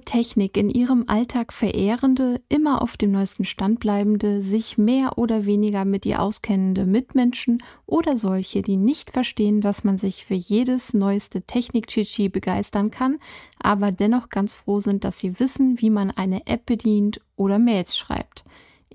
[0.00, 5.84] Technik in ihrem Alltag verehrende, immer auf dem neuesten Stand bleibende, sich mehr oder weniger
[5.84, 11.42] mit ihr auskennende Mitmenschen oder solche, die nicht verstehen, dass man sich für jedes neueste
[11.42, 13.18] Technik-Chichi begeistern kann,
[13.58, 17.96] aber dennoch ganz froh sind, dass sie wissen, wie man eine App bedient oder Mails
[17.96, 18.44] schreibt.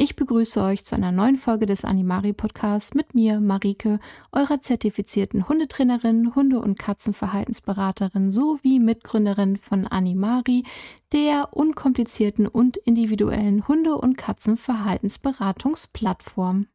[0.02, 4.00] Ich begrüße euch zu einer neuen Folge des Animari Podcasts mit mir, Marike,
[4.32, 10.64] eurer zertifizierten Hundetrainerin, Hunde- und Katzenverhaltensberaterin sowie Mitgründerin von Animari,
[11.12, 16.68] der unkomplizierten und individuellen Hunde- und Katzenverhaltensberatungsplattform.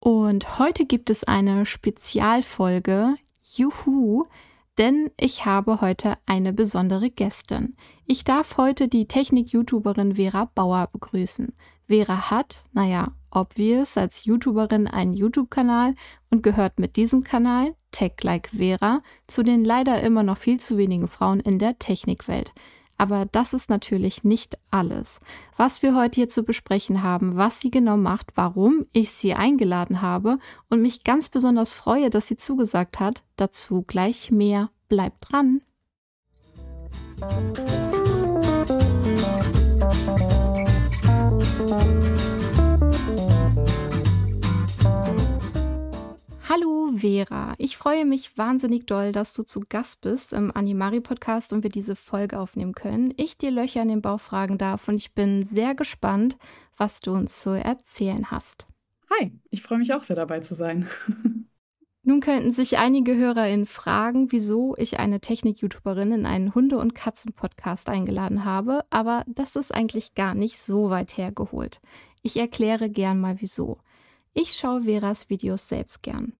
[0.00, 3.16] Und heute gibt es eine Spezialfolge,
[3.54, 4.24] Juhu,
[4.78, 7.76] denn ich habe heute eine besondere Gästin.
[8.06, 11.52] Ich darf heute die Technik-YouTuberin Vera Bauer begrüßen.
[11.88, 15.94] Vera hat, naja, obvious, als YouTuberin einen YouTube-Kanal
[16.30, 20.76] und gehört mit diesem Kanal, Tech Like Vera, zu den leider immer noch viel zu
[20.76, 22.52] wenigen Frauen in der Technikwelt.
[22.98, 25.20] Aber das ist natürlich nicht alles.
[25.56, 30.00] Was wir heute hier zu besprechen haben, was sie genau macht, warum ich sie eingeladen
[30.00, 30.38] habe
[30.70, 34.70] und mich ganz besonders freue, dass sie zugesagt hat, dazu gleich mehr.
[34.88, 35.60] Bleibt dran!
[46.46, 51.54] Hallo Vera, ich freue mich wahnsinnig doll, dass du zu Gast bist im Animari Podcast
[51.54, 53.14] und wir diese Folge aufnehmen können.
[53.16, 56.36] Ich dir Löcher in den Bauch fragen darf und ich bin sehr gespannt,
[56.76, 58.66] was du uns zu erzählen hast.
[59.18, 60.86] Hi, ich freue mich auch sehr dabei zu sein.
[62.08, 67.88] Nun könnten sich einige HörerInnen fragen, wieso ich eine Technik-YouTuberin in einen Hunde- und Katzen-Podcast
[67.88, 71.80] eingeladen habe, aber das ist eigentlich gar nicht so weit hergeholt.
[72.22, 73.78] Ich erkläre gern mal wieso.
[74.34, 76.34] Ich schaue Veras Videos selbst gern.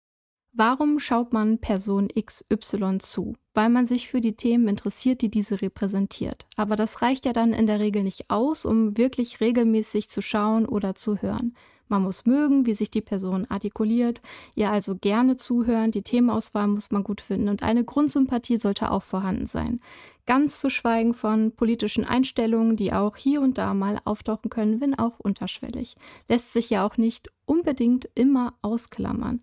[0.53, 3.34] Warum schaut man Person XY zu?
[3.53, 6.47] Weil man sich für die Themen interessiert, die diese repräsentiert.
[6.55, 10.65] Aber das reicht ja dann in der Regel nicht aus, um wirklich regelmäßig zu schauen
[10.65, 11.56] oder zu hören.
[11.89, 14.21] Man muss mögen, wie sich die Person artikuliert,
[14.55, 19.03] ihr also gerne zuhören, die Themenauswahl muss man gut finden und eine Grundsympathie sollte auch
[19.03, 19.81] vorhanden sein.
[20.27, 24.99] Ganz zu schweigen von politischen Einstellungen, die auch hier und da mal auftauchen können, wenn
[24.99, 25.95] auch unterschwellig.
[26.29, 29.41] Lässt sich ja auch nicht unbedingt immer ausklammern.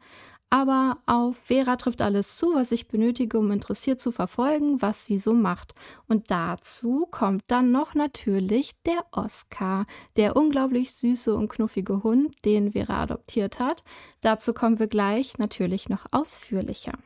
[0.54, 5.18] Aber auf Vera trifft alles zu, was ich benötige, um interessiert zu verfolgen, was sie
[5.18, 5.74] so macht.
[6.08, 12.74] Und dazu kommt dann noch natürlich der Oscar, der unglaublich süße und knuffige Hund, den
[12.74, 13.84] Vera adoptiert hat.
[14.22, 17.00] Dazu kommen wir gleich natürlich noch ausführlicher.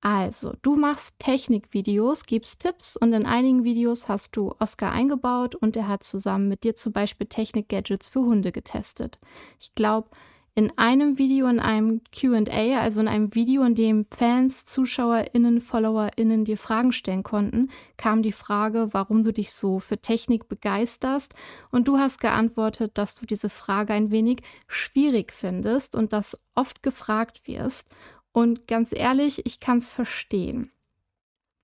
[0.00, 5.76] Also, du machst Technikvideos, gibst Tipps und in einigen Videos hast du Oscar eingebaut und
[5.76, 9.18] er hat zusammen mit dir zum Beispiel Technik-Gadgets für Hunde getestet.
[9.60, 10.08] Ich glaube,
[10.56, 16.44] in einem Video, in einem QA, also in einem Video, in dem Fans, ZuschauerInnen, FollowerInnen
[16.44, 21.34] dir Fragen stellen konnten, kam die Frage, warum du dich so für Technik begeisterst.
[21.72, 26.84] Und du hast geantwortet, dass du diese Frage ein wenig schwierig findest und dass oft
[26.84, 27.88] gefragt wirst.
[28.30, 30.70] Und ganz ehrlich, ich kann es verstehen.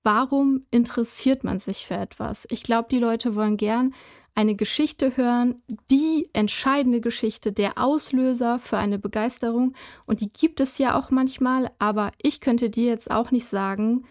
[0.02, 2.46] Warum interessiert man sich für etwas?
[2.50, 3.94] Ich glaube, die Leute wollen gern
[4.34, 9.74] eine Geschichte hören, die entscheidende Geschichte, der Auslöser für eine Begeisterung.
[10.06, 14.04] Und die gibt es ja auch manchmal, aber ich könnte dir jetzt auch nicht sagen,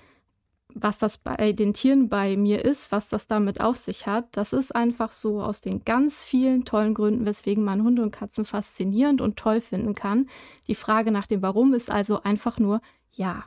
[0.74, 4.26] was das bei den Tieren bei mir ist, was das damit auf sich hat.
[4.38, 8.46] Das ist einfach so aus den ganz vielen tollen Gründen, weswegen man Hunde und Katzen
[8.46, 10.30] faszinierend und toll finden kann.
[10.68, 12.82] Die Frage nach dem Warum ist also einfach nur
[13.12, 13.46] ja.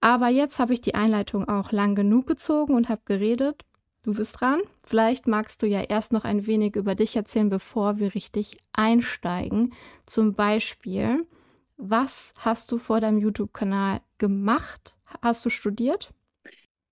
[0.00, 3.64] Aber jetzt habe ich die Einleitung auch lang genug gezogen und habe geredet.
[4.02, 4.60] Du bist dran.
[4.82, 9.74] Vielleicht magst du ja erst noch ein wenig über dich erzählen, bevor wir richtig einsteigen.
[10.06, 11.26] Zum Beispiel,
[11.76, 14.96] was hast du vor deinem YouTube-Kanal gemacht?
[15.22, 16.12] Hast du studiert?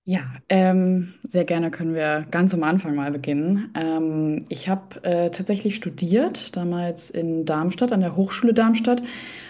[0.09, 3.71] Ja, ähm, sehr gerne können wir ganz am Anfang mal beginnen.
[3.75, 9.03] Ähm, ich habe äh, tatsächlich studiert, damals in Darmstadt, an der Hochschule Darmstadt,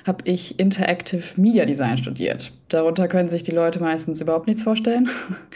[0.04, 2.52] habe ich Interactive Media Design studiert.
[2.70, 5.08] Darunter können sich die Leute meistens überhaupt nichts vorstellen.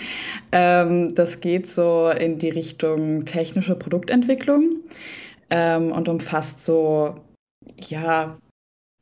[0.52, 4.82] ähm, das geht so in die Richtung technische Produktentwicklung
[5.50, 7.16] ähm, und umfasst so,
[7.88, 8.38] ja,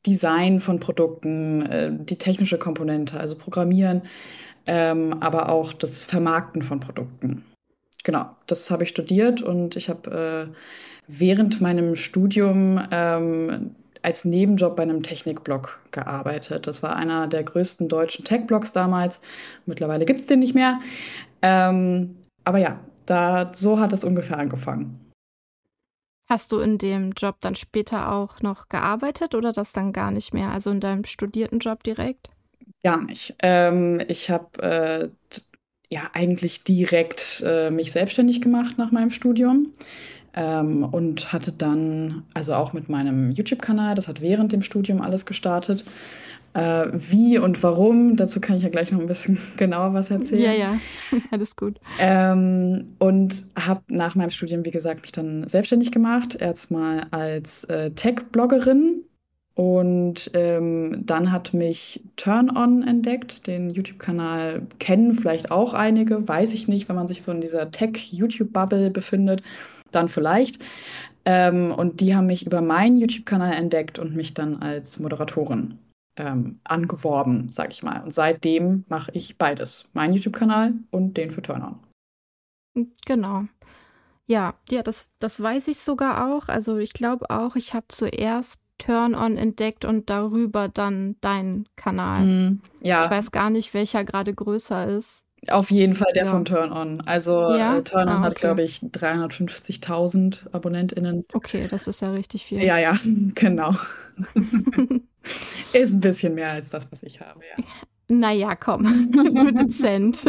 [0.07, 4.01] Design von Produkten, äh, die technische Komponente, also Programmieren
[4.67, 7.45] ähm, aber auch das Vermarkten von Produkten.
[8.05, 10.57] Genau, das habe ich studiert und ich habe äh,
[11.07, 16.67] während meinem Studium ähm, als Nebenjob bei einem Technikblog gearbeitet.
[16.67, 19.21] Das war einer der größten deutschen Tech-Blogs damals.
[19.67, 20.81] Mittlerweile gibt es den nicht mehr.
[21.43, 25.11] Ähm, aber ja, da, so hat es ungefähr angefangen.
[26.29, 30.33] Hast du in dem Job dann später auch noch gearbeitet oder das dann gar nicht
[30.33, 30.53] mehr?
[30.53, 32.31] Also in deinem studierten Job direkt?
[32.83, 33.35] Gar nicht.
[33.43, 35.09] Ähm, ich habe äh,
[35.91, 39.73] ja eigentlich direkt äh, mich selbstständig gemacht nach meinem Studium.
[40.33, 45.27] Ähm, und hatte dann, also auch mit meinem YouTube-Kanal, das hat während dem Studium alles
[45.27, 45.85] gestartet.
[46.53, 50.43] Äh, wie und warum, dazu kann ich ja gleich noch ein bisschen genauer was erzählen.
[50.43, 50.79] Ja, ja,
[51.31, 51.79] alles gut.
[51.99, 56.37] Ähm, und habe nach meinem Studium, wie gesagt, mich dann selbstständig gemacht.
[56.41, 59.05] Erstmal als äh, Tech-Bloggerin.
[59.55, 63.47] Und ähm, dann hat mich Turn On entdeckt.
[63.47, 67.71] Den YouTube-Kanal kennen vielleicht auch einige, weiß ich nicht, wenn man sich so in dieser
[67.71, 69.43] Tech-YouTube-Bubble befindet
[69.91, 70.61] dann vielleicht.
[71.25, 75.79] Ähm, und die haben mich über meinen YouTube-Kanal entdeckt und mich dann als Moderatorin
[76.17, 78.03] ähm, angeworben, sag ich mal.
[78.03, 79.91] Und seitdem mache ich beides.
[79.93, 82.87] Meinen YouTube-Kanal und den für Turn On.
[83.05, 83.45] Genau.
[84.27, 86.49] Ja, ja, das, das weiß ich sogar auch.
[86.49, 92.25] Also ich glaube auch, ich habe zuerst Turn On entdeckt und darüber dann deinen Kanal.
[92.25, 93.05] Mm, ja.
[93.05, 95.27] Ich weiß gar nicht, welcher gerade größer ist.
[95.49, 96.31] Auf jeden Fall der ja.
[96.31, 97.01] von Turn On.
[97.03, 97.79] Also ja?
[97.79, 98.27] äh, Turn On ah, okay.
[98.27, 101.25] hat, glaube ich, 350.000 AbonnentInnen.
[101.33, 102.63] Okay, das ist ja richtig viel.
[102.63, 102.99] Ja, ja,
[103.35, 103.75] genau.
[105.73, 107.65] ist ein bisschen mehr als das, was ich habe, ja.
[108.09, 109.13] Naja, komm,
[109.55, 110.25] dezent.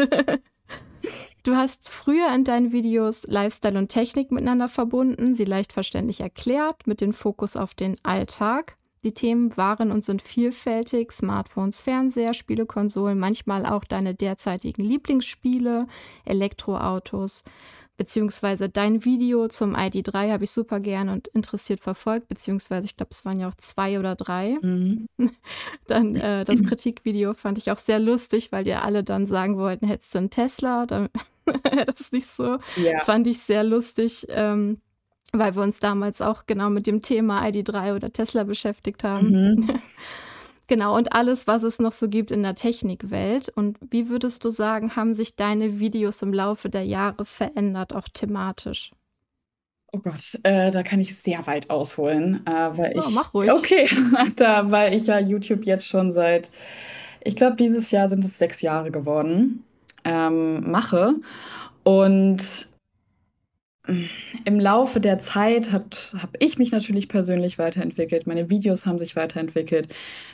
[1.44, 6.86] Du hast früher in deinen Videos Lifestyle und Technik miteinander verbunden, sie leicht verständlich erklärt,
[6.86, 8.77] mit dem Fokus auf den Alltag.
[9.03, 11.12] Die Themen waren und sind vielfältig.
[11.12, 15.88] Smartphones, Fernseher, Spielekonsolen, manchmal auch deine derzeitigen Lieblingsspiele,
[16.25, 17.44] Elektroautos,
[18.01, 23.12] beziehungsweise dein Video zum ID3 habe ich super gern und interessiert verfolgt, beziehungsweise ich glaube,
[23.12, 24.57] es waren ja auch zwei oder drei.
[24.59, 25.07] Mhm.
[25.86, 29.86] Dann äh, das Kritikvideo fand ich auch sehr lustig, weil die alle dann sagen wollten,
[29.86, 30.88] hättest du einen Tesla?
[30.88, 31.09] Dann
[31.86, 32.57] das ist nicht so.
[32.75, 32.94] Ja.
[32.94, 34.25] Das fand ich sehr lustig.
[34.30, 34.81] Ähm,
[35.31, 39.30] weil wir uns damals auch genau mit dem Thema ID3 oder Tesla beschäftigt haben.
[39.30, 39.80] Mhm.
[40.71, 43.50] Genau, und alles, was es noch so gibt in der Technikwelt.
[43.50, 48.07] Und wie würdest du sagen, haben sich deine Videos im Laufe der Jahre verändert, auch
[48.07, 48.91] thematisch?
[49.91, 53.06] Oh Gott, äh, da kann ich sehr weit ausholen, äh, weil ich.
[53.06, 53.51] Oh, mach ruhig.
[53.51, 53.89] Okay,
[54.38, 56.51] da, weil ich ja YouTube jetzt schon seit,
[57.21, 59.65] ich glaube, dieses Jahr sind es sechs Jahre geworden,
[60.06, 61.15] ähm, mache.
[61.83, 62.69] Und
[64.45, 68.27] im Laufe der Zeit habe ich mich natürlich persönlich weiterentwickelt.
[68.27, 69.87] Meine Videos haben sich weiterentwickelt.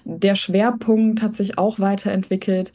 [0.04, 2.74] Der Schwerpunkt hat sich auch weiterentwickelt.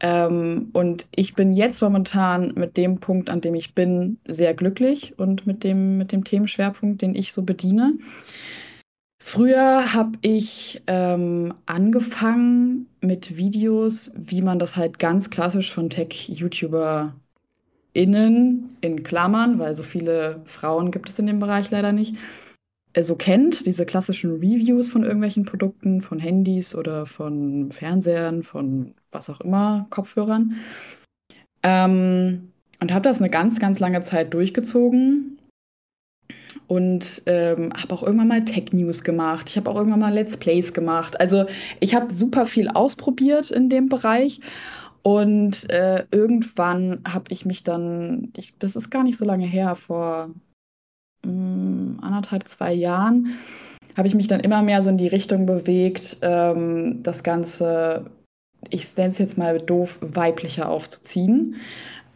[0.00, 5.18] Ähm, und ich bin jetzt momentan mit dem Punkt, an dem ich bin, sehr glücklich
[5.18, 7.94] und mit dem, mit dem Themenschwerpunkt, den ich so bediene.
[9.22, 17.14] Früher habe ich ähm, angefangen mit Videos, wie man das halt ganz klassisch von Tech-YouTuber
[17.92, 22.14] innen in Klammern, weil so viele Frauen gibt es in dem Bereich leider nicht,
[22.92, 28.94] äh, so kennt, diese klassischen Reviews von irgendwelchen Produkten, von Handys oder von Fernsehern, von
[29.10, 30.56] was auch immer, Kopfhörern.
[31.62, 35.38] Ähm, und habe das eine ganz, ganz lange Zeit durchgezogen
[36.66, 39.50] und ähm, habe auch irgendwann mal Tech News gemacht.
[39.50, 41.20] Ich habe auch irgendwann mal Let's Plays gemacht.
[41.20, 41.46] Also
[41.80, 44.40] ich habe super viel ausprobiert in dem Bereich
[45.02, 49.76] und äh, irgendwann habe ich mich dann, ich, das ist gar nicht so lange her,
[49.76, 50.30] vor
[51.24, 53.34] mh, mm, anderthalb, zwei Jahren,
[53.96, 58.06] habe ich mich dann immer mehr so in die Richtung bewegt, ähm, das Ganze,
[58.68, 61.56] ich nenne es jetzt mal doof, weiblicher aufzuziehen.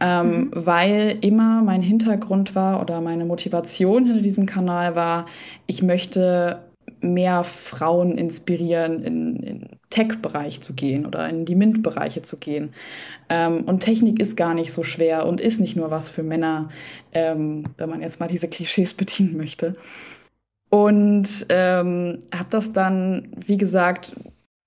[0.01, 0.51] Ähm, mhm.
[0.53, 5.25] Weil immer mein Hintergrund war oder meine Motivation hinter diesem Kanal war,
[5.67, 6.59] ich möchte
[6.99, 12.73] mehr Frauen inspirieren, in, in Tech-Bereich zu gehen oder in die MINT-Bereiche zu gehen.
[13.29, 16.69] Ähm, und Technik ist gar nicht so schwer und ist nicht nur was für Männer,
[17.13, 19.75] ähm, wenn man jetzt mal diese Klischees bedienen möchte.
[20.69, 24.13] Und ähm, habe das dann, wie gesagt,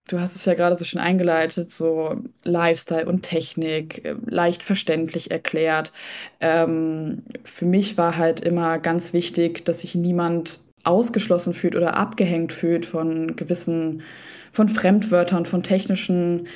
[0.09, 5.31] du hast es ja gerade so schön eingeleitet, so Lifestyle und Technik, äh, leicht verständlich
[5.31, 5.93] erklärt.
[6.41, 12.55] Ähm, für mich war halt immer ganz wichtig, dass sich niemand ausgeschlossen fühlt oder abgehängt
[12.55, 14.03] fühlt von gewissen,
[14.53, 16.47] von Fremdwörtern, von technischen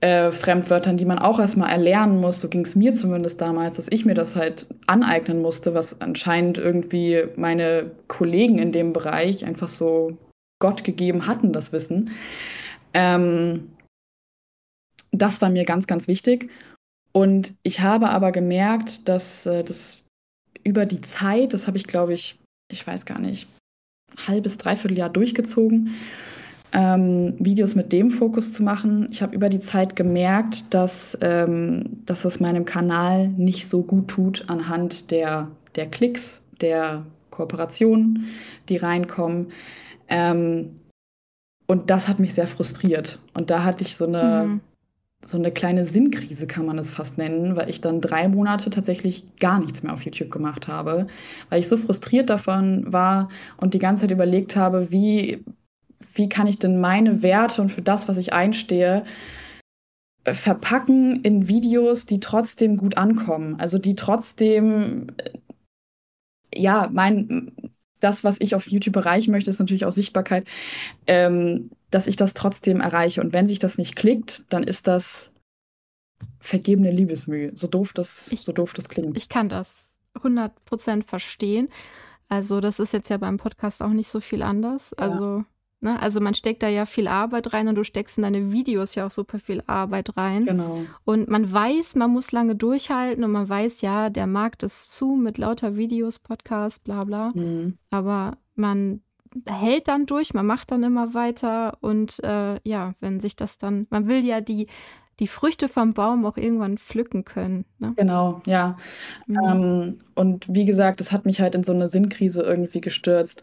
[0.00, 2.40] äh, Fremdwörtern, die man auch erstmal erlernen muss.
[2.40, 6.58] So ging es mir zumindest damals, dass ich mir das halt aneignen musste, was anscheinend
[6.58, 10.18] irgendwie meine Kollegen in dem Bereich einfach so
[10.60, 12.10] Gott gegeben hatten, das Wissen.
[12.94, 13.68] Ähm,
[15.12, 16.50] das war mir ganz, ganz wichtig.
[17.12, 20.02] Und ich habe aber gemerkt, dass äh, das
[20.64, 22.38] über die Zeit, das habe ich, glaube ich,
[22.70, 23.48] ich weiß gar nicht,
[24.26, 25.94] halbes, dreiviertel Jahr durchgezogen,
[26.72, 29.08] ähm, Videos mit dem Fokus zu machen.
[29.10, 34.08] Ich habe über die Zeit gemerkt, dass, ähm, dass es meinem Kanal nicht so gut
[34.08, 38.26] tut anhand der, der Klicks, der Kooperationen,
[38.68, 39.48] die reinkommen.
[40.08, 40.76] Ähm,
[41.66, 43.18] und das hat mich sehr frustriert.
[43.34, 44.60] Und da hatte ich so eine, mhm.
[45.26, 49.36] so eine kleine Sinnkrise kann man es fast nennen, weil ich dann drei Monate tatsächlich
[49.36, 51.06] gar nichts mehr auf YouTube gemacht habe,
[51.50, 55.44] weil ich so frustriert davon war und die ganze Zeit überlegt habe, wie,
[56.14, 59.04] wie kann ich denn meine Werte und für das, was ich einstehe,
[60.24, 63.58] verpacken in Videos, die trotzdem gut ankommen.
[63.58, 65.08] Also die trotzdem,
[66.54, 67.52] ja, mein,
[67.98, 70.46] das, was ich auf YouTube erreichen möchte, ist natürlich auch Sichtbarkeit.
[71.06, 73.20] Ähm, dass ich das trotzdem erreiche.
[73.20, 75.32] Und wenn sich das nicht klickt, dann ist das
[76.40, 77.52] vergebene Liebesmühe.
[77.54, 79.16] So doof das, ich, so doof das klingt.
[79.16, 81.68] Ich kann das 100% verstehen.
[82.28, 84.94] Also das ist jetzt ja beim Podcast auch nicht so viel anders.
[84.98, 85.04] Ja.
[85.04, 85.44] Also,
[85.82, 88.94] ne, also man steckt da ja viel Arbeit rein und du steckst in deine Videos
[88.94, 90.46] ja auch super viel Arbeit rein.
[90.46, 90.82] Genau.
[91.04, 95.16] Und man weiß, man muss lange durchhalten und man weiß, ja, der Markt ist zu
[95.16, 97.32] mit lauter Videos, Podcasts, bla bla.
[97.34, 97.78] Mhm.
[97.90, 99.02] Aber man
[99.46, 103.86] hält dann durch, man macht dann immer weiter und äh, ja, wenn sich das dann,
[103.90, 104.66] man will ja die,
[105.20, 107.64] die Früchte vom Baum auch irgendwann pflücken können.
[107.78, 107.92] Ne?
[107.96, 108.76] Genau, ja.
[109.26, 109.38] Mhm.
[109.44, 113.42] Ähm, und wie gesagt, es hat mich halt in so eine Sinnkrise irgendwie gestürzt,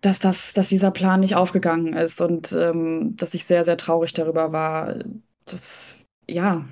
[0.00, 4.14] dass, das, dass dieser Plan nicht aufgegangen ist und ähm, dass ich sehr, sehr traurig
[4.14, 4.96] darüber war,
[5.46, 5.96] dass,
[6.28, 6.64] ja,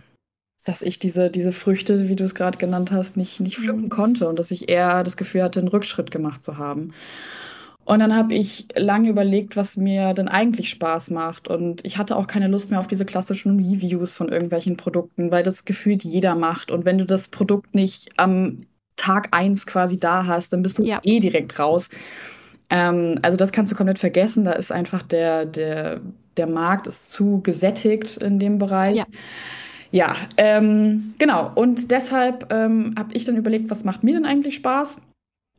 [0.65, 3.91] dass ich diese, diese Früchte, wie du es gerade genannt hast, nicht, nicht pflücken mhm.
[3.91, 6.93] konnte und dass ich eher das Gefühl hatte, einen Rückschritt gemacht zu haben.
[7.89, 11.49] Und dann habe ich lange überlegt, was mir denn eigentlich Spaß macht.
[11.49, 15.43] Und ich hatte auch keine Lust mehr auf diese klassischen Reviews von irgendwelchen Produkten, weil
[15.43, 16.71] das gefühlt jeder macht.
[16.71, 18.67] Und wenn du das Produkt nicht am
[18.97, 21.01] Tag eins quasi da hast, dann bist du ja.
[21.03, 21.89] eh direkt raus.
[22.71, 24.45] Ähm, also das kannst du komplett vergessen.
[24.45, 26.01] Da ist einfach der, der,
[26.37, 28.97] der Markt ist zu gesättigt in dem Bereich.
[28.97, 29.07] Ja.
[29.91, 31.51] Ja, ähm, genau.
[31.55, 35.01] Und deshalb ähm, habe ich dann überlegt, was macht mir denn eigentlich Spaß?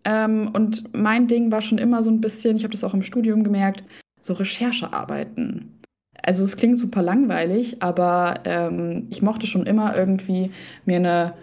[0.06, 3.02] Ähm, und mein Ding war schon immer so ein bisschen, ich habe das auch im
[3.02, 3.84] Studium gemerkt,
[4.22, 5.80] so Recherchearbeiten.
[6.22, 10.52] Also es klingt super langweilig, aber ähm, ich mochte schon immer irgendwie
[10.86, 11.34] mir eine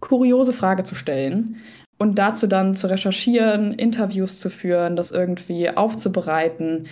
[0.00, 1.56] kuriose Frage zu stellen
[2.04, 6.86] und dazu dann zu recherchieren, Interviews zu führen, das irgendwie aufzubereiten.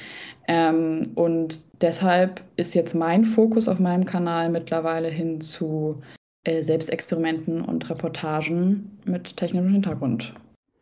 [0.49, 6.01] Ähm, und deshalb ist jetzt mein Fokus auf meinem Kanal mittlerweile hin zu
[6.45, 10.33] äh, Selbstexperimenten und Reportagen mit technischem Hintergrund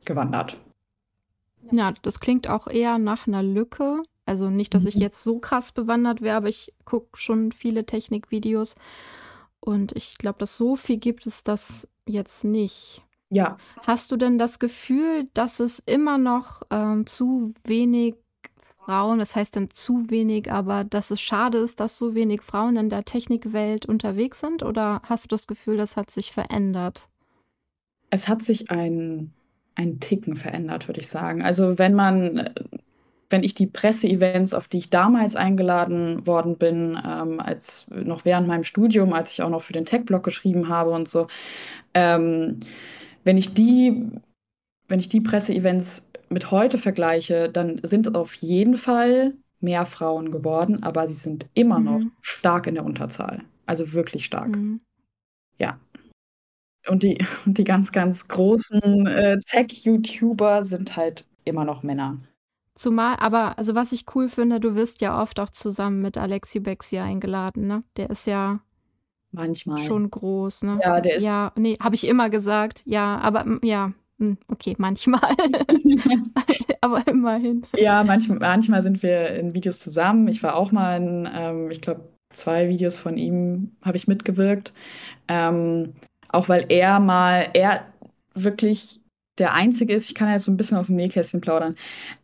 [0.04, 0.56] gewandert.
[1.72, 4.04] Ja, das klingt auch eher nach einer Lücke.
[4.26, 5.02] Also nicht, dass ich mhm.
[5.02, 8.76] jetzt so krass bewandert wäre, aber ich gucke schon viele Technikvideos.
[9.58, 13.02] Und ich glaube, dass so viel gibt es das jetzt nicht.
[13.30, 13.58] Ja.
[13.86, 18.16] Hast du denn das Gefühl, dass es immer noch ähm, zu wenig
[18.84, 22.76] Frauen, das heißt dann zu wenig, aber dass es schade ist, dass so wenig Frauen
[22.76, 24.62] in der Technikwelt unterwegs sind?
[24.64, 27.08] Oder hast du das Gefühl, das hat sich verändert?
[28.10, 29.32] Es hat sich ein
[29.80, 31.42] ein Ticken verändert, würde ich sagen.
[31.42, 32.50] Also wenn man,
[33.30, 38.46] wenn ich die Presseevents, auf die ich damals eingeladen worden bin, ähm, als noch während
[38.46, 41.28] meinem Studium, als ich auch noch für den Tech-Blog geschrieben habe und so,
[41.94, 42.60] ähm,
[43.24, 44.10] wenn ich die,
[44.88, 50.82] wenn ich die Presseevents mit heute vergleiche, dann sind auf jeden Fall mehr Frauen geworden,
[50.82, 51.84] aber sie sind immer mhm.
[51.84, 53.42] noch stark in der Unterzahl.
[53.66, 54.48] Also wirklich stark.
[54.48, 54.80] Mhm.
[55.58, 55.78] Ja.
[56.88, 62.18] Und die, die ganz, ganz großen äh, Tech-YouTuber sind halt immer noch Männer.
[62.74, 66.60] Zumal, aber also was ich cool finde, du wirst ja oft auch zusammen mit Alexi
[66.60, 67.82] Bexi eingeladen, ne?
[67.96, 68.60] Der ist ja
[69.32, 70.80] manchmal schon groß, ne?
[70.82, 71.24] Ja, der ist.
[71.24, 72.82] Ja, nee, habe ich immer gesagt.
[72.84, 75.20] Ja, aber ja, hm, okay, manchmal.
[76.82, 77.66] aber immerhin.
[77.76, 80.28] Ja, manchmal, manchmal sind wir in Videos zusammen.
[80.28, 84.74] Ich war auch mal in, ähm, ich glaube, zwei Videos von ihm habe ich mitgewirkt.
[85.28, 85.94] Ähm,
[86.28, 87.86] auch weil er mal, er
[88.34, 89.00] wirklich
[89.38, 91.74] der Einzige ist, ich kann ja jetzt so ein bisschen aus dem Nähkästchen plaudern,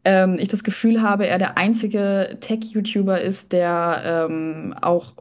[0.04, 5.14] ähm, ich das Gefühl habe, er der einzige Tech-YouTuber ist, der ähm, auch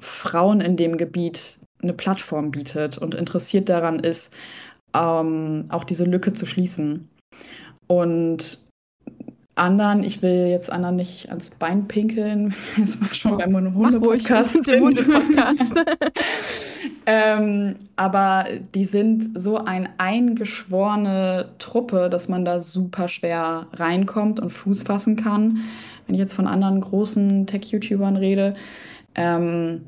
[0.00, 4.34] Frauen in dem Gebiet eine Plattform bietet und interessiert daran ist,
[4.94, 7.08] ähm, auch diese Lücke zu schließen.
[7.86, 8.58] Und
[9.60, 14.66] anderen, ich will jetzt anderen nicht ans Bein pinkeln, jetzt mal schon oh, beim Hunde-Podcast
[14.66, 15.04] Hunde
[17.06, 24.50] ähm, aber die sind so eine eingeschworene Truppe, dass man da super schwer reinkommt und
[24.50, 25.58] Fuß fassen kann.
[26.06, 28.54] Wenn ich jetzt von anderen großen Tech-YouTubern rede,
[29.14, 29.86] ähm,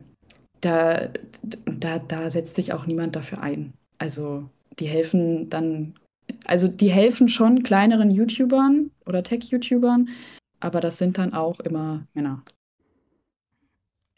[0.61, 1.09] da,
[1.43, 3.73] da, da setzt sich auch niemand dafür ein.
[3.99, 4.49] Also
[4.79, 5.95] die helfen dann
[6.45, 10.09] also die helfen schon kleineren YouTubern oder Tech-YouTubern,
[10.61, 12.43] aber das sind dann auch immer Männer.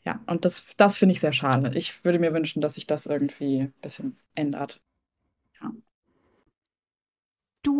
[0.04, 1.76] Ja, und das, das finde ich sehr schade.
[1.76, 4.80] Ich würde mir wünschen, dass sich das irgendwie ein bisschen ändert.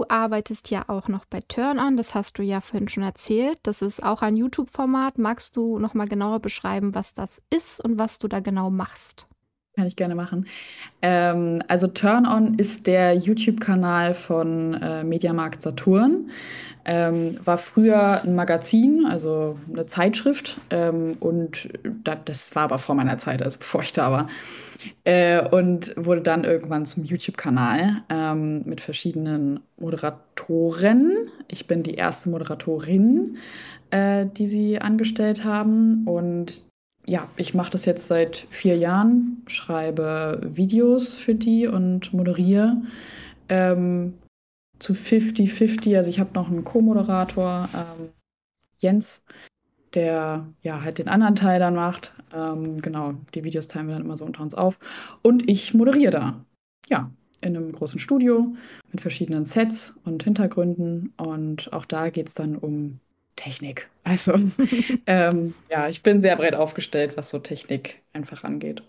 [0.03, 3.61] Arbeitest ja auch noch bei Turn On, das hast du ja vorhin schon erzählt.
[3.63, 5.19] Das ist auch ein YouTube-Format.
[5.19, 9.29] Magst du noch mal genauer beschreiben, was das ist und was du da genau machst?
[9.77, 10.47] Kann ich gerne machen.
[11.03, 16.31] Ähm, also Turn On ist der YouTube-Kanal von äh, Mediamarkt Saturn.
[16.85, 20.61] Ähm, war früher ein Magazin, also eine Zeitschrift.
[20.71, 21.71] Ähm, und
[22.05, 24.29] da, das war aber vor meiner Zeit, also bevor ich da war.
[25.03, 31.31] Äh, und wurde dann irgendwann zum YouTube-Kanal ähm, mit verschiedenen Moderatoren.
[31.49, 33.39] Ich bin die erste Moderatorin,
[33.91, 36.07] äh, die sie angestellt haben.
[36.07, 36.63] Und
[37.07, 42.83] ja, ich mache das jetzt seit vier Jahren, schreibe Videos für die und moderiere
[43.49, 44.15] ähm,
[44.79, 45.97] zu 50-50.
[45.97, 48.09] Also ich habe noch einen Co-Moderator, ähm,
[48.79, 49.25] Jens,
[49.93, 52.15] der ja halt den anderen Teil dann macht.
[52.35, 54.79] Ähm, genau, die Videos teilen wir dann immer so unter uns auf.
[55.23, 56.45] Und ich moderiere da.
[56.89, 58.55] Ja, in einem großen Studio
[58.91, 61.13] mit verschiedenen Sets und Hintergründen.
[61.19, 63.01] Und auch da geht es dann um
[63.37, 63.89] Technik.
[64.05, 64.35] Also
[65.07, 68.83] ähm, ja, ich bin sehr breit aufgestellt, was so Technik einfach angeht.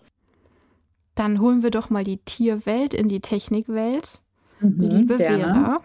[1.14, 4.20] Dann holen wir doch mal die Tierwelt in die Technikwelt.
[4.60, 5.44] Mhm, Liebe gerne.
[5.44, 5.80] Vera.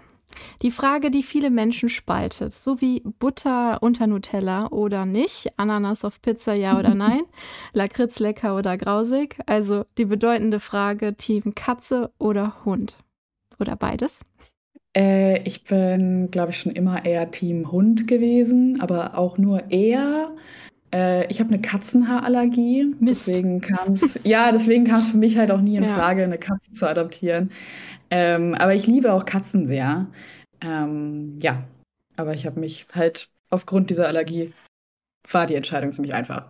[0.62, 6.22] Die Frage, die viele Menschen spaltet, so wie Butter unter Nutella oder nicht, Ananas auf
[6.22, 7.24] Pizza ja oder nein,
[7.74, 12.98] Lakritz lecker oder grausig, also die bedeutende Frage Team Katze oder Hund
[13.60, 14.22] oder beides.
[14.96, 20.32] Äh, ich bin, glaube ich, schon immer eher Team Hund gewesen, aber auch nur eher.
[20.94, 22.96] Äh, ich habe eine Katzenhaarallergie.
[23.00, 23.28] Mist.
[23.28, 25.96] Deswegen kam es, ja, deswegen kam es für mich halt auch nie in ja.
[25.96, 27.52] Frage, eine Katze zu adoptieren.
[28.10, 30.08] Ähm, aber ich liebe auch Katzen sehr.
[30.62, 31.64] Ähm, ja,
[32.18, 34.54] aber ich habe mich halt aufgrund dieser Allergie
[35.30, 36.48] war die Entscheidung ziemlich einfach.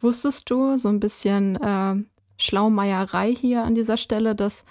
[0.00, 1.96] Wusstest du so ein bisschen äh,
[2.38, 4.64] Schlaumeierei hier an dieser Stelle, dass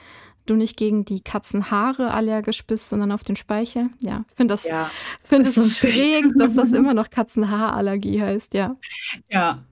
[0.50, 3.89] du nicht gegen die Katzenhaare allergisch bist, sondern auf den Speichel.
[4.01, 4.89] Ja, ich finde das, ja,
[5.24, 8.75] find das, das schräg, dass das immer noch Katzenhaarallergie heißt, ja.
[9.30, 9.63] Ja.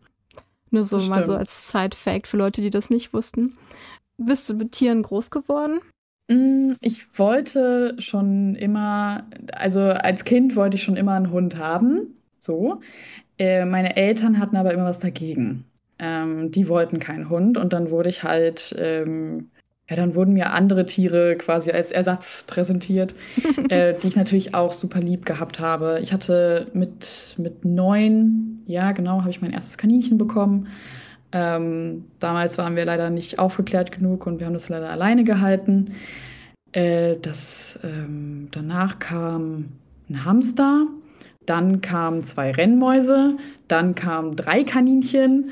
[0.72, 3.54] Nur so mal so als Side-Fact für Leute, die das nicht wussten.
[4.18, 5.80] Bist du mit Tieren groß geworden?
[6.28, 12.16] Mm, ich wollte schon immer, also als Kind wollte ich schon immer einen Hund haben.
[12.38, 12.82] So.
[13.38, 15.66] Äh, meine Eltern hatten aber immer was dagegen.
[16.00, 19.50] Ähm, die wollten keinen Hund und dann wurde ich halt ähm,
[19.90, 23.14] ja, dann wurden mir andere Tiere quasi als Ersatz präsentiert,
[23.70, 26.00] äh, die ich natürlich auch super lieb gehabt habe.
[26.02, 30.68] Ich hatte mit, mit neun, ja genau, habe ich mein erstes Kaninchen bekommen.
[31.32, 35.92] Ähm, damals waren wir leider nicht aufgeklärt genug und wir haben das leider alleine gehalten.
[36.72, 39.66] Äh, das, ähm, danach kam
[40.10, 40.88] ein Hamster,
[41.46, 45.52] dann kamen zwei Rennmäuse, dann kamen drei Kaninchen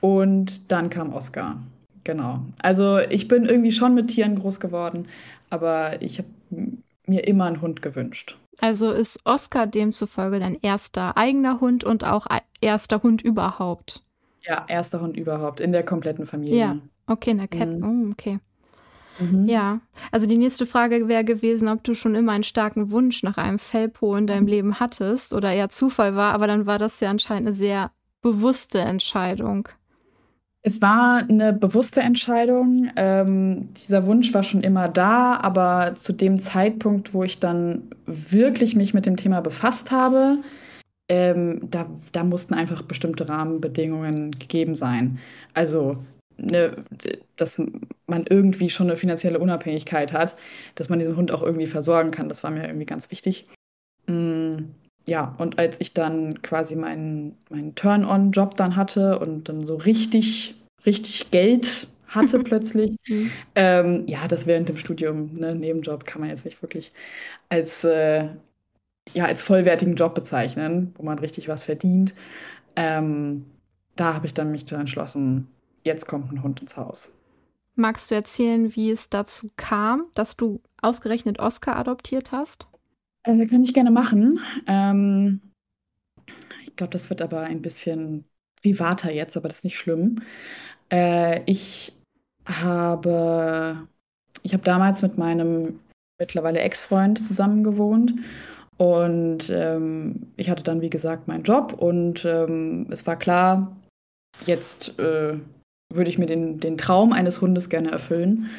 [0.00, 1.56] und dann kam Oscar.
[2.04, 2.40] Genau.
[2.60, 5.06] Also ich bin irgendwie schon mit Tieren groß geworden,
[5.50, 6.28] aber ich habe
[7.06, 8.38] mir immer einen Hund gewünscht.
[8.60, 12.26] Also ist Oscar demzufolge dein erster eigener Hund und auch
[12.60, 14.02] erster Hund überhaupt?
[14.42, 16.58] Ja, erster Hund überhaupt in der kompletten Familie.
[16.58, 17.78] Ja, okay, in der Kette.
[17.78, 18.08] Mhm.
[18.08, 18.38] Oh, okay.
[19.18, 19.48] Mhm.
[19.48, 23.36] Ja, also die nächste Frage wäre gewesen, ob du schon immer einen starken Wunsch nach
[23.36, 27.10] einem Fellpo in deinem Leben hattest oder eher Zufall war, aber dann war das ja
[27.10, 27.90] anscheinend eine sehr
[28.22, 29.68] bewusste Entscheidung.
[30.64, 32.88] Es war eine bewusste Entscheidung.
[32.94, 38.76] Ähm, dieser Wunsch war schon immer da, aber zu dem Zeitpunkt, wo ich dann wirklich
[38.76, 40.38] mich mit dem Thema befasst habe,
[41.08, 45.18] ähm, da, da mussten einfach bestimmte Rahmenbedingungen gegeben sein.
[45.52, 45.98] Also,
[46.38, 46.76] ne,
[47.36, 47.60] dass
[48.06, 50.36] man irgendwie schon eine finanzielle Unabhängigkeit hat,
[50.76, 53.46] dass man diesen Hund auch irgendwie versorgen kann, das war mir irgendwie ganz wichtig.
[55.06, 60.54] Ja, und als ich dann quasi meinen, meinen Turn-on-Job dann hatte und dann so richtig,
[60.86, 63.30] richtig Geld hatte plötzlich, mhm.
[63.54, 66.92] ähm, ja, das während dem Studium, ne, Nebenjob kann man jetzt nicht wirklich
[67.48, 68.28] als, äh,
[69.12, 72.14] ja, als vollwertigen Job bezeichnen, wo man richtig was verdient.
[72.76, 73.46] Ähm,
[73.96, 75.48] da habe ich dann mich entschlossen,
[75.82, 77.12] jetzt kommt ein Hund ins Haus.
[77.74, 82.68] Magst du erzählen, wie es dazu kam, dass du ausgerechnet Oscar adoptiert hast?
[83.24, 84.40] Äh, kann ich gerne machen.
[84.66, 85.40] Ähm,
[86.64, 88.24] ich glaube, das wird aber ein bisschen
[88.62, 90.22] privater jetzt, aber das ist nicht schlimm.
[90.90, 91.94] Äh, ich
[92.46, 93.86] habe,
[94.42, 95.80] ich habe damals mit meinem
[96.18, 98.14] mittlerweile Ex-Freund zusammen gewohnt
[98.76, 103.76] und ähm, ich hatte dann, wie gesagt, meinen Job und ähm, es war klar,
[104.46, 105.38] jetzt äh,
[105.92, 108.50] würde ich mir den, den Traum eines Hundes gerne erfüllen.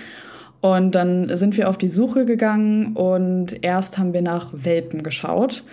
[0.64, 5.66] Und dann sind wir auf die Suche gegangen und erst haben wir nach Welpen geschaut.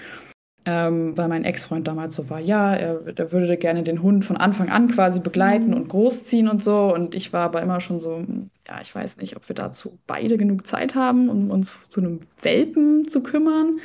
[0.66, 4.36] ähm, weil mein Ex-Freund damals so war, ja, er, er, würde gerne den Hund von
[4.36, 5.74] Anfang an quasi begleiten mhm.
[5.74, 6.92] und großziehen und so.
[6.92, 8.24] Und ich war aber immer schon so,
[8.66, 12.20] ja, ich weiß nicht, ob wir dazu beide genug Zeit haben, um uns zu einem
[12.42, 13.78] Welpen zu kümmern.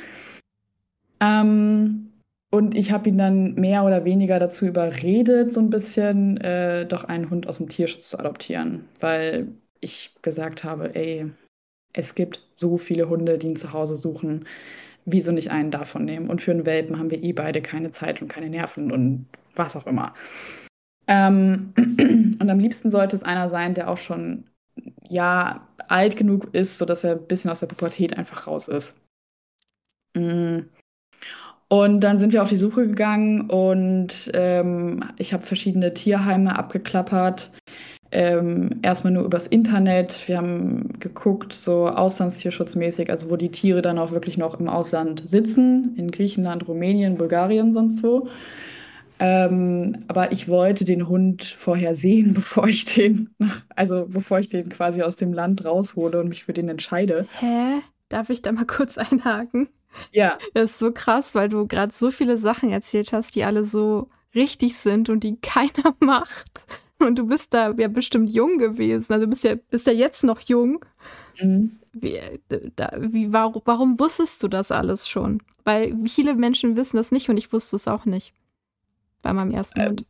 [1.20, 2.10] Ähm,
[2.50, 7.04] und ich habe ihn dann mehr oder weniger dazu überredet, so ein bisschen äh, doch
[7.04, 9.48] einen Hund aus dem Tierschutz zu adoptieren, weil
[9.80, 11.30] ich gesagt habe, ey,
[11.92, 14.44] es gibt so viele Hunde, die ihn zu Hause suchen
[15.06, 16.28] wieso nicht einen davon nehmen?
[16.28, 19.76] Und für einen Welpen haben wir eh beide keine Zeit und keine Nerven und was
[19.76, 20.12] auch immer.
[21.06, 24.44] Ähm, und am liebsten sollte es einer sein, der auch schon
[25.08, 28.98] ja alt genug ist, sodass er ein bisschen aus der Pubertät einfach raus ist.
[30.14, 30.58] Mm.
[31.68, 37.50] Und dann sind wir auf die Suche gegangen und ähm, ich habe verschiedene Tierheime abgeklappert
[38.16, 40.26] ähm, erstmal nur übers Internet.
[40.26, 45.28] Wir haben geguckt, so auslandstierschutzmäßig, also wo die Tiere dann auch wirklich noch im Ausland
[45.28, 48.26] sitzen, in Griechenland, Rumänien, Bulgarien, sonst wo.
[49.18, 53.34] Ähm, aber ich wollte den Hund vorher sehen, bevor ich den,
[53.74, 57.26] also bevor ich den quasi aus dem Land raushole und mich für den entscheide.
[57.38, 57.82] Hä?
[58.08, 59.68] Darf ich da mal kurz einhaken?
[60.10, 60.38] Ja.
[60.54, 64.08] Das ist so krass, weil du gerade so viele Sachen erzählt hast, die alle so
[64.34, 66.64] richtig sind und die keiner macht.
[67.06, 69.12] Und du bist da ja bestimmt jung gewesen.
[69.12, 70.84] Also bist ja, bist ja jetzt noch jung.
[71.38, 71.78] Mhm.
[71.92, 72.20] Wie,
[72.76, 75.42] da, wie, warum, warum wusstest du das alles schon?
[75.64, 78.32] Weil viele Menschen wissen das nicht und ich wusste es auch nicht.
[79.22, 80.06] Bei meinem ersten ähm, Hund.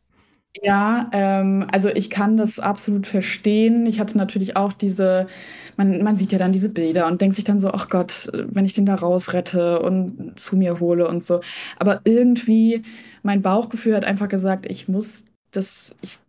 [0.61, 3.85] Ja, ähm, also ich kann das absolut verstehen.
[3.85, 5.27] Ich hatte natürlich auch diese,
[5.75, 8.65] man, man sieht ja dann diese Bilder und denkt sich dann so, ach Gott, wenn
[8.65, 11.41] ich den da rausrette und zu mir hole und so.
[11.77, 12.83] Aber irgendwie,
[13.23, 16.19] mein Bauchgefühl hat einfach gesagt, ich muss das, ich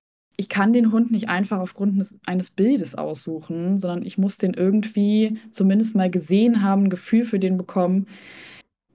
[0.40, 5.40] ich kann den Hund nicht einfach aufgrund eines Bildes aussuchen, sondern ich muss den irgendwie
[5.50, 8.06] zumindest mal gesehen haben, ein Gefühl für den bekommen.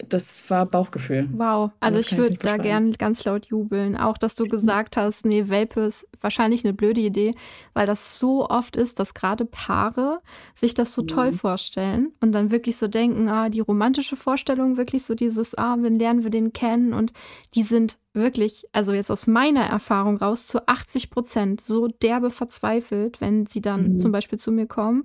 [0.10, 1.30] Das war Bauchgefühl.
[1.34, 3.96] Wow, also ich würde da gern ganz laut jubeln.
[3.98, 7.36] Auch, dass du gesagt hast, nee, Welpe ist wahrscheinlich eine blöde Idee,
[7.74, 10.22] weil das so oft ist, dass gerade Paare
[10.56, 11.08] sich das so mhm.
[11.08, 15.78] toll vorstellen und dann wirklich so denken, ah, die romantische Vorstellung, wirklich so dieses, ah,
[15.78, 17.13] dann lernen wir den kennen und
[17.56, 23.22] die sind wirklich, also jetzt aus meiner Erfahrung raus, zu 80 Prozent so derbe verzweifelt,
[23.22, 24.00] wenn sie dann mhm.
[24.00, 25.04] zum Beispiel zu mir kommen,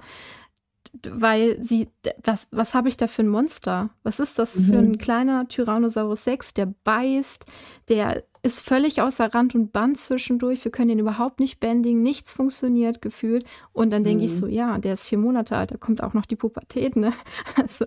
[1.08, 1.88] weil sie,
[2.24, 3.90] was, was habe ich da für ein Monster?
[4.02, 4.64] Was ist das mhm.
[4.64, 7.44] für ein kleiner Tyrannosaurus Rex, der beißt,
[7.88, 10.64] der ist völlig außer Rand und Band zwischendurch.
[10.64, 13.44] Wir können ihn überhaupt nicht bändigen, nichts funktioniert gefühlt.
[13.72, 14.24] Und dann denke mhm.
[14.24, 17.12] ich so, ja, der ist vier Monate alt, da kommt auch noch die Pubertät, ne?
[17.56, 17.84] Also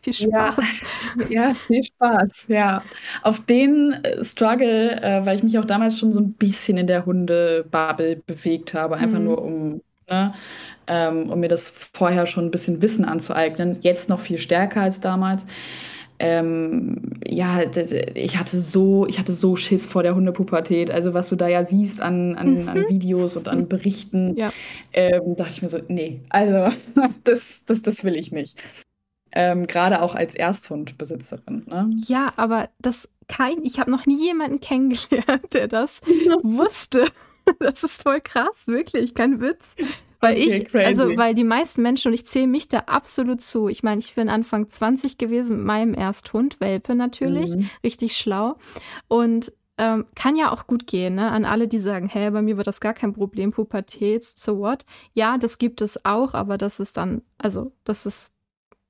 [0.00, 0.56] viel Spaß.
[1.18, 2.82] Ja, ja viel Spaß, ja.
[3.22, 6.86] Auf den äh, Struggle, äh, weil ich mich auch damals schon so ein bisschen in
[6.86, 9.24] der Hundebabel bewegt habe, einfach mhm.
[9.24, 10.34] nur um ne,
[10.86, 13.78] ähm, um mir das vorher schon ein bisschen Wissen anzueignen.
[13.80, 15.46] Jetzt noch viel stärker als damals.
[16.18, 17.62] Ähm, ja,
[18.14, 20.90] ich hatte so, ich hatte so Schiss vor der Hundepubertät.
[20.90, 22.68] Also was du da ja siehst an, an, mhm.
[22.68, 24.52] an Videos und an Berichten, ja.
[24.92, 26.68] ähm, dachte ich mir so, nee, also
[27.24, 28.62] das, das, das will ich nicht.
[29.32, 31.64] Ähm, Gerade auch als Ersthundbesitzerin.
[31.66, 31.90] Ne?
[32.06, 36.02] Ja, aber das kein, ich habe noch nie jemanden kennengelernt, der das
[36.42, 37.06] wusste.
[37.58, 39.62] Das ist voll krass, wirklich, kein Witz.
[40.20, 40.86] Weil okay, ich, also crazy.
[40.86, 44.14] also weil die meisten Menschen, und ich zähle mich da absolut zu, ich meine, ich
[44.14, 47.68] bin Anfang 20 gewesen mit meinem Ersthund, Welpe natürlich, mhm.
[47.82, 48.56] richtig schlau.
[49.08, 51.30] Und ähm, kann ja auch gut gehen, ne?
[51.30, 54.84] An alle, die sagen, hä, bei mir war das gar kein Problem, Pubertät, so what?
[55.12, 58.30] Ja, das gibt es auch, aber das ist dann, also das ist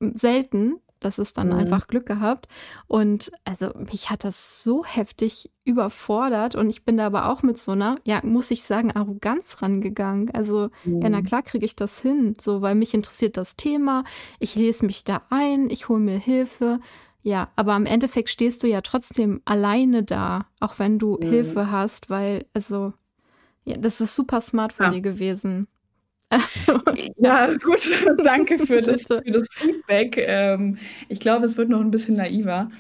[0.01, 0.82] selten.
[1.03, 1.55] Das ist dann mhm.
[1.55, 2.49] einfach Glück gehabt.
[2.87, 7.59] Und also mich hat das so heftig überfordert und ich bin da aber auch mit
[7.59, 10.31] so einer, ja, muss ich sagen, Arroganz rangegangen.
[10.33, 11.03] Also, mhm.
[11.03, 11.25] ja, na mhm.
[11.25, 14.05] klar kriege ich das hin, so, weil mich interessiert das Thema,
[14.39, 16.81] ich lese mich da ein, ich hole mir Hilfe.
[17.25, 21.27] Ja, aber im Endeffekt stehst du ja trotzdem alleine da, auch wenn du mhm.
[21.27, 22.93] Hilfe hast, weil, also,
[23.65, 24.93] ja, das ist super smart von ja.
[24.93, 25.69] dir gewesen.
[27.17, 27.91] Ja, gut,
[28.25, 30.17] danke für das, für das Feedback.
[30.19, 32.71] Ähm, ich glaube, es wird noch ein bisschen naiver,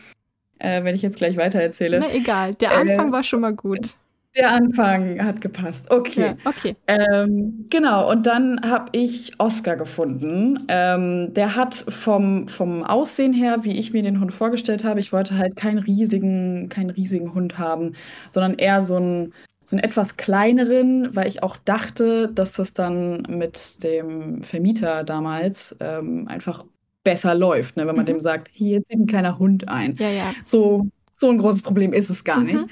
[0.58, 2.00] äh, wenn ich jetzt gleich weiter erzähle.
[2.00, 3.96] Na egal, der Anfang äh, war schon mal gut.
[4.34, 5.90] Der Anfang hat gepasst.
[5.90, 6.20] Okay.
[6.20, 6.74] Ja, okay.
[6.86, 10.64] Ähm, genau, und dann habe ich Oscar gefunden.
[10.68, 15.12] Ähm, der hat vom, vom Aussehen her, wie ich mir den Hund vorgestellt habe, ich
[15.12, 17.94] wollte halt keinen riesigen, keinen riesigen Hund haben,
[18.30, 19.34] sondern eher so ein
[19.72, 25.74] so einen etwas kleineren, weil ich auch dachte, dass das dann mit dem Vermieter damals
[25.80, 26.66] ähm, einfach
[27.04, 27.86] besser läuft, ne?
[27.86, 28.10] wenn man mhm.
[28.10, 29.94] dem sagt, hier zieht ein kleiner Hund ein.
[29.98, 30.34] Ja, ja.
[30.44, 32.46] So, so ein großes Problem ist es gar mhm.
[32.46, 32.66] nicht.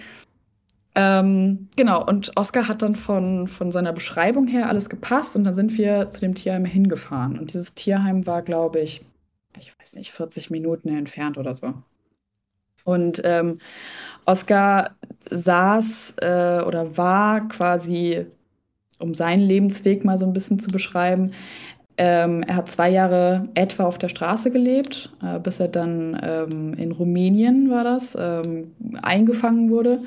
[0.95, 5.55] Ähm, genau, und Oskar hat dann von, von seiner Beschreibung her alles gepasst und dann
[5.55, 7.39] sind wir zu dem Tierheim hingefahren.
[7.39, 9.03] Und dieses Tierheim war, glaube ich,
[9.59, 11.73] ich weiß nicht, 40 Minuten entfernt oder so.
[12.85, 13.59] Und ähm,
[14.27, 14.97] Oscar
[15.31, 18.27] saß äh, oder war quasi,
[18.99, 21.33] um seinen Lebensweg mal so ein bisschen zu beschreiben,
[21.97, 26.73] ähm, er hat zwei Jahre etwa auf der Straße gelebt, äh, bis er dann ähm,
[26.75, 30.01] in Rumänien war das, ähm, eingefangen wurde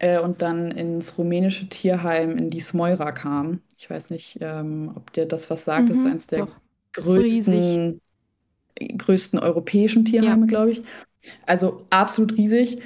[0.00, 3.60] äh, und dann ins rumänische Tierheim in die Smoira kam.
[3.78, 5.84] Ich weiß nicht, ähm, ob dir das was sagt.
[5.84, 6.56] Mhm, das ist mhm, eines der doch.
[6.94, 8.00] größten,
[8.98, 10.46] größten europäischen Tierheime, ja.
[10.46, 10.82] glaube ich.
[11.46, 12.80] Also absolut riesig.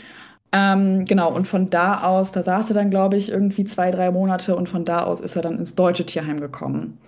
[0.56, 4.12] Ähm, genau, und von da aus, da saß er dann, glaube ich, irgendwie zwei, drei
[4.12, 6.98] Monate und von da aus ist er dann ins deutsche Tierheim gekommen.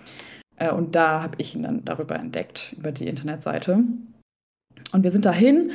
[0.57, 3.85] Äh, und da habe ich ihn dann darüber entdeckt, über die Internetseite.
[4.93, 5.71] Und wir sind dahin.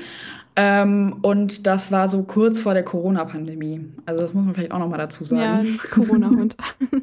[0.57, 3.85] Ähm, und das war so kurz vor der Corona-Pandemie.
[4.05, 5.65] Also das muss man vielleicht auch noch mal dazu sagen.
[5.65, 6.57] Ja, Corona-Hund.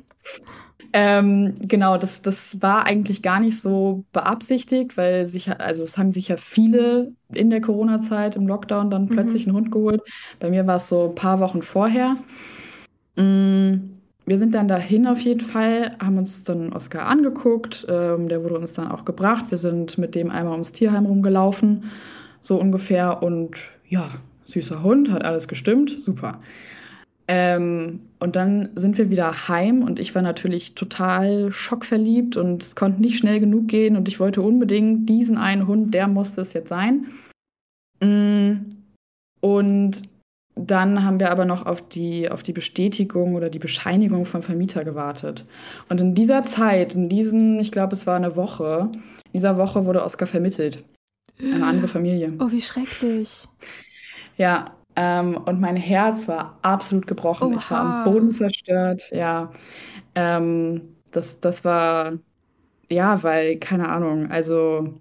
[0.93, 6.13] ähm, genau, das, das war eigentlich gar nicht so beabsichtigt, weil sich, also es haben
[6.13, 9.09] sich ja viele in der Corona-Zeit im Lockdown dann mhm.
[9.09, 9.51] plötzlich mhm.
[9.51, 10.03] einen Hund geholt.
[10.41, 12.17] Bei mir war es so ein paar Wochen vorher.
[13.17, 13.99] Mhm
[14.29, 17.87] wir sind dann dahin auf jeden Fall, haben uns dann Oscar angeguckt.
[17.89, 19.47] Ähm, der wurde uns dann auch gebracht.
[19.49, 21.85] Wir sind mit dem einmal ums Tierheim rumgelaufen,
[22.43, 23.23] so ungefähr.
[23.23, 23.57] Und
[23.89, 24.11] ja,
[24.45, 26.41] süßer Hund, hat alles gestimmt, super.
[27.31, 32.75] Ähm, und dann sind wir wieder heim und ich war natürlich total schockverliebt und es
[32.75, 36.55] konnte nicht schnell genug gehen und ich wollte unbedingt diesen einen Hund, der musste es
[36.55, 37.07] jetzt sein.
[38.01, 38.71] Mm,
[39.41, 40.03] und
[40.55, 44.85] dann haben wir aber noch auf die, auf die Bestätigung oder die Bescheinigung vom Vermieter
[44.85, 45.45] gewartet.
[45.89, 48.91] Und in dieser Zeit, in diesen, ich glaube, es war eine Woche,
[49.27, 50.83] in dieser Woche wurde Oskar vermittelt.
[51.41, 52.33] Eine andere Familie.
[52.41, 53.47] Oh, wie schrecklich.
[54.37, 57.53] Ja, ähm, und mein Herz war absolut gebrochen.
[57.53, 57.57] Oha.
[57.57, 59.09] Ich war am Boden zerstört.
[59.13, 59.53] Ja,
[60.17, 62.15] ähm, das, das war,
[62.89, 65.01] ja, weil, keine Ahnung, also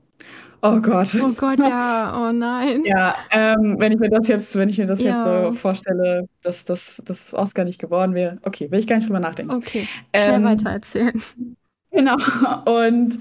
[0.62, 1.10] Oh Gott.
[1.20, 2.84] Oh Gott, ja, oh nein.
[2.84, 6.64] Ja, ähm, wenn ich mir das jetzt, wenn ich mir das jetzt so vorstelle, dass,
[6.66, 9.56] dass, dass Oscar nicht geworden wäre, okay, will ich gar nicht drüber nachdenken.
[9.56, 11.22] Okay, schnell Ähm, weiter erzählen.
[11.92, 12.18] genau.
[12.66, 13.18] Und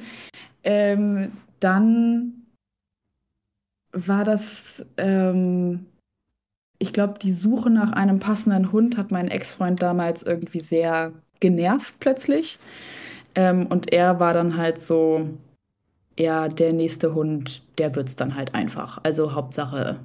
[0.63, 2.33] ähm, dann
[3.93, 5.87] war das, ähm,
[6.79, 11.95] ich glaube, die Suche nach einem passenden Hund hat meinen Ex-Freund damals irgendwie sehr genervt
[12.01, 12.59] plötzlich.
[13.35, 15.29] Ähm, und er war dann halt so,
[16.19, 18.99] ja, der nächste Hund, der wird es dann halt einfach.
[19.03, 19.97] Also Hauptsache,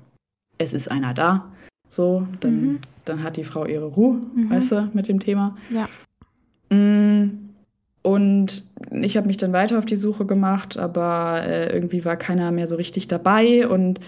[0.57, 1.45] es ist einer da.
[1.89, 2.79] So, dann, mhm.
[3.05, 4.49] dann hat die Frau ihre Ruhe, mhm.
[4.49, 5.57] weißt du, mit dem Thema.
[5.69, 5.89] Ja.
[6.75, 7.49] Mm,
[8.01, 12.51] und ich habe mich dann weiter auf die Suche gemacht, aber äh, irgendwie war keiner
[12.51, 13.67] mehr so richtig dabei.
[13.67, 13.99] Und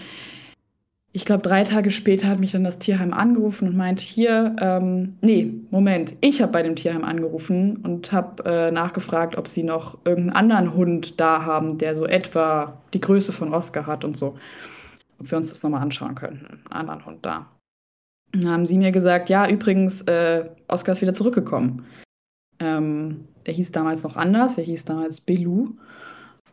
[1.16, 5.14] ich glaube, drei Tage später hat mich dann das Tierheim angerufen und meint, hier, ähm,
[5.20, 9.96] nee, Moment, ich habe bei dem Tierheim angerufen und habe äh, nachgefragt, ob sie noch
[10.04, 14.36] irgendeinen anderen Hund da haben, der so etwa die Größe von Oscar hat und so.
[15.20, 17.46] Ob wir uns das nochmal anschauen könnten, einen anderen Hund da.
[18.32, 21.86] Dann haben sie mir gesagt, ja, übrigens, äh, Oscar ist wieder zurückgekommen.
[22.58, 25.76] Ähm, er hieß damals noch anders, er hieß damals Belu.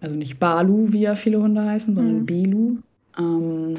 [0.02, 2.26] Also nicht Balu, wie ja viele Hunde heißen, sondern mhm.
[2.28, 2.78] Belu.
[3.18, 3.78] Ähm,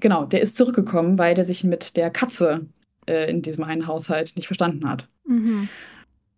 [0.00, 2.66] Genau, der ist zurückgekommen, weil der sich mit der Katze
[3.06, 5.08] äh, in diesem einen Haushalt nicht verstanden hat.
[5.26, 5.68] Mhm.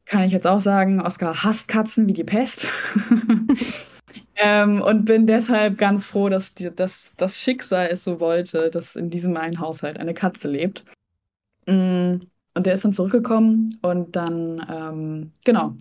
[0.06, 2.68] Kann ich jetzt auch sagen, Oskar hasst Katzen wie die Pest.
[4.36, 8.96] ähm, und bin deshalb ganz froh, dass, die, dass das Schicksal es so wollte, dass
[8.96, 10.84] in diesem einen Haushalt eine Katze lebt.
[11.66, 12.16] Mm,
[12.54, 15.76] und der ist dann zurückgekommen und dann, ähm, genau,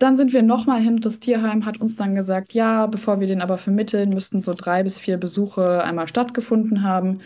[0.00, 1.00] dann sind wir nochmal hin.
[1.00, 4.82] Das Tierheim hat uns dann gesagt, ja, bevor wir den aber vermitteln, müssten so drei
[4.82, 7.20] bis vier Besuche einmal stattgefunden haben.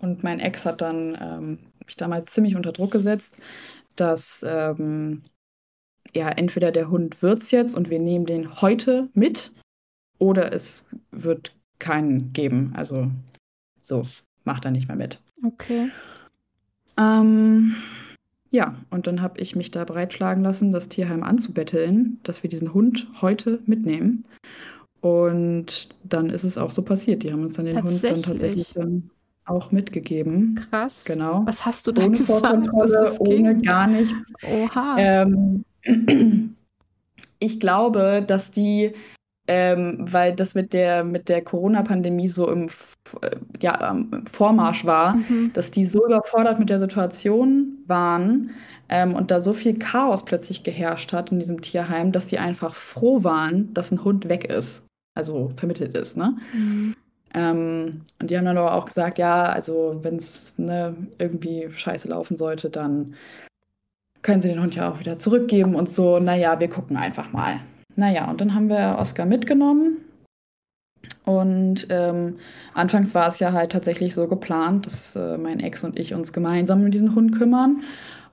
[0.00, 3.38] Und mein Ex hat dann ähm, mich damals ziemlich unter Druck gesetzt,
[3.94, 5.22] dass ähm,
[6.14, 9.52] ja entweder der Hund wird's jetzt und wir nehmen den heute mit
[10.18, 12.72] oder es wird keinen geben.
[12.76, 13.10] Also
[13.80, 14.06] so,
[14.44, 15.20] macht er nicht mehr mit.
[15.44, 15.90] Okay.
[16.98, 17.76] Ähm,
[18.50, 22.72] ja, und dann habe ich mich da breitschlagen lassen, das Tierheim anzubetteln, dass wir diesen
[22.72, 24.24] Hund heute mitnehmen.
[25.00, 27.22] Und dann ist es auch so passiert.
[27.22, 29.10] Die haben uns dann den Hund dann tatsächlich dann
[29.44, 30.54] auch mitgegeben.
[30.56, 31.04] Krass.
[31.04, 31.42] Genau.
[31.46, 32.40] Was hast du da ohne gesagt?
[32.40, 33.62] Vorkontrolle, ohne ging?
[33.62, 34.14] gar nichts.
[34.42, 34.96] Oha.
[34.98, 35.64] Ähm,
[37.38, 38.92] ich glaube, dass die
[39.48, 42.68] ähm, weil das mit der, mit der Corona-Pandemie so im
[43.22, 43.96] äh, ja,
[44.30, 45.50] Vormarsch war, mhm.
[45.54, 48.50] dass die so überfordert mit der Situation waren
[48.90, 52.74] ähm, und da so viel Chaos plötzlich geherrscht hat in diesem Tierheim, dass die einfach
[52.74, 54.82] froh waren, dass ein Hund weg ist,
[55.14, 56.18] also vermittelt ist.
[56.18, 56.36] Ne?
[56.52, 56.94] Mhm.
[57.32, 62.08] Ähm, und die haben dann aber auch gesagt, ja, also wenn es ne, irgendwie scheiße
[62.08, 63.14] laufen sollte, dann
[64.20, 66.18] können sie den Hund ja auch wieder zurückgeben und so.
[66.18, 67.60] Naja, wir gucken einfach mal.
[67.98, 69.98] Naja, und dann haben wir Oscar mitgenommen
[71.24, 72.38] Und ähm,
[72.74, 76.32] anfangs war es ja halt tatsächlich so geplant, dass äh, mein Ex und ich uns
[76.32, 77.82] gemeinsam um diesen Hund kümmern.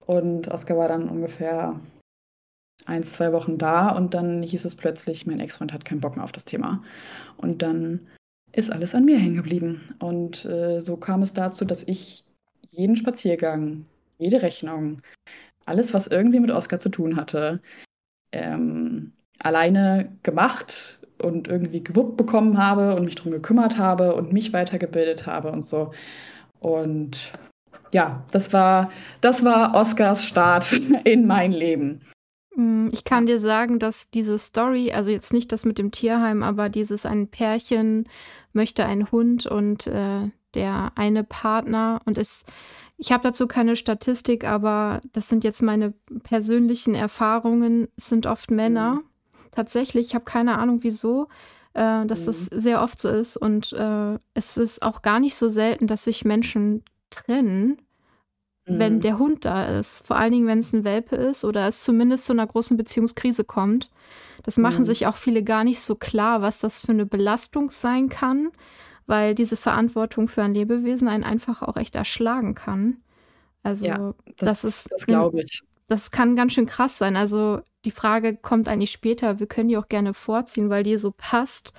[0.06, 1.80] Und Oskar war dann ungefähr
[2.86, 6.26] ein, zwei Wochen da und dann hieß es plötzlich, mein Ex-Freund hat keinen Bock mehr
[6.26, 6.84] auf das Thema.
[7.38, 8.08] Und dann
[8.54, 9.82] ist alles an mir hängen geblieben.
[10.00, 12.24] Und äh, so kam es dazu, dass ich
[12.70, 13.86] jeden Spaziergang,
[14.20, 15.02] jede Rechnung,
[15.66, 17.62] alles, was irgendwie mit Oskar zu tun hatte,
[18.32, 24.54] ähm, alleine gemacht und irgendwie gewuppt bekommen habe und mich darum gekümmert habe und mich
[24.54, 25.92] weitergebildet habe und so.
[26.60, 27.32] Und
[27.92, 32.02] ja, das war, das war Oscars Start in mein Leben.
[32.56, 36.44] Mm, ich kann dir sagen, dass diese Story, also jetzt nicht das mit dem Tierheim,
[36.44, 38.08] aber dieses ein Pärchen
[38.54, 42.46] möchte einen Hund und äh, der eine Partner und es,
[42.98, 45.94] ich habe dazu keine Statistik, aber das sind jetzt meine
[46.24, 48.96] persönlichen Erfahrungen, es sind oft Männer.
[48.96, 49.04] Mhm.
[49.56, 51.28] Tatsächlich, ich habe keine Ahnung wieso,
[51.74, 52.26] äh, dass mhm.
[52.26, 56.04] das sehr oft so ist und äh, es ist auch gar nicht so selten, dass
[56.04, 57.80] sich Menschen trennen
[58.66, 59.02] wenn mhm.
[59.02, 60.06] der Hund da ist.
[60.06, 63.44] Vor allen Dingen, wenn es ein Welpe ist oder es zumindest zu einer großen Beziehungskrise
[63.44, 63.92] kommt.
[64.44, 64.86] Das machen mhm.
[64.86, 68.50] sich auch viele gar nicht so klar, was das für eine Belastung sein kann,
[69.06, 72.98] weil diese Verantwortung für ein Lebewesen einen einfach auch echt erschlagen kann.
[73.62, 74.92] Also, ja, das, das ist.
[74.92, 75.62] Das glaube ich.
[75.88, 77.16] Das kann ganz schön krass sein.
[77.16, 79.40] Also, die Frage kommt eigentlich später.
[79.40, 81.74] Wir können die auch gerne vorziehen, weil die so passt.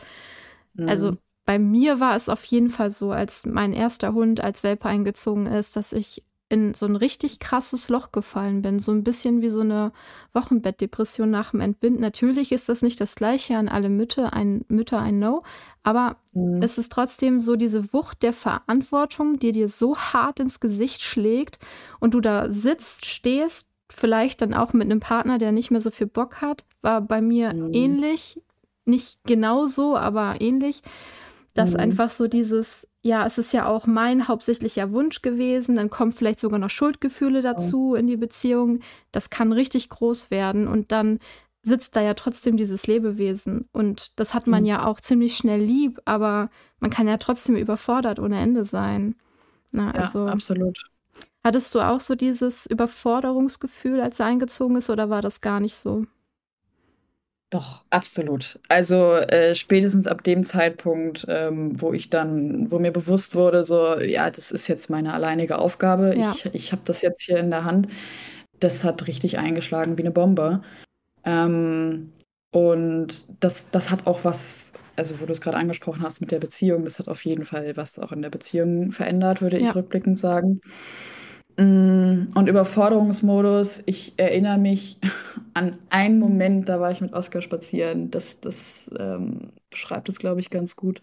[0.76, 0.88] Also, mhm.
[0.88, 4.88] Also, bei mir war es auf jeden Fall so, als mein erster Hund als Welpe
[4.88, 8.78] eingezogen ist, dass ich in so ein richtig krasses Loch gefallen bin.
[8.78, 9.92] So ein bisschen wie so eine
[10.32, 12.00] Wochenbettdepression nach dem Entbinden.
[12.00, 15.42] Natürlich ist das nicht das Gleiche an alle Mütter, ein Mütter, ein No,
[15.82, 16.62] aber mhm.
[16.62, 21.58] es ist trotzdem so diese Wucht der Verantwortung, die dir so hart ins Gesicht schlägt
[21.98, 25.90] und du da sitzt, stehst, vielleicht dann auch mit einem Partner, der nicht mehr so
[25.90, 27.72] viel Bock hat, war bei mir mhm.
[27.72, 28.40] ähnlich.
[28.84, 30.82] Nicht genau so, aber ähnlich
[31.56, 31.80] dass mhm.
[31.80, 36.40] einfach so dieses, ja, es ist ja auch mein hauptsächlicher Wunsch gewesen, dann kommen vielleicht
[36.40, 38.80] sogar noch Schuldgefühle dazu in die Beziehung.
[39.12, 41.18] Das kann richtig groß werden und dann
[41.62, 44.68] sitzt da ja trotzdem dieses Lebewesen und das hat man mhm.
[44.68, 49.16] ja auch ziemlich schnell lieb, aber man kann ja trotzdem überfordert ohne Ende sein.
[49.72, 50.78] Na, also, ja, absolut.
[51.46, 55.76] Hattest du auch so dieses Überforderungsgefühl, als er eingezogen ist, oder war das gar nicht
[55.76, 56.04] so?
[57.50, 58.58] Doch, absolut.
[58.68, 63.96] Also äh, spätestens ab dem Zeitpunkt, ähm, wo ich dann, wo mir bewusst wurde, so,
[64.00, 66.32] ja, das ist jetzt meine alleinige Aufgabe, ja.
[66.32, 67.86] ich, ich habe das jetzt hier in der Hand,
[68.58, 70.62] das hat richtig eingeschlagen wie eine Bombe.
[71.24, 72.12] Ähm,
[72.50, 76.40] und das, das hat auch was, also wo du es gerade angesprochen hast mit der
[76.40, 79.68] Beziehung, das hat auf jeden Fall was auch in der Beziehung verändert, würde ja.
[79.68, 80.60] ich rückblickend sagen.
[81.56, 84.98] Mm, und Überforderungsmodus, ich erinnere mich
[85.54, 88.10] an einen Moment, da war ich mit Oskar spazieren.
[88.10, 91.00] Das, das ähm, beschreibt es, glaube ich, ganz gut.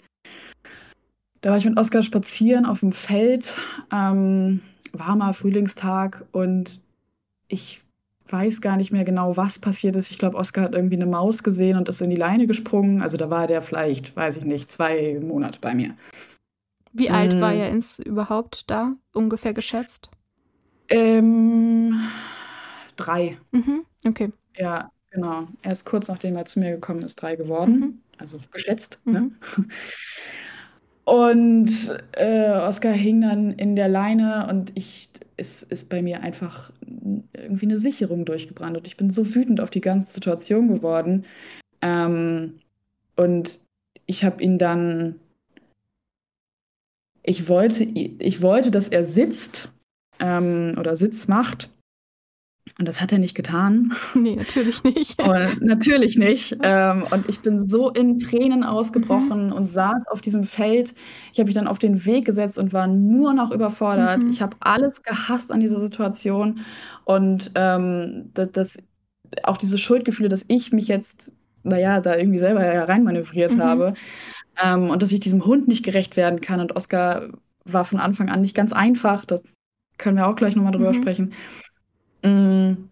[1.42, 3.58] Da war ich mit Oskar spazieren auf dem Feld,
[3.92, 4.62] ähm,
[4.94, 6.80] warmer Frühlingstag und
[7.48, 7.82] ich
[8.30, 10.10] weiß gar nicht mehr genau, was passiert ist.
[10.10, 13.02] Ich glaube, Oskar hat irgendwie eine Maus gesehen und ist in die Leine gesprungen.
[13.02, 15.96] Also da war der vielleicht, weiß ich nicht, zwei Monate bei mir.
[16.94, 17.58] Wie alt war mm.
[17.58, 20.10] er ins überhaupt da, ungefähr geschätzt?
[20.94, 22.08] Ähm,
[22.96, 23.38] drei.
[23.52, 24.32] Mhm, okay.
[24.56, 25.48] Ja, genau.
[25.64, 27.80] Er ist kurz nachdem er zu mir gekommen ist, drei geworden.
[27.80, 28.00] Mhm.
[28.20, 29.00] Also geschätzt.
[29.06, 29.22] Ne?
[29.22, 29.36] Mhm.
[29.58, 29.66] Ne?
[31.06, 31.70] Und
[32.14, 36.72] äh, Oskar hing dann in der Leine und ich, es ist bei mir einfach
[37.34, 38.78] irgendwie eine Sicherung durchgebrannt.
[38.78, 41.26] Und ich bin so wütend auf die ganze Situation geworden.
[41.82, 42.62] Ähm,
[43.18, 43.60] und
[44.06, 45.20] ich habe ihn dann,
[47.22, 49.73] ich wollte, ich wollte, dass er sitzt
[50.24, 51.70] ähm, oder Sitz macht.
[52.80, 53.92] Und das hat er nicht getan.
[54.16, 55.22] Nee, natürlich nicht.
[55.22, 56.58] Und natürlich nicht.
[56.64, 59.52] Ähm, und ich bin so in Tränen ausgebrochen mhm.
[59.52, 60.96] und saß auf diesem Feld.
[61.34, 64.24] Ich habe mich dann auf den Weg gesetzt und war nur noch überfordert.
[64.24, 64.30] Mhm.
[64.30, 66.62] Ich habe alles gehasst an dieser Situation.
[67.04, 68.78] Und ähm, das, das,
[69.44, 71.34] auch diese Schuldgefühle, dass ich mich jetzt,
[71.64, 73.62] naja, da irgendwie selber reinmanövriert mhm.
[73.62, 73.94] habe.
[74.64, 76.62] Ähm, und dass ich diesem Hund nicht gerecht werden kann.
[76.62, 77.30] Und Oscar
[77.66, 79.26] war von Anfang an nicht ganz einfach.
[79.26, 79.44] Das
[80.04, 81.02] können wir auch gleich nochmal drüber mhm.
[81.02, 81.34] sprechen.
[82.24, 82.90] Mm.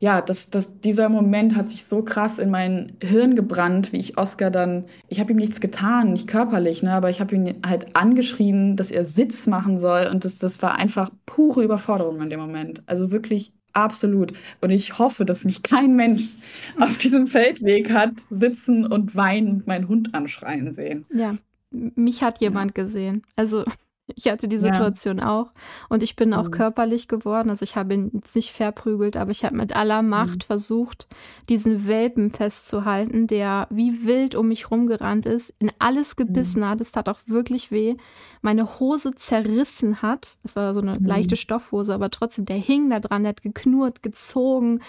[0.00, 4.18] Ja, das, das, dieser Moment hat sich so krass in mein Hirn gebrannt, wie ich
[4.18, 7.96] Oscar dann, ich habe ihm nichts getan, nicht körperlich, ne, aber ich habe ihn halt
[7.96, 12.40] angeschrien, dass er Sitz machen soll und das, das war einfach pure Überforderung in dem
[12.40, 12.82] Moment.
[12.84, 14.34] Also wirklich absolut.
[14.60, 16.34] Und ich hoffe, dass mich kein Mensch
[16.78, 21.06] auf diesem Feldweg hat sitzen und weinen und meinen Hund anschreien sehen.
[21.14, 21.34] Ja,
[21.70, 23.22] mich hat jemand gesehen.
[23.36, 23.64] Also
[24.06, 25.30] Ich hatte die Situation ja.
[25.30, 25.52] auch
[25.88, 26.50] und ich bin auch mhm.
[26.50, 27.48] körperlich geworden.
[27.48, 30.46] Also ich habe ihn jetzt nicht verprügelt, aber ich habe mit aller Macht mhm.
[30.46, 31.08] versucht,
[31.48, 36.68] diesen Welpen festzuhalten, der wie wild um mich rumgerannt ist, in alles gebissen mhm.
[36.68, 36.80] hat.
[36.82, 37.96] Es tat auch wirklich weh.
[38.42, 40.36] Meine Hose zerrissen hat.
[40.42, 41.06] Es war so eine mhm.
[41.06, 44.80] leichte Stoffhose, aber trotzdem, der hing da dran, der hat geknurrt, gezogen.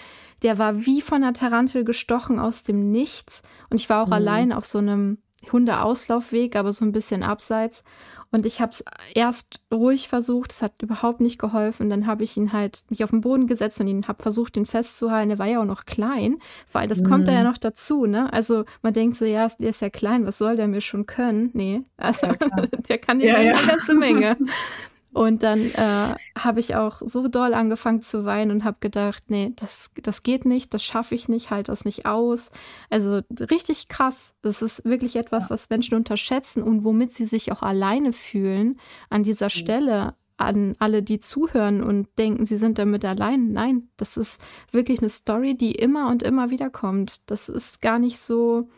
[0.42, 3.42] Der war wie von einer Tarantel gestochen aus dem Nichts.
[3.70, 4.12] Und ich war auch mhm.
[4.12, 5.16] allein auf so einem
[5.52, 7.84] Hundeauslaufweg, aber so ein bisschen abseits.
[8.32, 8.84] Und ich habe es
[9.14, 11.88] erst ruhig versucht, es hat überhaupt nicht geholfen.
[11.88, 14.66] Dann habe ich ihn halt mich auf den Boden gesetzt und ihn habe versucht, ihn
[14.66, 15.30] festzuhalten.
[15.30, 16.38] Er war ja auch noch klein,
[16.72, 17.06] weil das mhm.
[17.06, 18.32] kommt da ja noch dazu, ne?
[18.32, 21.50] Also man denkt so, ja, der ist ja klein, was soll der mir schon können?
[21.52, 22.34] Nee, also ja,
[22.88, 24.36] der kann ja, ja eine ganze Menge.
[25.16, 29.54] Und dann äh, habe ich auch so doll angefangen zu weinen und habe gedacht, nee,
[29.56, 32.50] das, das geht nicht, das schaffe ich nicht, halt das nicht aus.
[32.90, 34.34] Also richtig krass.
[34.42, 39.22] Das ist wirklich etwas, was Menschen unterschätzen und womit sie sich auch alleine fühlen an
[39.22, 39.50] dieser mhm.
[39.50, 43.52] Stelle an alle, die zuhören und denken, sie sind damit allein.
[43.52, 44.38] Nein, das ist
[44.70, 47.22] wirklich eine Story, die immer und immer wieder kommt.
[47.30, 48.68] Das ist gar nicht so,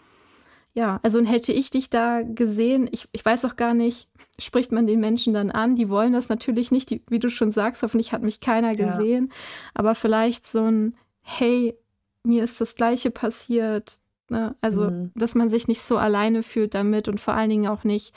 [0.79, 4.09] ja, also hätte ich dich da gesehen, ich, ich weiß auch gar nicht,
[4.39, 5.75] spricht man den Menschen dann an?
[5.75, 9.27] Die wollen das natürlich nicht, die, wie du schon sagst, hoffentlich hat mich keiner gesehen,
[9.29, 9.35] ja.
[9.75, 11.75] aber vielleicht so ein, hey,
[12.23, 13.99] mir ist das Gleiche passiert.
[14.29, 14.55] Ne?
[14.61, 15.11] Also, mhm.
[15.17, 18.15] dass man sich nicht so alleine fühlt damit und vor allen Dingen auch nicht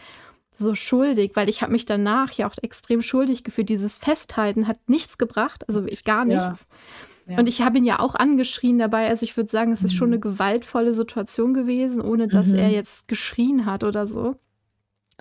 [0.51, 3.69] so schuldig, weil ich habe mich danach ja auch extrem schuldig gefühlt.
[3.69, 6.43] Dieses Festhalten hat nichts gebracht, also ich gar nichts.
[6.43, 6.55] Ja.
[7.31, 7.39] Ja.
[7.39, 9.07] Und ich habe ihn ja auch angeschrien dabei.
[9.07, 9.97] Also ich würde sagen, es ist mhm.
[9.97, 10.21] schon eine mhm.
[10.21, 12.59] gewaltvolle Situation gewesen, ohne dass mhm.
[12.59, 14.35] er jetzt geschrien hat oder so.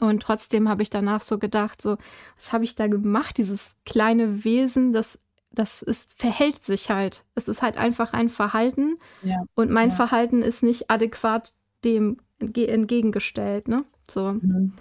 [0.00, 1.98] Und trotzdem habe ich danach so gedacht, so,
[2.36, 3.38] was habe ich da gemacht?
[3.38, 5.20] Dieses kleine Wesen, das,
[5.52, 7.24] das ist, verhält sich halt.
[7.34, 8.96] Es ist halt einfach ein Verhalten.
[9.22, 9.36] Ja.
[9.54, 9.94] Und mein ja.
[9.94, 11.52] Verhalten ist nicht adäquat
[11.84, 13.84] dem entgegengestellt, ne?
[14.10, 14.32] So.
[14.32, 14.72] Mhm.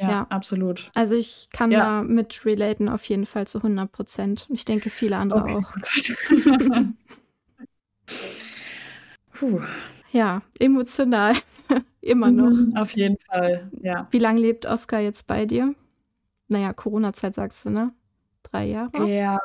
[0.00, 0.90] Ja, ja, absolut.
[0.94, 1.80] Also ich kann ja.
[1.80, 4.46] da mit relaten auf jeden Fall zu 100 Prozent.
[4.50, 5.56] Ich denke, viele andere okay.
[5.56, 5.74] auch.
[9.34, 9.60] Puh.
[10.12, 11.34] Ja, emotional.
[12.00, 12.50] Immer noch.
[12.50, 14.08] Mhm, auf jeden Fall, ja.
[14.10, 15.74] Wie lange lebt Oskar jetzt bei dir?
[16.48, 17.92] Naja, Corona-Zeit sagst du, ne?
[18.42, 19.06] Drei Jahre?
[19.06, 19.38] Ja,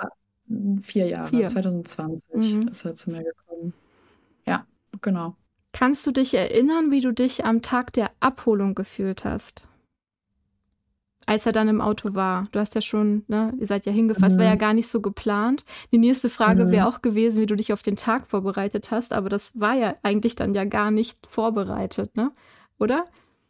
[0.81, 1.27] vier Jahre.
[1.27, 1.47] Vier.
[1.49, 2.67] 2020 mhm.
[2.69, 3.73] ist er zu mir gekommen.
[4.45, 4.65] Ja,
[5.01, 5.35] genau.
[5.73, 9.67] Kannst du dich erinnern, wie du dich am Tag der Abholung gefühlt hast?
[11.25, 12.47] Als er dann im Auto war.
[12.51, 14.39] Du hast ja schon, ne, ihr seid ja hingefasst, mhm.
[14.39, 15.65] war ja gar nicht so geplant.
[15.91, 16.71] Die nächste Frage mhm.
[16.71, 19.95] wäre auch gewesen, wie du dich auf den Tag vorbereitet hast, aber das war ja
[20.03, 22.31] eigentlich dann ja gar nicht vorbereitet, ne?
[22.77, 23.05] Oder?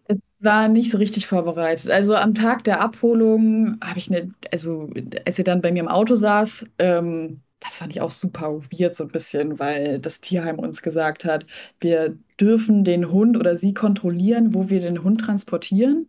[0.08, 1.90] Es war nicht so richtig vorbereitet.
[1.90, 4.90] Also am Tag der Abholung habe ich eine, also
[5.26, 8.94] als er dann bei mir im Auto saß, ähm, das fand ich auch super weird
[8.94, 11.46] so ein bisschen, weil das Tierheim uns gesagt hat,
[11.80, 16.08] wir dürfen den Hund oder sie kontrollieren, wo wir den Hund transportieren.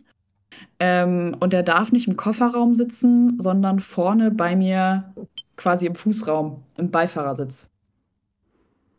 [0.78, 5.14] Ähm, und er darf nicht im Kofferraum sitzen, sondern vorne bei mir
[5.56, 7.70] quasi im Fußraum, im Beifahrersitz.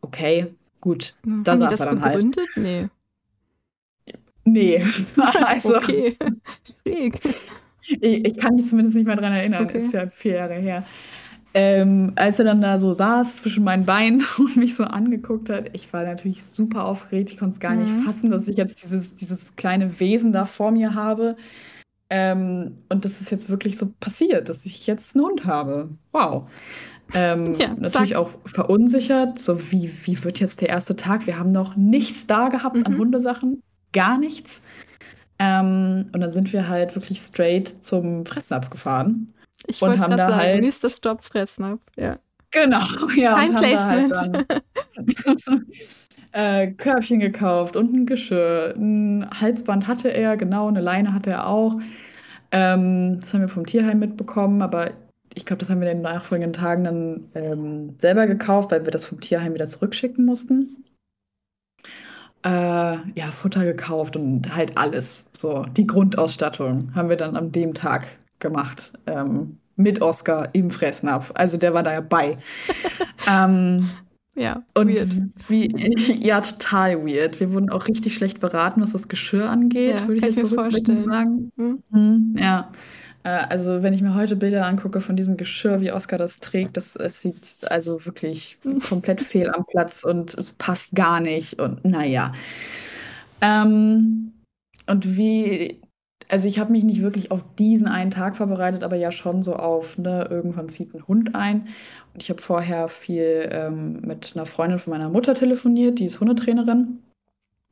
[0.01, 1.15] Okay, gut.
[1.23, 2.13] Hm, da Haben saß das er dann halt.
[2.13, 2.47] begründet?
[2.55, 2.65] Halt.
[2.65, 2.89] Nee.
[4.45, 4.85] Nee.
[5.45, 6.17] also, okay.
[6.83, 7.19] Schräg.
[7.89, 9.65] Ich, ich, kann mich zumindest nicht mehr dran erinnern.
[9.65, 9.79] Okay.
[9.79, 10.85] Ist ja vier Jahre her.
[11.53, 15.69] Ähm, als er dann da so saß zwischen meinen Beinen und mich so angeguckt hat,
[15.73, 17.31] ich war natürlich super aufgeregt.
[17.31, 17.81] Ich konnte es gar mhm.
[17.81, 21.35] nicht fassen, dass ich jetzt dieses, dieses kleine Wesen da vor mir habe.
[22.09, 25.89] Ähm, und das ist jetzt wirklich so passiert, dass ich jetzt einen Hund habe.
[26.11, 26.49] Wow.
[27.13, 29.39] Ähm, ja, natürlich auch verunsichert.
[29.39, 31.27] So, wie, wie wird jetzt der erste Tag?
[31.27, 32.85] Wir haben noch nichts da gehabt mhm.
[32.85, 33.61] an Hundesachen.
[33.93, 34.61] Gar nichts.
[35.39, 39.33] Ähm, und dann sind wir halt wirklich straight zum Fressnapf gefahren.
[39.65, 42.17] Ich wollte gerade sagen, halt, nächster Stopp Fressnapf, ja.
[42.51, 42.85] Genau,
[43.15, 43.35] ja.
[43.35, 44.13] Kein Placement.
[44.13, 44.63] Halt
[46.31, 48.73] äh, Körbchen gekauft und ein Geschirr.
[48.77, 51.79] Ein Halsband hatte er, genau, eine Leine hatte er auch.
[52.51, 54.91] Ähm, das haben wir vom Tierheim mitbekommen, aber
[55.33, 58.91] ich glaube, das haben wir in den nachfolgenden Tagen dann ähm, selber gekauft, weil wir
[58.91, 60.83] das vom Tierheim wieder zurückschicken mussten.
[62.43, 65.25] Äh, ja, Futter gekauft und halt alles.
[65.33, 68.93] So, die Grundausstattung haben wir dann an dem Tag gemacht.
[69.05, 71.31] Ähm, mit Oscar im Fressnapf.
[71.35, 72.37] Also der war da ja bei.
[73.27, 73.89] ähm,
[74.35, 75.15] ja, und weird.
[75.47, 75.71] Wie,
[76.21, 77.39] ja, total weird.
[77.39, 81.05] Wir wurden auch richtig schlecht beraten, was das Geschirr angeht, ja, würde ich jetzt zurückblickend
[81.05, 81.51] sagen.
[81.57, 81.83] Hm?
[81.89, 82.71] Mhm, ja.
[83.23, 86.77] Äh, also, wenn ich mir heute Bilder angucke von diesem Geschirr, wie Oscar das trägt,
[86.77, 91.59] das, es sieht also wirklich komplett fehl am Platz und es passt gar nicht.
[91.59, 92.33] Und naja.
[93.41, 94.33] Ähm,
[94.87, 95.81] und wie
[96.29, 99.55] also ich habe mich nicht wirklich auf diesen einen Tag vorbereitet, aber ja schon so
[99.55, 101.67] auf, ne, irgendwann zieht ein Hund ein.
[102.13, 106.19] Und ich habe vorher viel ähm, mit einer Freundin von meiner Mutter telefoniert, die ist
[106.19, 106.99] Hundetrainerin.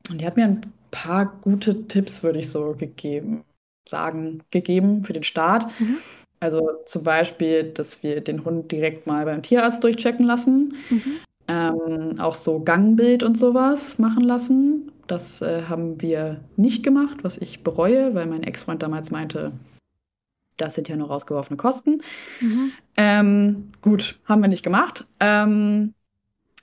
[0.09, 3.43] Und die hat mir ein paar gute Tipps, würde ich so, gegeben.
[3.87, 5.67] Sagen gegeben für den Start.
[5.79, 5.97] Mhm.
[6.39, 10.75] Also zum Beispiel, dass wir den Hund direkt mal beim Tierarzt durchchecken lassen.
[10.89, 11.19] Mhm.
[11.47, 14.91] Ähm, auch so Gangbild und sowas machen lassen.
[15.07, 19.51] Das äh, haben wir nicht gemacht, was ich bereue, weil mein Ex-Freund damals meinte,
[20.57, 22.01] das sind ja nur rausgeworfene Kosten.
[22.41, 22.71] Mhm.
[22.97, 25.05] Ähm, gut, haben wir nicht gemacht.
[25.19, 25.93] Ähm,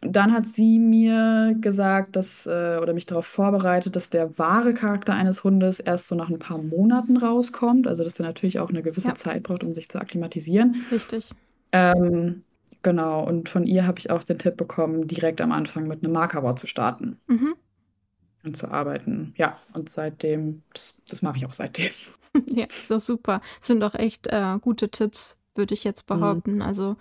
[0.00, 5.14] dann hat sie mir gesagt, dass, äh, oder mich darauf vorbereitet, dass der wahre Charakter
[5.14, 7.86] eines Hundes erst so nach ein paar Monaten rauskommt.
[7.86, 9.14] Also, dass er natürlich auch eine gewisse ja.
[9.14, 10.84] Zeit braucht, um sich zu akklimatisieren.
[10.90, 11.30] Richtig.
[11.70, 12.42] Ähm,
[12.82, 16.12] genau, und von ihr habe ich auch den Tipp bekommen, direkt am Anfang mit einem
[16.12, 17.20] Markerwort zu starten.
[17.28, 17.54] Mhm.
[18.44, 19.34] Und zu arbeiten.
[19.36, 21.90] Ja, und seitdem, das, das mache ich auch seitdem.
[22.46, 23.40] ja, ist doch super.
[23.58, 26.56] Das sind doch echt äh, gute Tipps, würde ich jetzt behaupten.
[26.56, 26.62] Mhm.
[26.62, 26.96] Also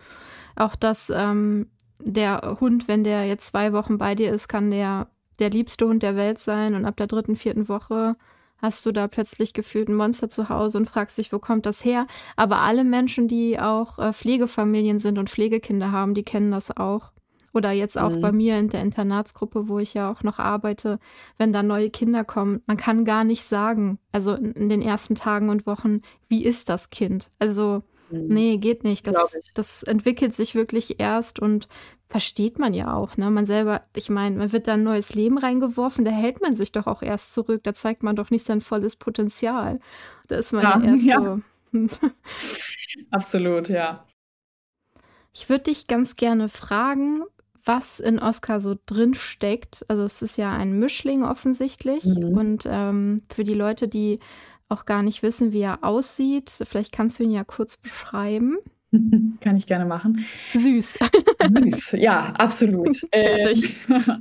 [0.56, 1.68] auch das, ähm,
[2.00, 5.08] der Hund, wenn der jetzt zwei Wochen bei dir ist, kann der
[5.42, 8.16] der liebste Hund der Welt sein und ab der dritten, vierten Woche
[8.60, 11.84] hast du da plötzlich gefühlt ein Monster zu Hause und fragst dich, wo kommt das
[11.84, 12.06] her?
[12.36, 17.12] Aber alle Menschen, die auch äh, Pflegefamilien sind und Pflegekinder haben, die kennen das auch.
[17.54, 18.22] Oder jetzt auch mhm.
[18.22, 21.00] bei mir in der Internatsgruppe, wo ich ja auch noch arbeite,
[21.38, 25.16] wenn da neue Kinder kommen, man kann gar nicht sagen, also in, in den ersten
[25.16, 27.32] Tagen und Wochen, wie ist das Kind?
[27.40, 28.28] Also Mhm.
[28.28, 29.08] Nee, geht nicht.
[29.08, 31.68] Das, das entwickelt sich wirklich erst und
[32.08, 33.18] versteht man ja auch.
[33.18, 33.30] Ne?
[33.30, 36.72] Man selber, ich meine, man wird da ein neues Leben reingeworfen, da hält man sich
[36.72, 37.64] doch auch erst zurück.
[37.64, 39.80] Da zeigt man doch nicht sein volles Potenzial.
[40.28, 41.42] Da ist man ja, ja erst ja.
[41.74, 41.90] so.
[43.12, 44.06] Absolut, ja.
[45.34, 47.24] Ich würde dich ganz gerne fragen,
[47.66, 49.86] was in Oscar so drin steckt.
[49.88, 52.06] Also es ist ja ein Mischling offensichtlich.
[52.06, 52.38] Mhm.
[52.38, 54.20] Und ähm, für die Leute, die
[54.70, 56.50] auch gar nicht wissen, wie er aussieht.
[56.64, 58.58] Vielleicht kannst du ihn ja kurz beschreiben.
[59.42, 60.26] Kann ich gerne machen.
[60.54, 60.98] Süß.
[61.58, 62.98] Süß, ja, absolut.
[63.12, 63.56] äh,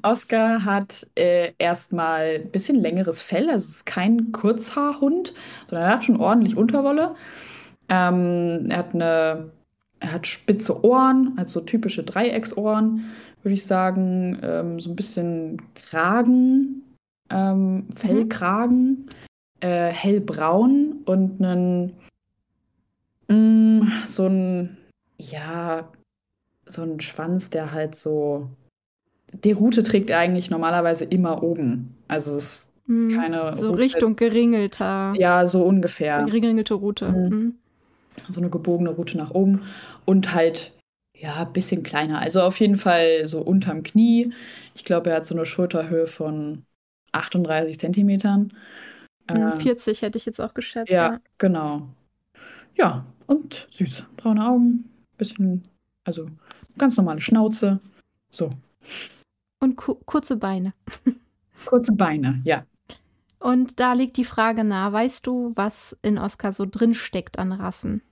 [0.03, 3.49] Oscar hat äh, erstmal ein bisschen längeres Fell.
[3.51, 5.35] Also es ist kein Kurzhaarhund,
[5.67, 7.15] sondern er hat schon ordentlich Unterwolle.
[7.89, 9.51] Ähm, er hat eine,
[9.99, 13.05] er hat spitze Ohren, also typische Dreiecksohren,
[13.43, 14.39] würde ich sagen.
[14.43, 16.83] Ähm, so ein bisschen Kragen,
[17.31, 17.87] ähm.
[17.95, 19.07] Fellkragen.
[19.61, 21.93] Äh, hellbraun und einen
[23.29, 24.79] mh, mm, so ein
[25.19, 25.87] ja
[26.65, 28.49] so ein Schwanz, der halt so
[29.45, 31.95] die Rute trägt er eigentlich normalerweise immer oben.
[32.09, 35.13] Also es ist hm, keine so Rute, Richtung geringelter.
[35.17, 36.25] Ja, so ungefähr.
[36.25, 37.11] Geringelte Route.
[37.11, 37.29] Mhm.
[37.29, 37.55] Mhm.
[38.31, 39.63] So eine gebogene Route nach oben
[40.07, 40.73] und halt
[41.21, 42.19] ja, ein bisschen kleiner.
[42.19, 44.33] Also auf jeden Fall so unterm Knie.
[44.75, 46.65] Ich glaube, er hat so eine Schulterhöhe von
[47.13, 48.55] 38 Zentimetern.
[49.29, 50.91] 40 äh, hätte ich jetzt auch geschätzt.
[50.91, 51.89] Ja, ja, genau.
[52.75, 54.05] Ja, und süß.
[54.17, 55.63] Braune Augen, bisschen,
[56.05, 56.27] also
[56.79, 57.81] ganz normale Schnauze.
[58.31, 58.51] So.
[59.61, 60.73] Und ku kurze Beine.
[61.67, 62.65] kurze Beine, ja.
[63.39, 67.53] Und da liegt die Frage nahe, weißt du, was in Oscar so drin steckt an
[67.53, 68.03] Rassen?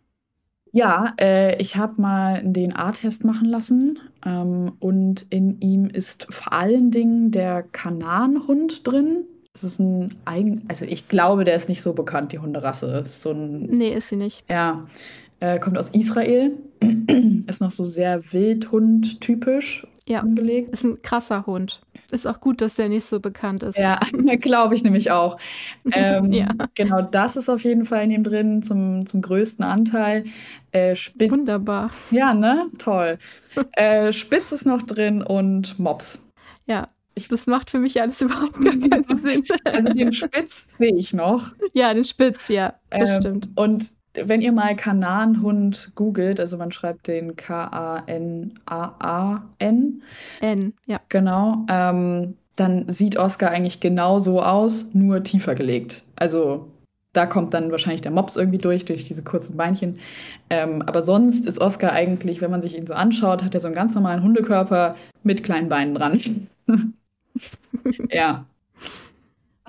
[0.73, 6.53] Ja, äh, ich habe mal einen DNA-Test machen lassen ähm, und in ihm ist vor
[6.53, 9.25] allen Dingen der Kananhund drin.
[9.53, 13.03] Das ist ein eigen, also ich glaube, der ist nicht so bekannt, die Hunderasse.
[13.05, 14.45] Ist so ein, nee, ist sie nicht.
[14.49, 14.87] Ja,
[15.41, 16.53] äh, kommt aus Israel,
[17.47, 20.71] ist noch so sehr Wildhund-typisch ja, angelegt.
[20.71, 21.81] Ist ein krasser Hund.
[22.11, 23.79] Ist auch gut, dass der nicht so bekannt ist.
[23.79, 24.01] Ja,
[24.41, 25.39] glaube ich nämlich auch.
[25.93, 26.49] Ähm, ja.
[26.75, 30.25] Genau, das ist auf jeden Fall in ihm drin, zum, zum größten Anteil.
[30.73, 31.91] Äh, Wunderbar.
[32.11, 32.67] Ja, ne?
[32.79, 33.19] Toll.
[33.73, 36.23] äh, Spitz ist noch drin und Mops.
[36.67, 39.43] Ja, ich, das macht für mich alles überhaupt gar keinen Sinn.
[39.65, 41.53] Also den Spitz sehe ich noch.
[41.73, 43.49] Ja, den Spitz, ja, das ähm, stimmt.
[43.57, 43.91] Und
[44.25, 48.03] wenn ihr mal Kananhund googelt, also man schreibt den K-A-N-A-A-N.
[50.41, 51.01] N, ja.
[51.09, 51.67] Genau.
[51.69, 56.03] Ähm, dann sieht Oscar eigentlich genau so aus, nur tiefer gelegt.
[56.17, 56.69] Also
[57.13, 59.99] da kommt dann wahrscheinlich der Mops irgendwie durch, durch diese kurzen Beinchen.
[60.51, 63.69] Ähm, aber sonst ist Oscar eigentlich, wenn man sich ihn so anschaut, hat er so
[63.69, 66.49] einen ganz normalen Hundekörper mit kleinen Beinen dran.
[68.11, 68.47] ja.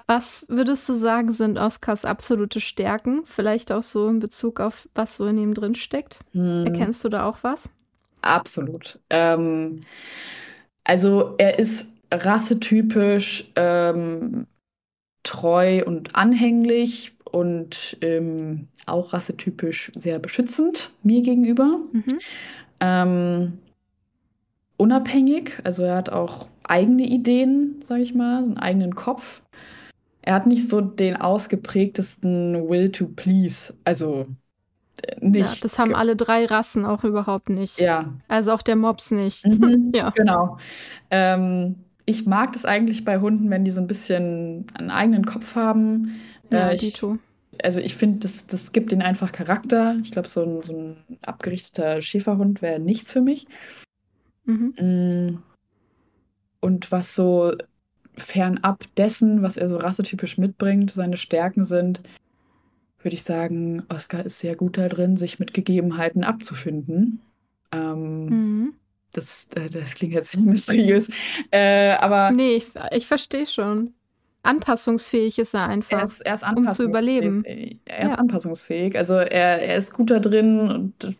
[0.09, 3.21] Was würdest du sagen, sind Oscars absolute Stärken?
[3.25, 6.21] Vielleicht auch so in Bezug auf, was so in ihm drin steckt?
[6.31, 6.65] Hm.
[6.65, 7.69] Erkennst du da auch was?
[8.23, 8.97] Absolut.
[9.11, 9.81] Ähm,
[10.83, 14.47] also er ist rassetypisch ähm,
[15.21, 21.81] treu und anhänglich und ähm, auch rassetypisch sehr beschützend mir gegenüber.
[21.91, 22.19] Mhm.
[22.79, 23.59] Ähm,
[24.77, 29.43] unabhängig, also er hat auch eigene Ideen, sage ich mal, einen eigenen Kopf.
[30.29, 34.27] Er hat nicht so den ausgeprägtesten Will to Please, also
[35.01, 35.55] äh, nicht.
[35.55, 37.79] Ja, das haben alle drei Rassen auch überhaupt nicht.
[37.79, 38.13] Ja.
[38.27, 39.43] Also auch der Mops nicht.
[39.43, 40.11] Mhm, ja.
[40.11, 40.59] Genau.
[41.09, 45.55] Ähm, ich mag das eigentlich bei Hunden, wenn die so ein bisschen einen eigenen Kopf
[45.55, 46.19] haben.
[46.51, 47.03] Ja, äh, ich,
[47.63, 49.97] also ich finde, das, das gibt ihn einfach Charakter.
[50.03, 53.47] Ich glaube, so ein, so ein abgerichteter Schäferhund wäre nichts für mich.
[54.45, 54.75] Mhm.
[54.79, 55.43] Mm.
[56.59, 57.51] Und was so
[58.19, 62.01] fernab dessen, was er so rassetypisch mitbringt, seine Stärken sind,
[63.01, 67.21] würde ich sagen, Oscar ist sehr gut da drin, sich mit Gegebenheiten abzufinden.
[67.71, 68.73] Ähm, mhm.
[69.13, 71.09] das, äh, das klingt jetzt mysteriös.
[71.51, 72.31] Äh, aber.
[72.31, 73.93] Nee, ich, ich verstehe schon.
[74.41, 77.43] Anpassungsfähig ist er einfach, er ist, er ist um zu überleben.
[77.43, 78.15] Er ist ja.
[78.15, 78.97] anpassungsfähig.
[78.97, 81.15] Also er, er ist gut da drin und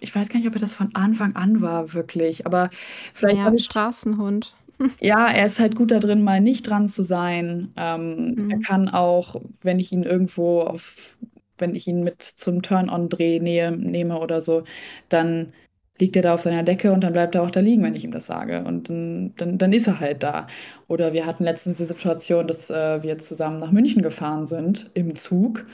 [0.00, 2.46] ich weiß gar nicht, ob er das von Anfang an war, wirklich.
[2.46, 2.70] Aber
[3.14, 3.36] vielleicht.
[3.36, 4.54] Ja, ich, Straßenhund.
[5.00, 7.72] Ja, er ist halt gut da drin, mal nicht dran zu sein.
[7.76, 8.50] Ähm, mhm.
[8.50, 11.16] Er kann auch, wenn ich ihn irgendwo auf,
[11.58, 14.64] wenn ich ihn mit zum Turn-on-Dreh nehme oder so,
[15.08, 15.52] dann
[16.00, 18.04] liegt er da auf seiner Decke und dann bleibt er auch da liegen, wenn ich
[18.04, 18.64] ihm das sage.
[18.64, 20.46] Und dann, dann, dann ist er halt da.
[20.86, 25.16] Oder wir hatten letztens die Situation, dass äh, wir zusammen nach München gefahren sind im
[25.16, 25.66] Zug,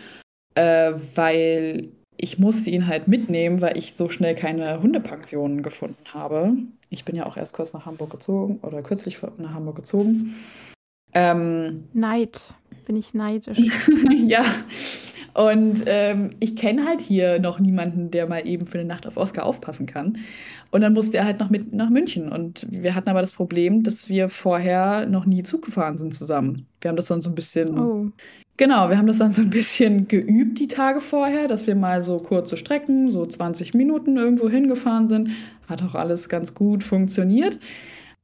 [0.54, 6.52] äh, weil ich musste ihn halt mitnehmen, weil ich so schnell keine Hundepensionen gefunden habe.
[6.90, 10.34] Ich bin ja auch erst kurz nach Hamburg gezogen oder kürzlich nach Hamburg gezogen.
[11.12, 12.54] Ähm, Neid,
[12.86, 13.58] bin ich neidisch.
[14.26, 14.44] ja,
[15.34, 19.16] und ähm, ich kenne halt hier noch niemanden, der mal eben für eine Nacht auf
[19.16, 20.18] Oscar aufpassen kann.
[20.70, 22.30] Und dann musste er halt noch mit nach München.
[22.30, 26.66] Und wir hatten aber das Problem, dass wir vorher noch nie Zug gefahren sind zusammen.
[26.80, 27.78] Wir haben das dann so ein bisschen.
[27.78, 28.10] Oh.
[28.56, 32.02] Genau, wir haben das dann so ein bisschen geübt die Tage vorher, dass wir mal
[32.02, 35.30] so kurze Strecken, so 20 Minuten irgendwo hingefahren sind.
[35.68, 37.58] Hat auch alles ganz gut funktioniert.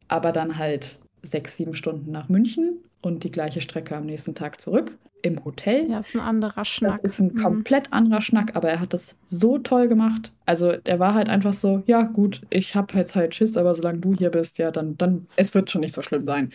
[0.09, 4.61] Aber dann halt sechs, sieben Stunden nach München und die gleiche Strecke am nächsten Tag
[4.61, 5.91] zurück im Hotel.
[5.91, 7.03] Ja, ist ein anderer Schnack.
[7.03, 7.43] Das ist ein mhm.
[7.43, 10.33] komplett anderer Schnack, aber er hat das so toll gemacht.
[10.47, 14.01] Also er war halt einfach so, ja gut, ich habe jetzt halt Schiss, aber solange
[14.01, 16.53] du hier bist, ja, dann, dann, es wird schon nicht so schlimm sein.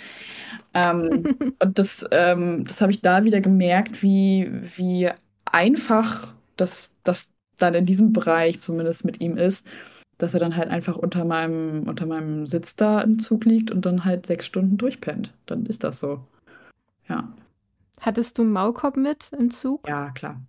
[0.73, 5.09] Ähm, und das, ähm, das habe ich da wieder gemerkt, wie, wie
[5.45, 9.67] einfach das, das dann in diesem Bereich zumindest mit ihm ist,
[10.17, 13.85] dass er dann halt einfach unter meinem, unter meinem Sitz da im Zug liegt und
[13.85, 15.33] dann halt sechs Stunden durchpennt.
[15.45, 16.21] Dann ist das so.
[17.07, 17.33] Ja.
[18.01, 19.87] Hattest du einen Maulkorb mit im Zug?
[19.87, 20.41] Ja, klar.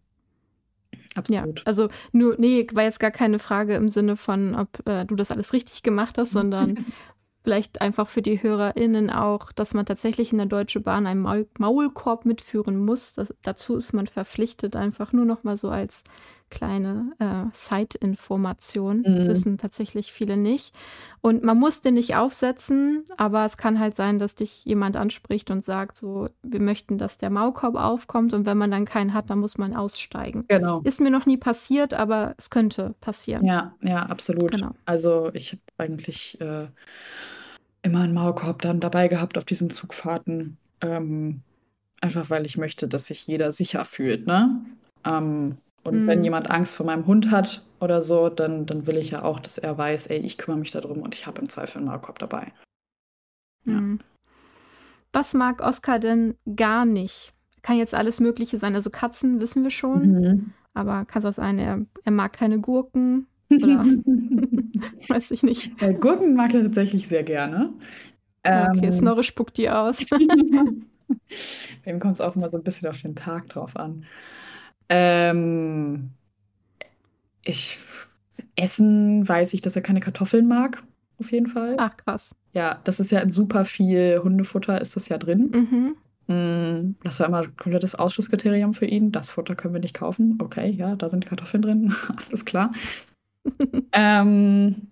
[1.15, 1.59] Absolut.
[1.59, 5.17] Ja, also nur, nee, war jetzt gar keine Frage im Sinne von, ob äh, du
[5.17, 6.85] das alles richtig gemacht hast, sondern
[7.43, 11.47] vielleicht einfach für die HörerInnen auch, dass man tatsächlich in der Deutsche Bahn einen Maul
[11.59, 13.15] Maulkorb mitführen muss.
[13.15, 16.05] Das, dazu ist man verpflichtet, einfach nur noch mal so als
[16.51, 18.99] kleine äh, Side-Information.
[18.99, 19.17] Mhm.
[19.17, 20.75] Das wissen tatsächlich viele nicht.
[21.21, 25.51] Und man muss den nicht aufsetzen, aber es kann halt sein, dass dich jemand anspricht
[25.51, 29.31] und sagt, so, wir möchten, dass der Maulkorb aufkommt und wenn man dann keinen hat,
[29.31, 30.45] dann muss man aussteigen.
[30.49, 30.81] Genau.
[30.85, 33.45] Ist mir noch nie passiert, aber es könnte passieren.
[33.45, 34.53] Ja, ja, absolut.
[34.53, 34.71] Genau.
[34.85, 36.69] Also ich habe eigentlich äh,
[37.83, 40.57] immer einen Maulkorb dann dabei gehabt auf diesen Zugfahrten.
[40.81, 41.41] Ähm,
[42.01, 44.61] einfach weil ich möchte, dass sich jeder sicher fühlt, ne?
[45.05, 46.07] Ähm, und mhm.
[46.07, 49.41] wenn jemand Angst vor meinem Hund hat oder so, dann, dann will ich ja auch,
[49.41, 52.19] dass er weiß, ey, ich kümmere mich darum und ich habe im Zweifel einen Maulkorb
[52.19, 52.53] dabei.
[53.65, 53.75] Ja.
[53.75, 53.99] Mhm.
[55.13, 57.33] Was mag Oskar denn gar nicht?
[57.63, 58.75] Kann jetzt alles Mögliche sein.
[58.75, 60.53] Also Katzen wissen wir schon, mhm.
[60.75, 63.85] aber kann es auch sein, er, er mag keine Gurken oder
[65.09, 65.73] weiß ich nicht.
[65.81, 67.73] Ja, Gurken mag er tatsächlich sehr gerne.
[68.43, 70.05] Okay, ähm, Snorre spuckt die aus.
[71.87, 74.05] Ihm kommt es auch immer so ein bisschen auf den Tag drauf an.
[74.89, 76.11] Ähm,
[77.43, 77.79] ich
[78.57, 80.83] Essen weiß ich, dass er keine Kartoffeln mag,
[81.21, 81.75] auf jeden Fall.
[81.79, 82.35] Ach, krass.
[82.53, 85.51] Ja, das ist ja in super viel Hundefutter ist das ja drin.
[85.51, 85.97] Mhm.
[86.35, 89.13] Mm, das war immer ein komplettes Ausschlusskriterium für ihn.
[89.13, 90.39] Das Futter können wir nicht kaufen.
[90.41, 91.95] Okay, ja, da sind Kartoffeln drin.
[92.29, 92.73] Alles klar.
[93.93, 94.89] ähm,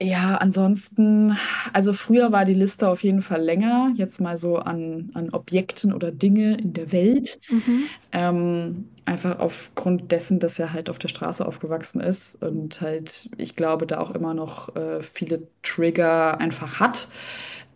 [0.00, 1.36] ja, ansonsten,
[1.72, 5.92] also früher war die Liste auf jeden Fall länger, jetzt mal so an, an Objekten
[5.92, 7.40] oder Dinge in der Welt.
[7.50, 7.84] Mhm.
[8.12, 13.56] Ähm, einfach aufgrund dessen, dass er halt auf der Straße aufgewachsen ist und halt, ich
[13.56, 17.08] glaube, da auch immer noch äh, viele Trigger einfach hat.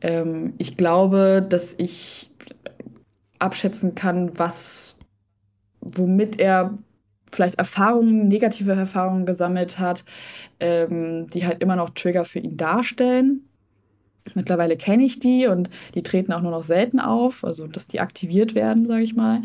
[0.01, 2.31] Ähm, ich glaube, dass ich
[3.41, 4.95] abschätzen kann, was,
[5.81, 6.79] womit er
[7.33, 10.05] vielleicht Erfahrungen, negative Erfahrungen gesammelt hat,
[10.61, 13.49] ähm, die halt immer noch Trigger für ihn darstellen.
[14.35, 18.01] Mittlerweile kenne ich die und die treten auch nur noch selten auf, also dass die
[18.01, 19.43] aktiviert werden, sage ich mal.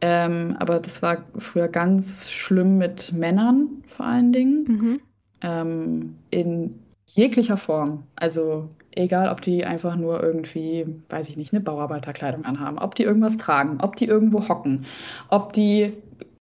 [0.00, 4.64] Ähm, aber das war früher ganz schlimm mit Männern vor allen Dingen.
[4.66, 5.00] Mhm.
[5.42, 8.04] Ähm, in jeglicher Form.
[8.16, 13.02] Also egal, ob die einfach nur irgendwie, weiß ich nicht, eine Bauarbeiterkleidung anhaben, ob die
[13.02, 14.86] irgendwas tragen, ob die irgendwo hocken,
[15.28, 15.92] ob die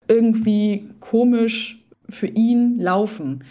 [0.08, 3.44] irgendwie komisch für ihn laufen.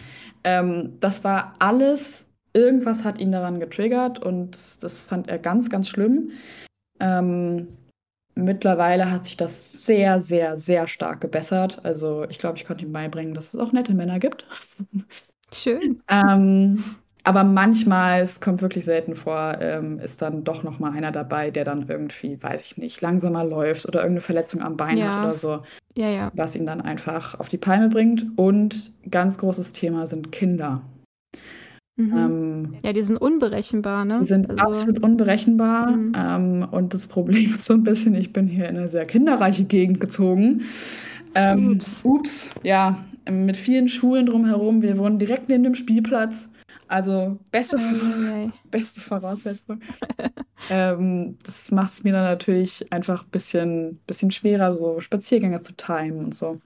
[0.44, 5.70] Ähm, das war alles, irgendwas hat ihn daran getriggert und das, das fand er ganz,
[5.70, 6.32] ganz schlimm.
[7.00, 7.68] Ähm,
[8.36, 11.80] mittlerweile hat sich das sehr, sehr, sehr stark gebessert.
[11.84, 14.46] Also ich glaube, ich konnte ihm beibringen, dass es auch nette Männer gibt.
[15.52, 16.02] Schön.
[16.10, 16.84] ähm,
[17.24, 21.52] aber manchmal, es kommt wirklich selten vor, ähm, ist dann doch noch mal einer dabei,
[21.52, 25.06] der dann irgendwie, weiß ich nicht, langsamer läuft oder irgendeine Verletzung am Bein Ja.
[25.22, 25.60] hat oder so,
[25.96, 26.32] Ja, ja.
[26.34, 28.26] was ihn dann einfach auf die Palme bringt.
[28.36, 30.82] Und ganz großes Thema sind Kinder.
[31.96, 32.14] Mhm.
[32.18, 34.18] Ähm, Ja, die sind unberechenbar, ne?
[34.20, 35.92] die sind Also, absolut unberechenbar.
[35.92, 36.14] Mhm.
[36.18, 39.64] Ähm, und das Problem ist so ein bisschen, ich bin hier in eine sehr kinderreiche
[39.66, 40.64] Gegend gezogen.
[41.36, 42.02] Ähm, Ups.
[42.04, 42.98] ups, ja,
[43.30, 44.82] mit vielen Schulen drumherum.
[44.82, 46.50] Wir wohnen direkt neben dem Spielplatz.
[46.88, 47.78] Also beste,
[48.72, 49.80] beste Voraussetzung.
[50.70, 55.74] ähm, das macht es mir dann natürlich einfach ein bisschen, bisschen schwerer, so Spaziergänge zu
[55.74, 56.60] timen und so.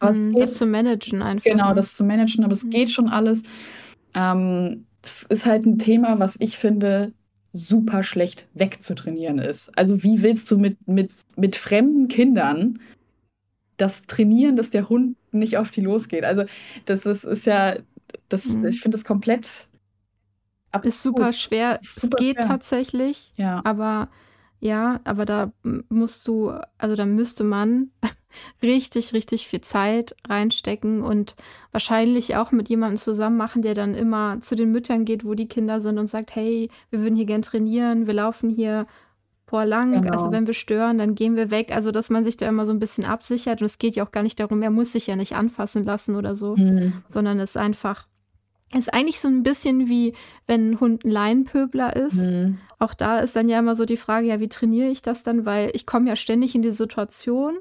[0.00, 1.44] Aber Mhm, geht- Das zu managen einfach.
[1.50, 1.74] Genau, ne?
[1.74, 2.70] das zu managen, aber es Mhm.
[2.70, 3.42] geht schon alles.
[4.14, 7.12] Ähm, das ist halt ein Thema, was ich finde,
[7.52, 9.76] super schlecht wegzutrainieren ist.
[9.78, 12.78] Also wie willst du mit, mit, mit fremden Kindern
[13.76, 16.24] das trainieren, dass der Hund nicht auf die losgeht?
[16.24, 16.44] Also
[16.84, 17.76] das ist, ist ja,
[18.28, 18.66] das, Mhm.
[18.66, 19.68] ich finde das komplett
[20.82, 21.34] Ist super absurd.
[21.34, 21.78] schwer.
[21.80, 22.46] Ist Es super geht schwer.
[22.46, 24.08] tatsächlich, Ja, aber
[24.60, 25.52] ja, aber da
[25.88, 27.90] musst du, also da müsste man
[28.62, 31.36] richtig, richtig viel Zeit reinstecken und
[31.72, 35.48] wahrscheinlich auch mit jemandem zusammen machen, der dann immer zu den Müttern geht, wo die
[35.48, 38.86] Kinder sind und sagt, hey, wir würden hier gern trainieren, wir laufen hier
[39.48, 40.12] vor lang, Genau.
[40.12, 41.72] also wenn wir stören, dann gehen wir weg.
[41.74, 44.12] Also, dass man sich da immer so ein bisschen absichert und es geht ja auch
[44.12, 46.92] gar nicht darum, er muss sich ja nicht anfassen lassen oder so Mhm.
[47.08, 48.06] sondern es ist einfach,
[48.76, 50.12] ist eigentlich so ein bisschen wie,
[50.46, 52.32] wenn ein Hund ein Laienpöbler ist.
[52.34, 52.58] Mhm.
[52.78, 55.46] Auch da ist dann ja immer so die Frage, ja, wie trainiere ich das dann?
[55.46, 57.56] Weil ich komme ja ständig in die Situation.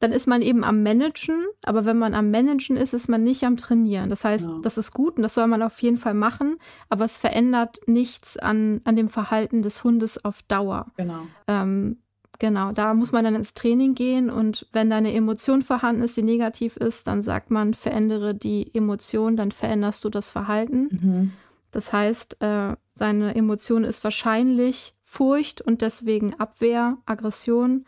[0.00, 3.42] Dann ist man eben am Managen, aber wenn man am Managen ist, ist man nicht
[3.44, 4.10] am Trainieren.
[4.10, 4.58] Das heißt, Ja.
[4.62, 8.36] das ist gut und das soll man auf jeden Fall machen, aber es verändert nichts
[8.36, 10.86] an, an dem Verhalten des Hundes auf Dauer.
[10.96, 11.22] Genau.
[11.48, 11.98] Ähm,
[12.38, 16.16] genau, da muss man dann ins Training gehen und wenn da eine Emotion vorhanden ist,
[16.16, 20.88] die negativ ist, dann sagt man, verändere die Emotion, dann veränderst du das Verhalten.
[20.90, 21.32] Mhm.
[21.72, 27.84] Das heißt, äh, seine Emotion ist wahrscheinlich Furcht und deswegen Abwehr, Aggression,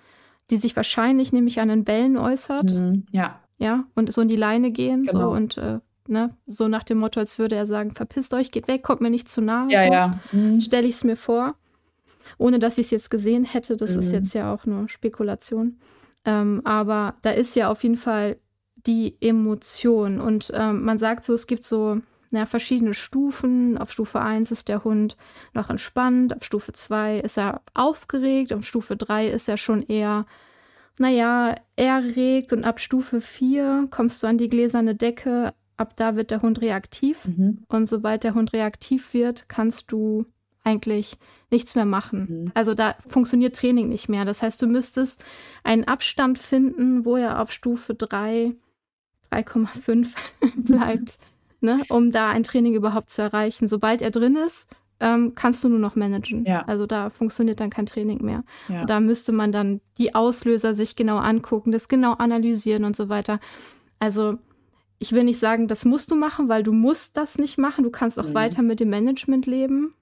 [0.50, 3.06] die sich wahrscheinlich nämlich an den Bällen äußert, Mhm.
[3.12, 5.32] Ja, ja, und so in die Leine gehen, so Genau.
[5.34, 5.78] und äh,
[6.08, 9.10] ne, so nach dem Motto, als würde er sagen, verpisst euch, geht weg, kommt mir
[9.10, 9.66] nicht zu nah.
[9.68, 10.18] ja, so ja.
[10.32, 10.60] Mhm.
[10.60, 11.54] stelle ich es mir vor,
[12.38, 13.76] ohne dass ich es jetzt gesehen hätte.
[13.76, 14.14] Das ist Mhm.
[14.14, 15.78] jetzt ja auch nur Spekulation.
[16.24, 18.36] Ähm, aber da ist ja auf jeden Fall
[18.86, 20.20] die Emotion.
[20.20, 23.78] Und ähm, man sagt so, es gibt so na, verschiedene Stufen.
[23.78, 25.16] Auf Stufe 1 ist der Hund
[25.52, 30.26] noch entspannt, auf Stufe 2 ist er aufgeregt, auf Stufe 3 ist er schon eher,
[30.98, 35.54] naja, erregt und ab Stufe 4 kommst du an die gläserne Decke.
[35.76, 37.26] Ab da wird der Hund reaktiv.
[37.26, 37.64] Mhm.
[37.68, 40.26] Und sobald der Hund reaktiv wird, kannst du
[40.62, 41.16] eigentlich
[41.50, 42.26] nichts mehr machen.
[42.28, 42.52] Mhm.
[42.54, 44.24] Also da funktioniert Training nicht mehr.
[44.24, 45.24] Das heißt, du müsstest
[45.64, 48.54] einen Abstand finden, wo er auf Stufe 3,
[49.32, 50.14] 3,5
[50.56, 51.18] bleibt,
[51.60, 53.66] ne, um da ein Training überhaupt zu erreichen.
[53.68, 54.68] Sobald er drin ist,
[55.00, 56.44] ähm, kannst du nur noch managen.
[56.44, 56.62] Ja.
[56.66, 58.44] Also da funktioniert dann kein Training mehr.
[58.68, 58.84] Ja.
[58.84, 63.40] Da müsste man dann die Auslöser sich genau angucken, das genau analysieren und so weiter.
[63.98, 64.36] Also
[64.98, 67.84] ich will nicht sagen, das musst du machen, weil du musst das nicht machen.
[67.84, 68.34] Du kannst auch Mhm.
[68.34, 69.94] weiter mit dem Management leben.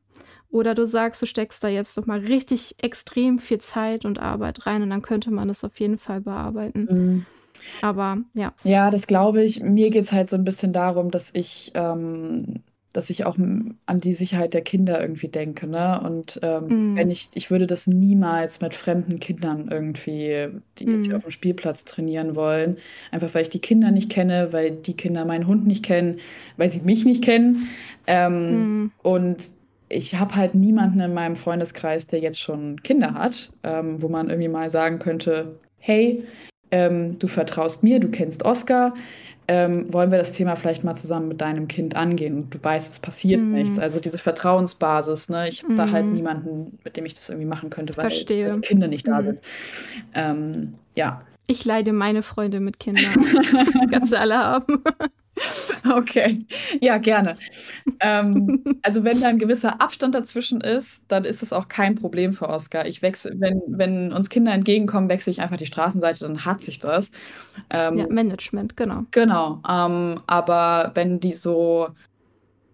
[0.51, 4.67] Oder du sagst, du steckst da jetzt doch mal richtig extrem viel Zeit und Arbeit
[4.67, 6.89] rein und dann könnte man das auf jeden Fall bearbeiten.
[6.91, 7.27] Mhm.
[7.83, 9.61] Aber ja, Ja, das glaube ich.
[9.63, 14.01] Mir geht es halt so ein bisschen darum, dass ich, ähm, dass ich auch an
[14.01, 16.01] die Sicherheit der Kinder irgendwie denke, ne?
[16.03, 16.97] Und ähm, Mhm.
[16.97, 20.49] wenn ich, ich würde das niemals mit fremden Kindern irgendwie,
[20.79, 21.17] die jetzt hier Mhm.
[21.19, 22.79] auf dem Spielplatz trainieren wollen.
[23.13, 26.19] Einfach weil ich die Kinder nicht kenne, weil die Kinder meinen Hund nicht kennen,
[26.57, 27.69] weil sie mich nicht kennen.
[28.07, 29.51] Ähm, mm, und
[29.89, 34.29] ich habe halt niemanden in meinem Freundeskreis, der jetzt schon Kinder hat, ähm, wo man
[34.29, 36.25] irgendwie mal sagen könnte, hey,
[36.71, 38.95] ähm, du vertraust mir, du kennst Oscar,
[39.51, 42.93] ähm, wollen wir das Thema vielleicht mal zusammen mit deinem Kind angehen und du weißt,
[42.93, 43.53] es passiert Mhm.
[43.53, 43.79] nichts.
[43.79, 45.49] Also diese Vertrauensbasis, ne?
[45.49, 46.13] Ich habe da halt Mhm.
[46.13, 48.55] niemanden, mit dem ich das irgendwie machen könnte, weil, Verstehe.
[48.57, 49.25] die Kinder nicht da Mhm.
[49.25, 49.39] sind.
[50.15, 51.23] Ähm, ja.
[51.51, 53.05] ich leide meine Freunde mit Kindern.
[53.91, 54.83] Kannst du alle haben.
[55.91, 56.41] Okay,
[56.81, 57.35] ja, gerne.
[58.01, 62.33] ähm, also wenn da ein gewisser Abstand dazwischen ist, dann ist es auch kein Problem
[62.33, 62.87] für Oscar.
[62.87, 66.79] Ich wechsle, wenn, wenn uns Kinder entgegenkommen, wechsle ich einfach die Straßenseite, dann hat sich
[66.79, 67.11] das.
[67.71, 69.05] Ähm, Ja, Management, genau.
[69.13, 69.63] Genau.
[69.69, 71.89] Ähm, aber wenn die so,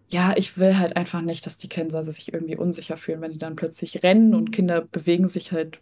[0.08, 3.38] ja, ich will halt einfach nicht, dass die Kinder sich irgendwie unsicher fühlen, wenn die
[3.38, 5.80] dann plötzlich rennen und Kinder bewegen sich halt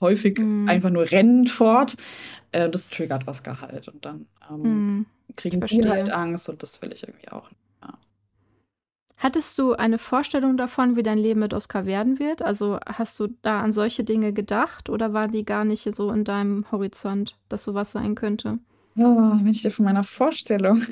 [0.00, 0.68] häufig Mhm.
[0.68, 1.96] einfach nur rennend fort.
[2.52, 5.06] Äh, das triggert Oscar halt und dann ähm, Mm.
[5.36, 7.60] kriegen die halt Angst und das will ich irgendwie auch nicht.
[9.18, 12.40] Hattest du eine Vorstellung davon, wie dein Leben mit Oscar werden wird?
[12.40, 16.24] Also hast du da an solche Dinge gedacht oder war die gar nicht so in
[16.24, 18.58] deinem Horizont, dass sowas sein könnte?
[18.98, 19.02] Oh,
[19.38, 20.82] wenn ich dir von meiner Vorstellung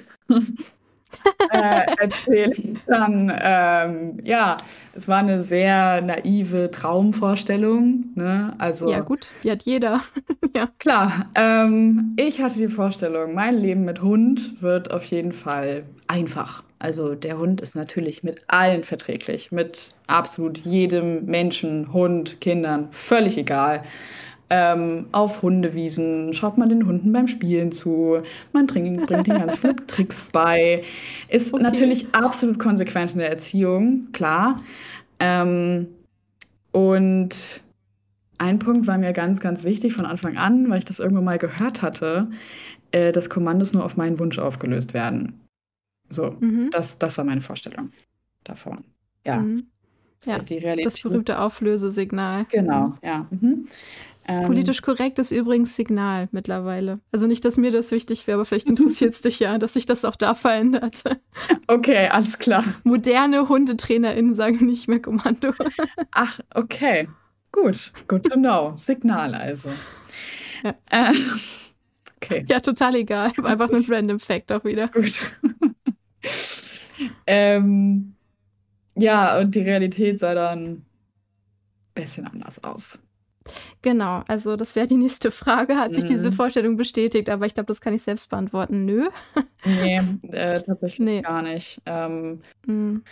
[1.51, 2.55] äh, erzähle,
[2.87, 4.57] dann ähm, ja,
[4.95, 8.05] es war eine sehr naive Traumvorstellung.
[8.15, 8.55] Ne?
[8.59, 10.01] Also, ja, gut, die hat jeder.
[10.57, 10.69] ja.
[10.79, 16.63] Klar, ähm, ich hatte die Vorstellung, mein Leben mit Hund wird auf jeden Fall einfach.
[16.79, 23.39] Also der Hund ist natürlich mit allen verträglich, mit absolut jedem Menschen, Hund, Kindern, völlig
[23.39, 23.85] egal.
[24.57, 29.57] Ähm, auf Hundewiesen schaut man den Hunden beim Spielen zu, man bringt, bringt ihnen ganz
[29.57, 30.85] viele Tricks bei.
[31.29, 31.65] Ist okay.
[31.65, 34.55] natürlich absolut konsequent in der Erziehung, klar.
[35.19, 35.89] Ähm,
[36.71, 37.65] und
[38.39, 41.39] ein Punkt war mir ganz, ganz wichtig von Anfang an, weil ich das irgendwann mal
[41.39, 42.29] gehört hatte,
[42.93, 45.41] äh, dass Kommandos nur auf meinen Wunsch aufgelöst werden.
[46.11, 46.71] So, mhm.
[46.71, 47.91] das, das war meine Vorstellung
[48.45, 48.85] davon.
[49.25, 49.41] Ja.
[49.41, 49.67] Mhm.
[50.27, 52.47] Ja, das berühmte Auflösesignal.
[52.51, 53.27] Genau, ja.
[53.31, 53.69] Mhm.
[54.27, 57.01] Ähm, Politisch korrekt ist übrigens Signal mittlerweile.
[57.13, 59.87] Also nicht, dass mir das wichtig wäre, aber vielleicht interessiert es dich ja, dass sich
[59.87, 61.05] das auch da verändert.
[61.67, 62.65] Okay, alles klar.
[62.85, 65.53] Moderne HundetrainerInnen sagen nicht mehr Kommando.
[66.13, 67.09] Ach, okay.
[67.53, 68.73] Gut, good to know.
[68.77, 69.71] Signal also.
[70.63, 70.75] Ja.
[70.91, 71.15] Äh,
[72.17, 72.45] okay.
[72.49, 73.33] Ja, total egal.
[73.43, 74.89] Einfach ein Random Fact auch wieder.
[74.89, 75.37] Gut.
[77.27, 78.15] ähm,
[78.97, 80.87] ja, und die Realität sah dann ein
[81.95, 82.99] bisschen anders aus.
[83.83, 85.77] Genau, also das wäre die nächste Frage.
[85.77, 86.35] Hat sich diese mhm.
[86.35, 87.29] Vorstellung bestätigt?
[87.29, 88.85] Aber ich glaube, das kann ich selbst beantworten.
[88.85, 89.09] Nö.
[89.65, 90.01] Nee,
[90.33, 91.23] äh, tatsächlich nee.
[91.23, 91.81] gar nicht.
[91.87, 93.03] Ähm, mhm.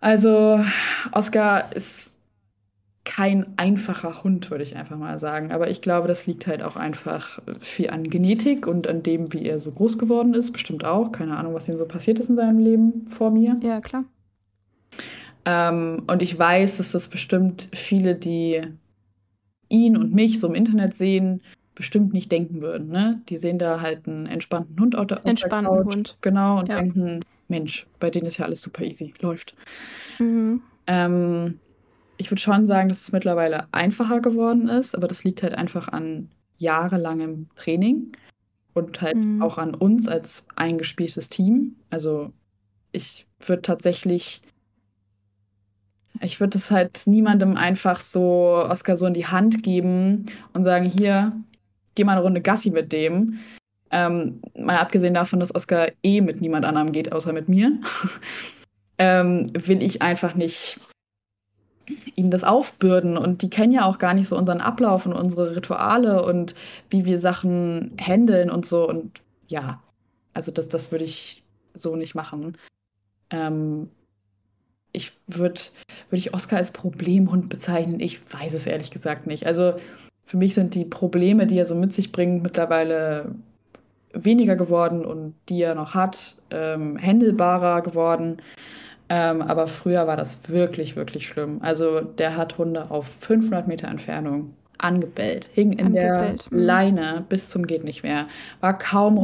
[0.00, 0.64] Also,
[1.12, 2.18] Oscar ist
[3.04, 5.52] kein einfacher Hund, würde ich einfach mal sagen.
[5.52, 9.44] Aber ich glaube, das liegt halt auch einfach viel an Genetik und an dem, wie
[9.44, 10.52] er so groß geworden ist.
[10.52, 11.12] Bestimmt auch.
[11.12, 13.58] Keine Ahnung, was ihm so passiert ist in seinem Leben vor mir.
[13.62, 14.04] Ja, klar.
[15.44, 18.62] Ähm, und ich weiß, dass das bestimmt viele, die
[19.72, 21.42] ihn und mich so im Internet sehen,
[21.74, 22.88] bestimmt nicht denken würden.
[22.88, 23.20] Ne?
[23.28, 26.18] Die sehen da halt einen entspannten Hund auf der Entspannten Couch, Hund.
[26.20, 26.80] Genau, und ja.
[26.80, 29.56] denken, Mensch, bei denen ist ja alles super easy, läuft.
[30.18, 30.62] Mhm.
[30.86, 31.58] Ähm,
[32.18, 35.88] ich würde schon sagen, dass es mittlerweile einfacher geworden ist, aber das liegt halt einfach
[35.88, 38.12] an jahrelangem Training
[38.74, 39.42] und halt mhm.
[39.42, 41.76] auch an uns als eingespieltes Team.
[41.90, 42.32] Also
[42.92, 44.42] ich würde tatsächlich,
[46.20, 50.84] ich würde es halt niemandem einfach so Oscar so in die Hand geben und sagen,
[50.84, 51.32] hier,
[51.94, 53.38] geh mal eine Runde Gassi mit dem.
[53.90, 57.78] Ähm, mal abgesehen davon, dass Oscar eh mit niemand anderem geht, außer mit mir,
[58.98, 60.80] ähm, will ich einfach nicht
[62.14, 63.18] ihnen das aufbürden.
[63.18, 66.54] Und die kennen ja auch gar nicht so unseren Ablauf und unsere Rituale und
[66.90, 68.88] wie wir Sachen handeln und so.
[68.88, 69.82] Und ja,
[70.32, 71.42] also das, das würde ich
[71.74, 72.56] so nicht machen.
[73.30, 73.90] Ähm,
[74.92, 75.60] ich würde
[76.10, 78.00] würd ich Oscar als Problemhund bezeichnen.
[78.00, 79.46] Ich weiß es ehrlich gesagt nicht.
[79.46, 79.74] Also
[80.24, 83.34] für mich sind die Probleme, die er so mit sich bringt, mittlerweile
[84.14, 88.38] weniger geworden und die er noch hat, ähm, händelbarer geworden.
[89.08, 91.58] Ähm, aber früher war das wirklich, wirklich schlimm.
[91.62, 96.48] Also der hat Hunde auf 500 Meter Entfernung angebellt, hing in angebellt.
[96.50, 96.64] der mhm.
[96.64, 98.26] Leine bis zum geht nicht mehr,
[98.60, 99.20] war kaum mhm.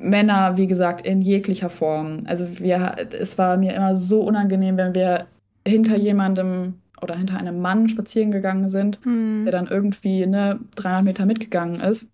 [0.00, 2.20] Männer, wie gesagt, in jeglicher Form.
[2.24, 5.26] Also wir, es war mir immer so unangenehm, wenn wir
[5.66, 9.44] hinter jemandem oder hinter einem Mann spazieren gegangen sind, mhm.
[9.44, 12.10] der dann irgendwie ne, 300 Meter mitgegangen ist.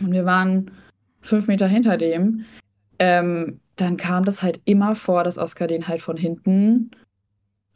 [0.00, 0.70] Und wir waren
[1.20, 2.44] fünf Meter hinter dem.
[2.98, 6.90] Ähm, dann kam das halt immer vor, dass Oscar den halt von hinten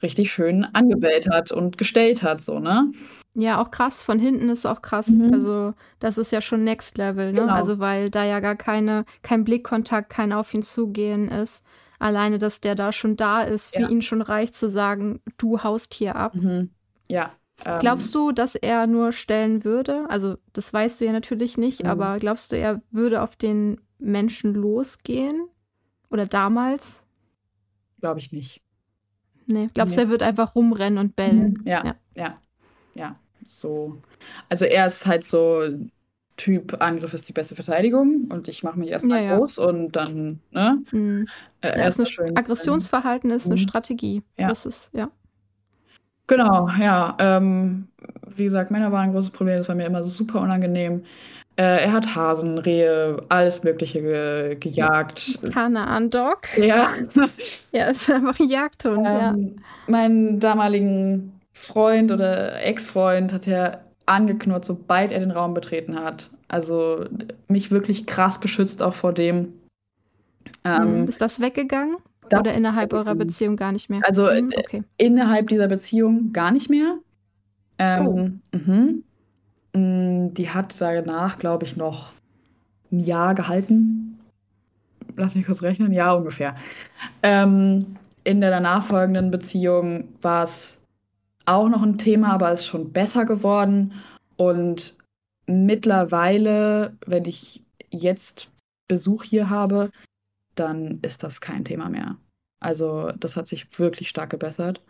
[0.03, 2.93] richtig schön angebellt hat und gestellt hat, so, ne?
[3.35, 4.03] Ja, auch krass.
[4.03, 5.09] Von hinten ist auch krass.
[5.09, 5.35] Mhm.
[5.35, 7.41] Also, das ist ja schon Next Level, ne?
[7.41, 7.53] Genau.
[7.53, 11.65] Also, weil da ja gar keine, kein Blickkontakt, kein Auf ihn zugehen ist.
[11.99, 13.89] Alleine, dass der da schon da ist, für ja.
[13.89, 16.35] ihn schon reicht zu sagen, du haust hier ab.
[16.35, 16.71] Mhm.
[17.09, 17.33] Ja.
[17.65, 20.05] Ähm, glaubst du, dass er nur stellen würde?
[20.09, 21.91] Also, das weißt du ja natürlich nicht, mhm.
[21.91, 25.49] aber glaubst du, er würde auf den Menschen losgehen?
[26.11, 27.03] Oder damals?
[28.01, 28.63] Glaube ich nicht.
[29.47, 30.07] Nee, glaubst du, nee.
[30.07, 31.63] er wird einfach rumrennen und bellen?
[31.65, 32.39] Ja, ja, ja,
[32.95, 33.97] ja, So.
[34.49, 35.63] Also er ist halt so
[36.37, 39.37] Typ, Angriff ist die beste Verteidigung und ich mache mich erstmal ja, ja.
[39.37, 40.83] groß und dann, ne?
[40.91, 41.29] Mhm.
[41.61, 43.61] Äh, ja, ist eine schön, Aggressionsverhalten ist eine mhm.
[43.61, 44.23] Strategie.
[44.37, 44.49] Ja.
[44.49, 45.11] Das ist, ja.
[46.27, 47.17] Genau, ja.
[47.21, 47.87] Ähm,
[48.35, 51.05] wie gesagt, Männer waren ein großes Problem, das war mir immer super unangenehm.
[51.55, 55.39] Äh, er hat Hasen, Rehe, alles Mögliche ge gejagt.
[55.53, 56.59] Kanaan-Dog.
[56.59, 56.95] Ja.
[57.71, 59.35] ja, ist einfach ein Jagdhund, ähm, ja.
[59.87, 66.31] Meinen damaligen Freund oder Ex-Freund hat er angeknurrt, sobald er den Raum betreten hat.
[66.49, 67.07] Also
[67.49, 69.55] mich wirklich krass beschützt auch vor dem.
[70.65, 71.97] Ähm, hm, ist das weggegangen?
[72.29, 74.01] Das Oder innerhalb eurer Beziehung gar nicht mehr?
[74.05, 74.83] Also hm, okay.
[74.99, 76.99] innerhalb dieser Beziehung gar nicht mehr.
[77.79, 78.07] Ähm,
[78.53, 78.57] oh.
[78.57, 79.05] Mhm.
[79.75, 82.13] Mm, die hat danach, glaube ich, noch
[82.91, 84.19] ein Jahr gehalten.
[85.17, 86.57] Lass mich kurz rechnen, ja, ungefähr.
[87.23, 90.79] Ähm, in der danach folgenden Beziehung war es
[91.47, 93.93] auch noch ein Thema, aber ist schon besser geworden.
[94.37, 94.97] Und
[95.47, 98.51] mittlerweile, wenn ich jetzt
[98.89, 99.91] Besuch hier habe,
[100.55, 102.17] dann ist das kein Thema mehr.
[102.61, 104.81] Also das hat sich wirklich stark gebessert.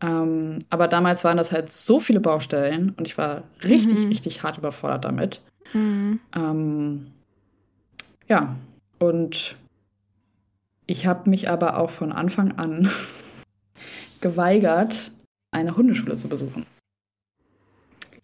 [0.00, 4.08] Ähm, aber damals waren das halt so viele Baustellen und ich war richtig, mhm.
[4.08, 5.40] richtig hart überfordert damit.
[5.72, 6.20] Mhm.
[6.34, 7.06] Ähm,
[8.28, 8.56] ja,
[8.98, 9.56] und
[10.86, 12.90] ich habe mich aber auch von Anfang an
[14.20, 15.12] geweigert,
[15.52, 16.66] eine Hundeschule zu besuchen.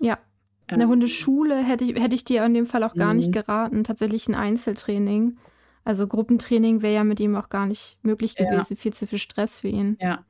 [0.01, 0.19] Ja,
[0.67, 3.33] eine ähm, Hundeschule hätte ich, hätte ich dir in dem Fall auch gar nicht mhm.
[3.33, 3.85] geraten.
[3.85, 5.37] Tatsächlich ein Einzeltraining.
[5.85, 8.75] Also Gruppentraining wäre ja mit ihm auch gar nicht möglich gewesen.
[8.75, 8.77] Ja.
[8.77, 9.97] Viel zu viel Stress für ihn.
[10.01, 10.25] Ja.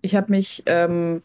[0.00, 1.22] Ich habe mich, ähm,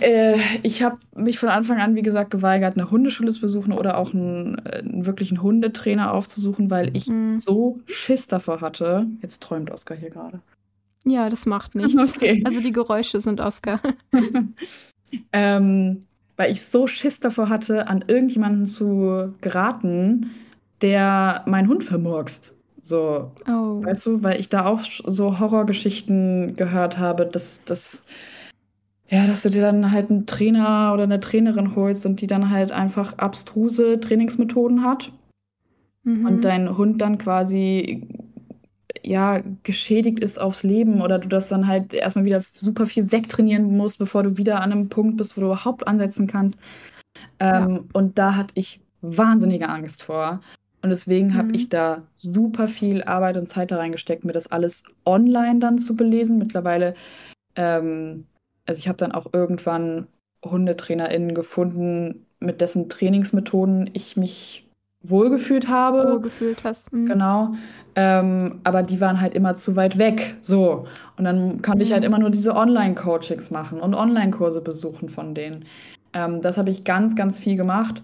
[0.00, 3.98] äh, ich habe mich von Anfang an, wie gesagt, geweigert, eine Hundeschule zu besuchen oder
[3.98, 7.40] auch einen, einen wirklichen Hundetrainer aufzusuchen, weil ich mhm.
[7.40, 9.06] so Schiss davor hatte.
[9.22, 10.40] Jetzt träumt Oskar hier gerade.
[11.04, 12.16] Ja, das macht nichts.
[12.16, 12.42] Okay.
[12.44, 13.80] Also die Geräusche sind Oskar.
[15.32, 16.04] ähm,
[16.36, 20.30] weil ich so Schiss davor hatte, an irgendjemanden zu geraten,
[20.80, 22.56] der meinen Hund vermurkst.
[22.82, 23.84] So, oh.
[23.84, 28.04] weißt du, weil ich da auch so Horrorgeschichten gehört habe, dass das
[29.10, 32.48] ja, dass du dir dann halt einen Trainer oder eine Trainerin holst und die dann
[32.48, 35.12] halt einfach abstruse Trainingsmethoden hat
[36.04, 36.26] mhm.
[36.26, 38.06] und dein Hund dann quasi
[39.02, 43.76] ja geschädigt ist aufs Leben oder du das dann halt erstmal wieder super viel wegtrainieren
[43.76, 46.58] musst, bevor du wieder an einem Punkt bist, wo du überhaupt ansetzen kannst.
[47.38, 47.80] Ähm, ja.
[47.92, 50.40] Und da hatte ich wahnsinnige Angst vor.
[50.82, 51.34] Und deswegen mhm.
[51.34, 55.78] habe ich da super viel Arbeit und Zeit da reingesteckt, mir das alles online dann
[55.78, 56.38] zu belesen.
[56.38, 56.94] Mittlerweile,
[57.56, 58.26] ähm,
[58.66, 60.06] also ich habe dann auch irgendwann
[60.44, 64.66] HundetrainerInnen gefunden, mit dessen Trainingsmethoden ich mich
[65.02, 66.12] wohlgefühlt habe.
[66.12, 66.92] Wohlgefühlt hast.
[66.92, 67.06] Mhm.
[67.06, 67.54] Genau.
[68.02, 70.34] Ähm, aber die waren halt immer zu weit weg.
[70.40, 70.86] So.
[71.18, 71.82] Und dann konnte mhm.
[71.82, 72.06] ich halt mhm.
[72.06, 75.66] immer nur diese Online-Coachings machen und Online-Kurse besuchen von denen.
[76.14, 78.02] Ähm, das habe ich ganz, ganz viel gemacht.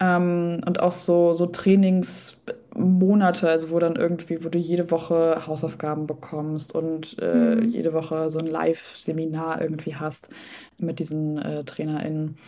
[0.00, 6.06] Ähm, und auch so, so Trainingsmonate, also wo dann irgendwie, wo du jede Woche Hausaufgaben
[6.06, 7.68] bekommst und äh, mhm.
[7.68, 10.30] jede Woche so ein Live-Seminar irgendwie hast
[10.78, 12.38] mit diesen äh, TrainerInnen.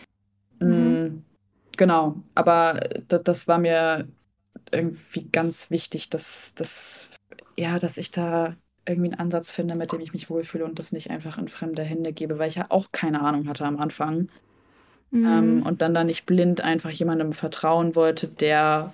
[0.59, 0.67] Mhm.
[0.67, 1.23] Mm,
[1.77, 4.07] genau, aber das, das war mir
[4.71, 7.09] irgendwie ganz wichtig, dass, dass,
[7.55, 8.55] ja, dass ich da
[8.87, 11.83] irgendwie einen Ansatz finde, mit dem ich mich wohlfühle und das nicht einfach in fremde
[11.83, 14.29] Hände gebe, weil ich ja auch keine Ahnung hatte am Anfang.
[15.11, 15.25] Ähm, mhm.
[15.25, 18.93] Ähm, und dann da nicht blind einfach jemandem vertrauen wollte, der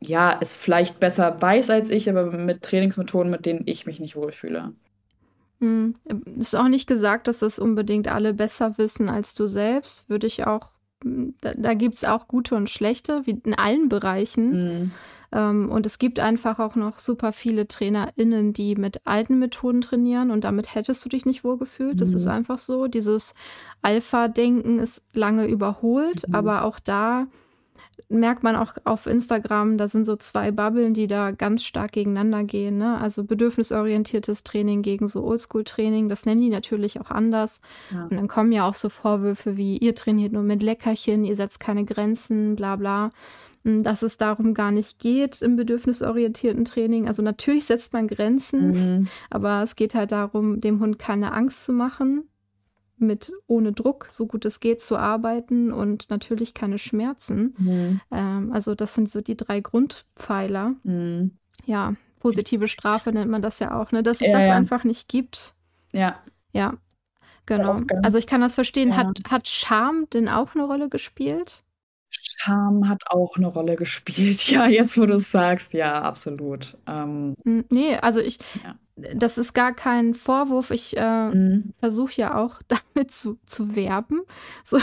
[0.00, 4.16] ja es vielleicht besser weiß als ich, aber mit Trainingsmethoden, mit denen ich mich nicht
[4.16, 4.72] wohlfühle.
[5.60, 5.94] Mhm.
[6.38, 10.08] Ist auch nicht gesagt, dass das unbedingt alle besser wissen als du selbst.
[10.08, 10.70] Würde ich auch,
[11.40, 14.50] da, da gibt es auch gute und schlechte, wie in allen Bereichen.
[14.50, 14.90] Mhm.
[15.32, 20.30] Ähm, und es gibt einfach auch noch super viele TrainerInnen, die mit alten Methoden trainieren
[20.30, 21.94] und damit hättest du dich nicht wohlgefühlt.
[21.94, 21.98] Mhm.
[21.98, 22.32] Das ist mhm.
[22.32, 22.88] einfach so.
[22.88, 23.34] Dieses
[23.82, 26.34] Alpha-Denken ist lange überholt, mhm.
[26.34, 27.26] aber auch da
[28.08, 32.44] merkt man auch auf Instagram, da sind so zwei Bubbeln, die da ganz stark gegeneinander
[32.44, 32.78] gehen.
[32.78, 32.98] Ne?
[32.98, 37.60] Also bedürfnisorientiertes Training gegen so Oldschool-Training, das nennen die natürlich auch anders.
[37.90, 38.04] Ja.
[38.04, 41.60] Und dann kommen ja auch so Vorwürfe wie, ihr trainiert nur mit Leckerchen, ihr setzt
[41.60, 43.10] keine Grenzen, bla bla.
[43.64, 47.08] Hm, dass es darum gar nicht geht im bedürfnisorientierten Training.
[47.08, 49.08] Also natürlich setzt man Grenzen, mhm.
[49.28, 52.24] aber es geht halt darum, dem Hund keine Angst zu machen,
[53.00, 57.54] mit ohne Druck, so gut es geht, zu arbeiten und natürlich keine Schmerzen.
[57.58, 58.00] Mhm.
[58.10, 60.74] Ähm, also das sind so die drei Grundpfeiler.
[60.82, 61.32] Mhm.
[61.66, 64.02] Ja, positive Strafe nennt man das ja auch, ne?
[64.02, 64.54] Dass es ja, das ja.
[64.54, 65.54] einfach nicht gibt.
[65.92, 66.20] Ja.
[66.52, 66.74] Ja,
[67.46, 67.80] genau.
[68.02, 68.90] Also ich kann das verstehen.
[68.90, 68.96] Ja.
[68.96, 71.64] Hat, hat Scham denn auch eine Rolle gespielt?
[72.10, 74.40] Scham hat auch eine Rolle gespielt.
[74.50, 76.76] Ja, jetzt wo du es sagst, ja, absolut.
[76.86, 78.74] Ähm, hm, nee, also ich, ja.
[79.14, 80.70] Das ist gar kein Vorwurf.
[80.70, 81.74] Ich äh, mhm.
[81.78, 82.60] versuche ja auch
[82.94, 84.20] damit zu, zu werben,
[84.64, 84.78] so,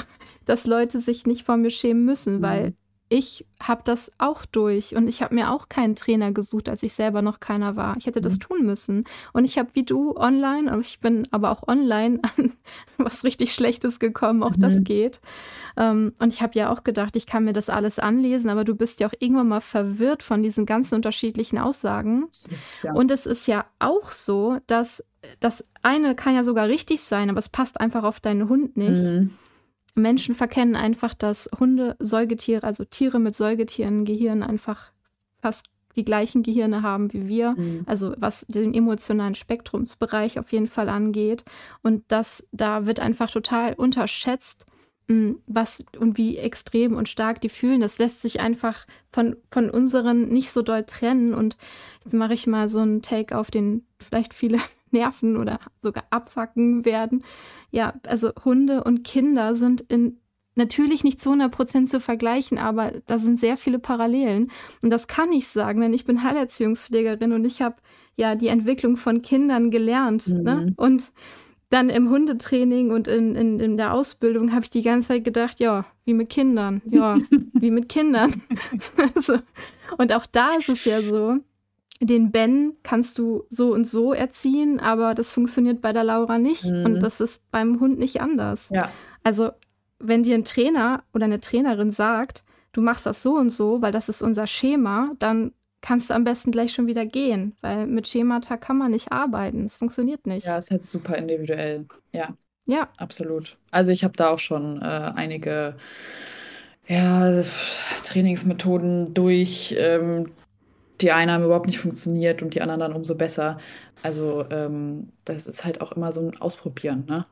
[0.46, 2.42] dass Leute sich nicht vor mir schämen müssen, mhm.
[2.42, 2.74] weil
[3.10, 6.94] ich habe das auch durch und ich habe mir auch keinen Trainer gesucht, als ich
[6.94, 7.96] selber noch keiner war.
[7.98, 8.40] Ich hätte das mhm.
[8.40, 9.04] tun müssen.
[9.34, 12.54] Und ich habe wie du online, und ich bin aber auch online an
[12.98, 14.62] was richtig Schlechtes gekommen, auch mhm.
[14.62, 15.22] das geht.
[15.78, 18.76] Ähm, und ich habe ja auch gedacht, ich kann mir das alles anlesen, aber du
[18.76, 22.28] bist ja auch irgendwann mal verwirrt von diesen ganz unterschiedlichen Aussagen.
[22.84, 22.94] Ja.
[22.94, 25.04] Und es ist ja auch so, dass
[25.40, 29.02] das eine kann ja sogar richtig sein, aber es passt einfach auf deinen Hund nicht.
[29.02, 29.32] Mhm.
[29.98, 34.92] Menschen verkennen einfach, dass Hunde, Säugetiere, also Tiere mit Säugetieren, Gehirn einfach
[35.40, 37.82] fast die gleichen Gehirne haben wie wir, mhm.
[37.88, 41.44] also was den emotionalen Spektrumsbereich auf jeden Fall angeht.
[41.82, 44.68] Und das, da wird einfach total unterschätzt,
[45.10, 47.82] hm, was und wie extrem und stark die fühlen.
[47.82, 51.34] Das lässt sich einfach von, von unseren nicht so doll trennen.
[51.34, 51.58] Und
[52.04, 54.60] jetzt mache ich mal so einen Take auf den vielleicht viele
[54.92, 57.24] nerven oder sogar abfacken werden.
[57.72, 60.20] Ja, also Hunde und Kinder sind in
[60.58, 64.52] natürlich nicht zu 100 Prozent zu vergleichen, aber da sind sehr viele Parallelen.
[64.82, 67.76] Und das kann ich sagen, denn ich bin Heilerziehungspflegerin und ich habe
[68.16, 70.28] ja die Entwicklung von Kindern gelernt.
[70.28, 70.38] Ne?
[70.38, 70.44] Mhm.
[70.44, 70.74] Ne?
[70.76, 71.12] Und
[71.70, 75.60] dann im Hundetraining und in, in, in der Ausbildung habe ich die ganze Zeit gedacht,
[75.60, 77.18] ja, wie mit Kindern, ja,
[77.54, 78.42] wie mit Kindern.
[79.16, 79.38] also,
[79.98, 81.38] und auch da ist es ja so,
[82.00, 86.66] den Ben kannst du so und so erziehen, aber das funktioniert bei der Laura nicht
[86.66, 86.86] mhm.
[86.86, 88.70] und das ist beim Hund nicht anders.
[88.70, 88.92] Ja.
[89.24, 89.52] Also
[90.00, 93.92] wenn dir ein Trainer oder eine Trainerin sagt, du machst das so und so, weil
[93.92, 98.08] das ist unser Schema, dann kannst du am besten gleich schon wieder gehen, weil mit
[98.08, 99.66] Schemata kann man nicht arbeiten.
[99.66, 100.46] Es funktioniert nicht.
[100.46, 101.86] Ja, es ist halt super individuell.
[102.12, 102.30] Ja.
[102.66, 102.90] Ja.
[102.98, 103.58] Absolut.
[103.72, 104.86] Also ich habe da auch schon äh,
[105.16, 105.78] einige
[106.88, 107.44] ja,
[108.04, 110.32] Trainingsmethoden durch, ähm,
[111.02, 113.60] die eine haben überhaupt nicht funktioniert und die anderen dann umso besser.
[114.04, 117.26] Also ähm, das ist halt auch immer so ein Ausprobieren, ne?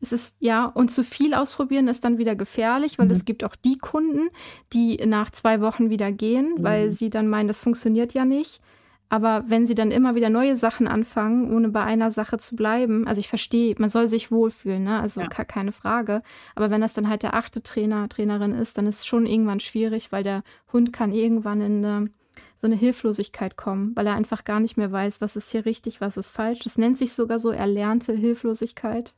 [0.00, 3.12] Es ist, ja, und zu viel ausprobieren ist dann wieder gefährlich, weil mhm.
[3.12, 4.28] es gibt auch die Kunden,
[4.72, 6.62] die nach zwei Wochen wieder gehen, mhm.
[6.62, 8.60] weil sie dann meinen, das funktioniert ja nicht.
[9.08, 13.06] Aber wenn sie dann immer wieder neue Sachen anfangen, ohne bei einer Sache zu bleiben,
[13.06, 15.00] also ich verstehe, man soll sich wohlfühlen, ne?
[15.00, 15.28] also ja.
[15.28, 16.22] keine Frage.
[16.56, 19.60] Aber wenn das dann halt der achte Trainer, Trainerin ist, dann ist es schon irgendwann
[19.60, 20.42] schwierig, weil der
[20.72, 22.10] Hund kann irgendwann in eine
[22.58, 26.00] so eine Hilflosigkeit kommen, weil er einfach gar nicht mehr weiß, was ist hier richtig,
[26.00, 26.60] was ist falsch.
[26.60, 29.14] Das nennt sich sogar so erlernte Hilflosigkeit.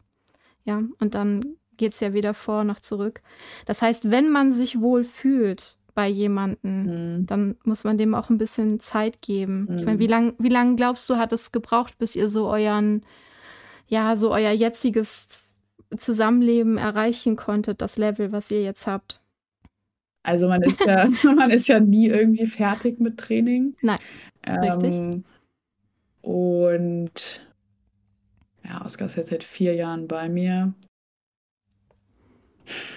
[0.64, 3.22] Ja, und dann geht es ja weder vor noch zurück.
[3.64, 7.26] Das heißt, wenn man sich wohl fühlt bei jemandem, mhm.
[7.26, 9.66] dann muss man dem auch ein bisschen Zeit geben.
[9.68, 9.78] Mhm.
[9.78, 13.02] Ich meine, wie lange wie lang glaubst du, hat es gebraucht, bis ihr so euren,
[13.86, 15.52] ja, so euer jetziges
[15.96, 19.20] Zusammenleben erreichen konntet, das Level, was ihr jetzt habt?
[20.28, 23.74] Also man ist ja, man ist ja nie irgendwie fertig mit Training.
[23.80, 23.98] Nein.
[24.46, 25.24] Ähm, richtig.
[26.20, 27.40] Und
[28.62, 30.74] ja, Oskar ist jetzt seit vier Jahren bei mir.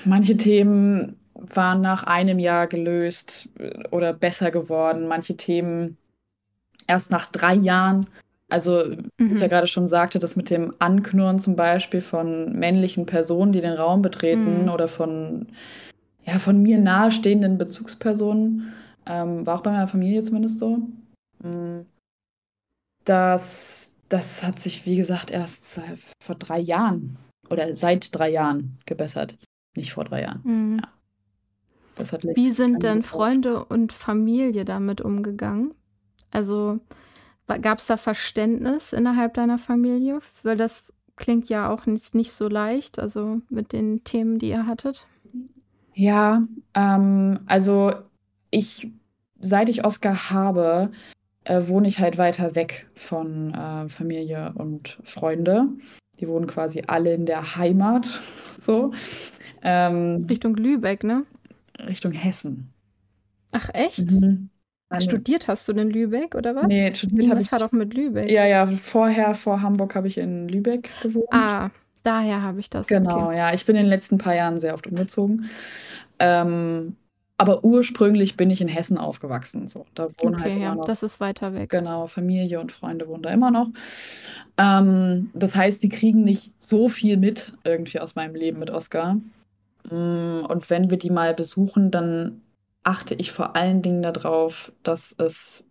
[0.03, 5.07] Manche Themen waren nach einem Jahr gelöst äh, oder besser geworden.
[5.07, 5.95] Manche Themen
[6.87, 8.07] erst nach drei Jahren.
[8.49, 9.09] Also, mhm.
[9.17, 9.51] wie ich ja mhm.
[9.51, 14.01] gerade schon sagte, das mit dem Anknurren zum Beispiel von männlichen Personen, die den Raum
[14.01, 14.69] betreten mhm.
[14.69, 15.47] oder von
[16.31, 18.71] ja, von mir nahestehenden Bezugspersonen,
[19.05, 20.77] ähm, war auch bei meiner Familie zumindest so.
[21.43, 21.81] Mm,
[23.03, 27.17] das, das hat sich, wie gesagt, erst seit, vor drei Jahren
[27.49, 29.37] oder seit drei Jahren gebessert.
[29.75, 30.41] Nicht vor drei Jahren.
[30.43, 30.79] Mhm.
[30.79, 30.87] Ja.
[31.95, 35.73] Das hat wie sind denn Freunde und Familie damit umgegangen?
[36.31, 36.79] Also
[37.61, 40.19] gab es da Verständnis innerhalb deiner Familie?
[40.43, 44.65] Weil das klingt ja auch nicht, nicht so leicht, also mit den Themen, die ihr
[44.65, 45.07] hattet.
[45.93, 47.93] Ja, ähm, also
[48.49, 48.89] ich,
[49.39, 50.91] seit ich Oscar habe,
[51.43, 55.67] äh, wohne ich halt weiter weg von äh, Familie und Freunde.
[56.19, 58.21] Die wohnen quasi alle in der Heimat,
[58.61, 58.93] so.
[59.63, 61.25] Ähm, Richtung Lübeck, ne?
[61.79, 62.71] Richtung Hessen.
[63.51, 64.09] Ach echt?
[64.09, 64.49] Mhm.
[64.99, 66.67] Studiert hast du in Lübeck oder was?
[66.67, 67.51] Nee, studiert habe ich.
[67.51, 68.29] hat auch mit Lübeck.
[68.29, 71.27] Ja, ja, vorher, vor Hamburg habe ich in Lübeck gewohnt.
[71.31, 71.69] Ah,
[72.03, 72.87] Daher habe ich das.
[72.87, 73.37] Genau, okay.
[73.37, 73.53] ja.
[73.53, 75.49] Ich bin in den letzten paar Jahren sehr oft umgezogen.
[76.19, 76.95] Ähm,
[77.41, 79.67] aber ursprünglich bin ich in Hessen aufgewachsen.
[79.67, 81.71] So, da wohnen okay, halt ja, noch, das ist weiter weg.
[81.71, 83.69] Genau, Familie und Freunde wohnen da immer noch.
[84.59, 89.15] Ähm, das heißt, die kriegen nicht so viel mit irgendwie aus meinem Leben mit Oscar.
[89.89, 92.43] Mm, und wenn wir die mal besuchen, dann
[92.83, 95.63] achte ich vor allen Dingen darauf, dass es,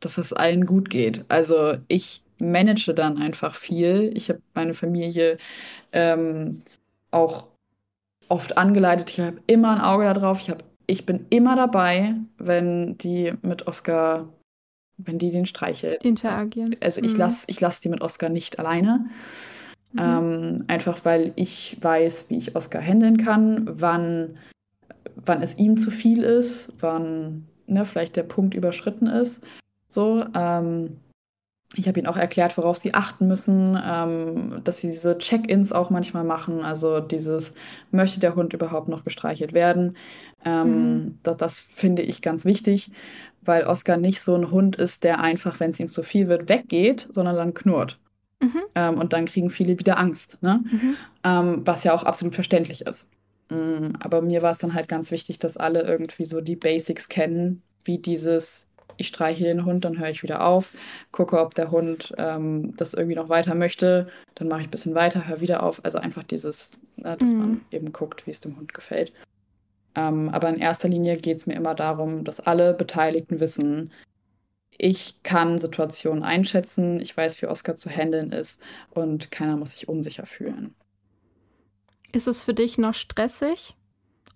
[0.00, 1.24] dass es allen gut geht.
[1.28, 4.12] Also ich manage dann einfach viel.
[4.14, 5.38] Ich habe meine Familie
[5.92, 6.62] ähm,
[7.10, 7.48] auch
[8.28, 9.10] oft angeleitet.
[9.10, 10.40] Ich habe immer ein Auge darauf.
[10.40, 14.28] Ich, hab, ich bin immer dabei, wenn die mit Oscar,
[14.96, 16.04] wenn die den streichelt.
[16.04, 16.76] Interagieren.
[16.80, 17.18] Also ich mhm.
[17.18, 19.06] lasse ich lass die mit Oscar nicht alleine.
[19.92, 20.00] Mhm.
[20.00, 24.38] Ähm, einfach weil ich weiß, wie ich Oscar handeln kann, wann,
[25.14, 29.42] wann es ihm zu viel ist, wann ne, vielleicht der Punkt überschritten ist.
[29.86, 30.96] So, ähm,
[31.76, 35.90] ich habe ihnen auch erklärt, worauf sie achten müssen, ähm, dass sie diese Check-ins auch
[35.90, 36.62] manchmal machen.
[36.62, 37.54] Also dieses,
[37.90, 39.96] möchte der Hund überhaupt noch gestreichelt werden?
[40.44, 41.18] Ähm, mhm.
[41.22, 42.90] das, das finde ich ganz wichtig,
[43.42, 46.48] weil Oscar nicht so ein Hund ist, der einfach, wenn es ihm zu viel wird,
[46.48, 47.98] weggeht, sondern dann knurrt.
[48.40, 48.62] Mhm.
[48.74, 50.62] Ähm, und dann kriegen viele wieder Angst, ne?
[50.70, 50.96] Mhm.
[51.24, 53.08] Ähm, was ja auch absolut verständlich ist.
[53.50, 57.08] Mm, aber mir war es dann halt ganz wichtig, dass alle irgendwie so die Basics
[57.08, 58.66] kennen, wie dieses
[58.96, 60.72] ich streiche den Hund, dann höre ich wieder auf,
[61.12, 64.94] gucke, ob der Hund ähm, das irgendwie noch weiter möchte, dann mache ich ein bisschen
[64.94, 65.84] weiter, höre wieder auf.
[65.84, 67.38] Also einfach dieses, ne, dass mhm.
[67.38, 69.12] man eben guckt, wie es dem Hund gefällt.
[69.94, 73.92] Ähm, aber in erster Linie geht es mir immer darum, dass alle Beteiligten wissen,
[74.76, 79.88] ich kann Situationen einschätzen, ich weiß, wie Oscar zu handeln ist und keiner muss sich
[79.88, 80.74] unsicher fühlen.
[82.12, 83.76] Ist es für dich noch stressig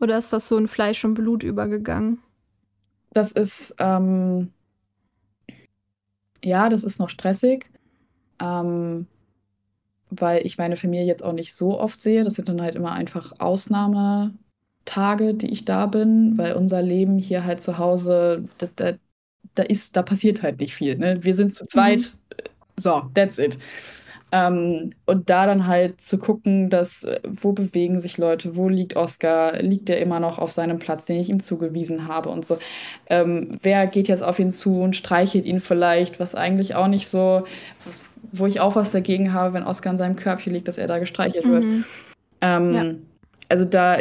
[0.01, 2.23] oder ist das so in Fleisch und Blut übergegangen?
[3.13, 4.53] Das ist, ähm,
[6.45, 7.71] ja, das ist noch stressig,
[8.41, 9.07] ähm,
[10.11, 12.25] weil ich meine Familie jetzt auch nicht so oft sehe.
[12.25, 17.45] Das sind dann halt immer einfach Ausnahmetage, die ich da bin, weil unser Leben hier
[17.45, 18.93] halt zu Hause, das, da,
[19.55, 20.97] da ist, da passiert halt nicht viel.
[20.99, 21.23] Ne?
[21.25, 22.43] Wir sind zu zweit, mhm.
[22.77, 23.59] so, that's it.
[24.31, 28.95] Ähm, und da dann halt zu gucken, dass, äh, wo bewegen sich Leute, wo liegt
[28.95, 32.59] Oscar, liegt er immer noch auf seinem Platz, den ich ihm zugewiesen habe und so.
[33.07, 37.09] Ähm, wer geht jetzt auf ihn zu und streichelt ihn vielleicht, was eigentlich auch nicht
[37.09, 37.45] so,
[38.33, 40.99] wo ich auch was dagegen habe, wenn Oscar in seinem Körbchen liegt, dass er da
[40.99, 41.51] gestreichelt mhm.
[41.51, 41.65] wird.
[42.43, 42.95] Ähm, ja.
[43.49, 43.97] Also da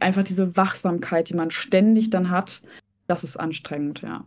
[0.00, 2.62] einfach diese Wachsamkeit, die man ständig dann hat,
[3.06, 4.24] das ist anstrengend, ja.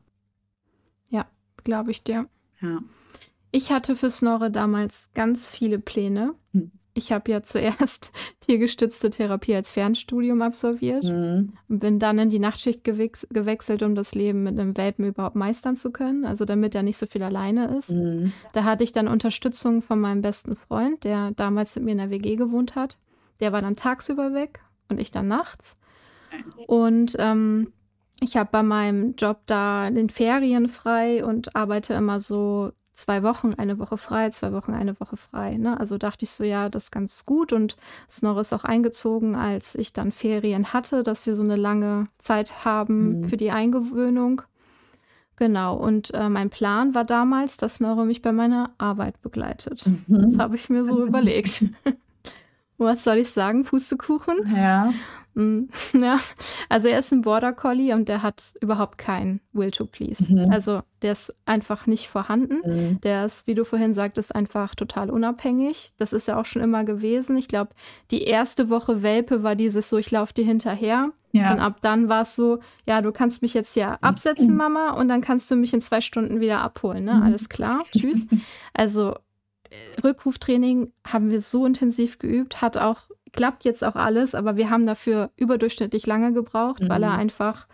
[1.10, 1.26] Ja,
[1.66, 2.28] glaube ich dir.
[2.62, 2.80] Ja.
[3.56, 6.36] Ich hatte für Snorre damals ganz viele Pläne.
[6.52, 6.72] Hm.
[6.94, 8.12] Ich habe ja zuerst
[8.42, 11.54] tiergestützte Therapie als Fernstudium absolviert mhm.
[11.70, 15.78] und bin dann in die Nachtschicht gewechselt, um das Leben mit einem Welpen überhaupt meistern
[15.78, 17.92] zu können, also damit er nicht so viel alleine ist.
[17.92, 18.34] Mhm.
[18.52, 22.10] Da hatte ich dann Unterstützung von meinem besten Freund, der damals mit mir in der
[22.10, 22.98] WG gewohnt hat.
[23.40, 24.60] Der war dann tagsüber weg
[24.90, 25.78] und ich dann nachts.
[26.68, 27.72] Und ähm,
[28.20, 33.54] ich habe bei meinem Job da den Ferien frei und arbeite immer so zwei Wochen,
[33.54, 35.58] eine Woche frei, zwei Wochen, eine Woche frei.
[35.58, 35.80] Ne?
[35.80, 37.54] Also dachte ich so, ja, das ist ganz gut.
[37.54, 37.76] Und
[38.10, 42.66] Snorre ist auch eingezogen, als ich dann Ferien hatte, dass wir so eine lange Zeit
[42.66, 43.30] haben mhm.
[43.30, 44.42] für die Eingewöhnung.
[45.38, 49.86] Genau, und äh, mein Plan war damals, dass Snorre mich bei meiner Arbeit begleitet.
[49.86, 50.22] Mhm.
[50.22, 51.66] Das habe ich mir so überlegt.
[52.78, 53.64] Was soll ich sagen?
[53.64, 54.54] Pustekuchen?
[54.56, 54.94] Ja.
[55.36, 56.18] Mm, ja,
[56.70, 60.34] also er ist ein Border Collie und der hat überhaupt kein Will to Please.
[60.34, 60.50] Mhm.
[60.50, 62.62] Also der ist einfach nicht vorhanden.
[62.66, 63.02] Mhm.
[63.02, 65.92] Der ist, wie du vorhin sagtest, einfach total unabhängig.
[65.98, 67.38] Das ist ja auch schon immer gewesen.
[67.38, 67.72] Ich glaube,
[68.12, 71.12] die erste Woche Welpe war dieses so, ich laufe dir hinterher.
[71.34, 71.52] Ja.
[71.52, 75.10] Und ab dann war es so, ja, du kannst mich jetzt hier absetzen, Mama, und
[75.10, 77.04] dann kannst du mich in zwei Stunden wieder abholen.
[77.04, 77.14] Ne?
[77.14, 77.24] Mhm.
[77.24, 78.28] Alles klar, tschüss.
[78.74, 79.16] Also
[79.70, 83.02] äh, Rückruftraining haben wir so intensiv geübt, hat auch
[83.36, 86.90] klappt jetzt auch alles, aber wir haben dafür überdurchschnittlich lange gebraucht, mhm.
[86.90, 87.20] weil er mhm.
[87.20, 87.68] einfach,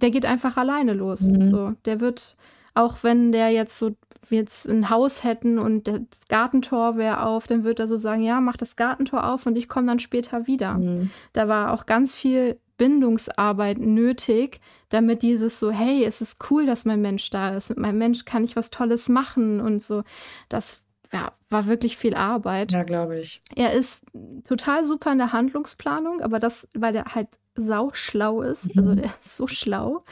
[0.00, 1.20] der geht einfach alleine los.
[1.20, 1.50] Mhm.
[1.50, 2.36] So, der wird,
[2.74, 3.96] auch wenn der jetzt so,
[4.30, 8.40] jetzt ein Haus hätten und das Gartentor wäre auf, dann wird er so sagen, ja,
[8.40, 10.74] mach das Gartentor auf und ich komme dann später wieder.
[10.74, 11.10] Mhm.
[11.32, 16.84] Da war auch ganz viel Bindungsarbeit nötig, damit dieses so, hey, es ist cool, dass
[16.84, 17.68] mein Mensch da ist.
[17.68, 20.02] Mit meinem Mensch kann ich was Tolles machen und so.
[20.48, 20.83] Das
[21.14, 22.72] ja, war wirklich viel Arbeit.
[22.72, 23.40] Ja, glaube ich.
[23.54, 24.04] Er ist
[24.42, 28.68] total super in der Handlungsplanung, aber das, weil er halt sau schlau ist.
[28.76, 28.88] Also mhm.
[28.88, 30.04] Also der ist so schlau.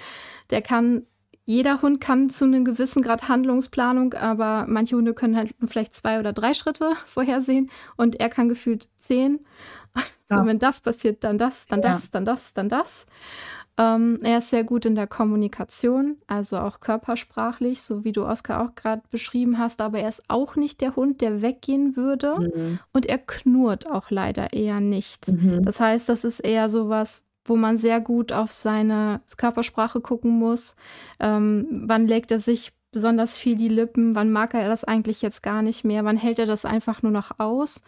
[0.51, 1.03] Der kann,
[1.45, 6.21] jeder Hund kann zu einem gewissen Grad Handlungsplanung, aber manche Hunde können halt vielleicht zwei
[6.21, 9.41] oder drei Schritte vorhersehen und er kann gefühlt zehn.
[10.31, 10.39] Ja.
[10.39, 11.93] So, wenn das passiert, dann das, dann ja.
[11.93, 13.05] das, dann das, dann das.
[13.79, 18.63] Ähm, er ist sehr gut in der Kommunikation, also auch körpersprachlich, so wie du Oskar
[18.63, 22.79] auch gerade beschrieben hast, aber er ist auch nicht der Hund, der weggehen würde mhm.
[22.93, 25.29] und er knurrt auch leider eher nicht.
[25.29, 25.63] Mhm.
[25.63, 30.77] Das heißt, das ist eher sowas, wo man sehr gut auf seine Körpersprache gucken muss.
[31.19, 34.15] Ähm, wann legt er sich besonders viel die Lippen?
[34.15, 36.05] Wann mag er das eigentlich jetzt gar nicht mehr?
[36.05, 37.83] Wann hält er das einfach nur noch aus?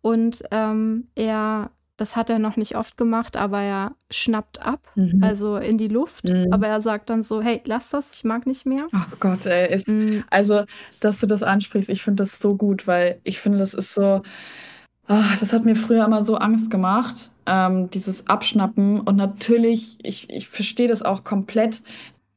[0.00, 5.22] Und ähm, er das hat er noch nicht oft gemacht, aber er schnappt ab, mhm.
[5.22, 6.24] also in die Luft.
[6.24, 6.52] Mhm.
[6.52, 8.86] Aber er sagt dann so: Hey, lass das, ich mag nicht mehr.
[8.92, 9.72] Ach oh Gott, ey.
[9.72, 10.24] Ist, mhm.
[10.28, 10.64] Also,
[11.00, 14.22] dass du das ansprichst, ich finde das so gut, weil ich finde, das ist so.
[15.08, 19.00] Oh, das hat mir früher immer so Angst gemacht, ähm, dieses Abschnappen.
[19.00, 21.82] Und natürlich, ich, ich verstehe das auch komplett,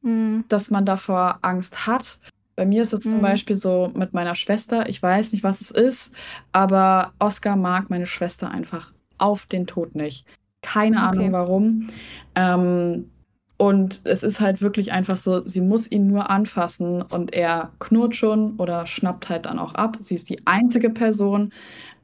[0.02, 0.44] mhm.
[0.48, 2.20] dass man davor Angst hat.
[2.54, 3.10] Bei mir ist es mhm.
[3.10, 4.88] zum Beispiel so mit meiner Schwester.
[4.88, 6.14] Ich weiß nicht, was es ist,
[6.52, 10.26] aber Oscar mag meine Schwester einfach auf den Tod nicht.
[10.62, 11.06] Keine okay.
[11.06, 11.86] Ahnung warum.
[12.34, 13.10] Ähm,
[13.56, 18.16] und es ist halt wirklich einfach so, sie muss ihn nur anfassen und er knurrt
[18.16, 19.98] schon oder schnappt halt dann auch ab.
[20.00, 21.52] Sie ist die einzige Person,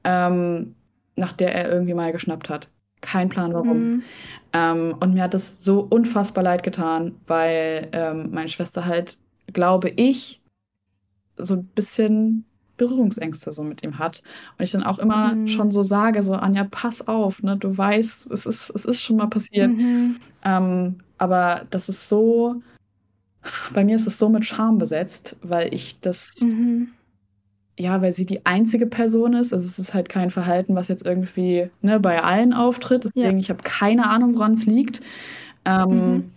[0.04, 0.74] ähm,
[1.16, 2.68] nach der er irgendwie mal geschnappt hat.
[3.00, 3.78] Kein Plan warum.
[3.78, 4.02] Mhm.
[4.52, 9.18] Ähm, und mir hat es so unfassbar leid getan, weil ähm, meine Schwester halt,
[9.52, 10.42] glaube ich,
[11.38, 12.44] so ein bisschen
[12.76, 14.22] Berührungsängste so mit ihm hat.
[14.58, 15.48] Und ich dann auch immer mhm.
[15.48, 17.56] schon so sage, so, Anja, pass auf, ne?
[17.56, 19.76] Du weißt, es ist, es ist schon mal passiert.
[19.76, 20.16] Mhm.
[20.44, 22.56] Ähm, aber das ist so,
[23.72, 26.88] Bei mir ist es so mit Charme besetzt, weil ich das Mhm.
[27.78, 29.52] ja, weil sie die einzige Person ist.
[29.52, 33.04] Also, es ist halt kein Verhalten, was jetzt irgendwie, ne, bei allen auftritt.
[33.04, 33.10] Ja.
[33.14, 35.00] Deswegen, ich habe keine Ahnung, woran es liegt.
[35.00, 35.04] Mhm.
[35.66, 36.32] Ähm,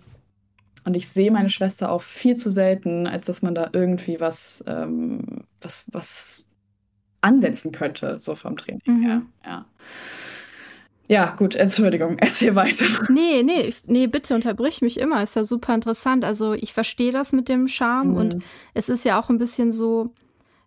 [0.85, 4.63] und ich sehe meine Schwester auch viel zu selten, als dass man da irgendwie was,
[4.67, 6.45] ähm, was, was
[7.21, 9.15] ansetzen könnte, so vom Training her.
[9.19, 9.27] Mhm.
[9.45, 9.65] Ja.
[11.07, 12.85] Ja, gut, Entschuldigung, erzähl weiter.
[13.09, 15.23] Nee, nee, nee, bitte unterbrich mich immer.
[15.23, 16.23] Ist ja super interessant.
[16.23, 18.41] Also ich verstehe das mit dem Charme und Mhm.
[18.75, 20.13] es ist ja auch ein bisschen so,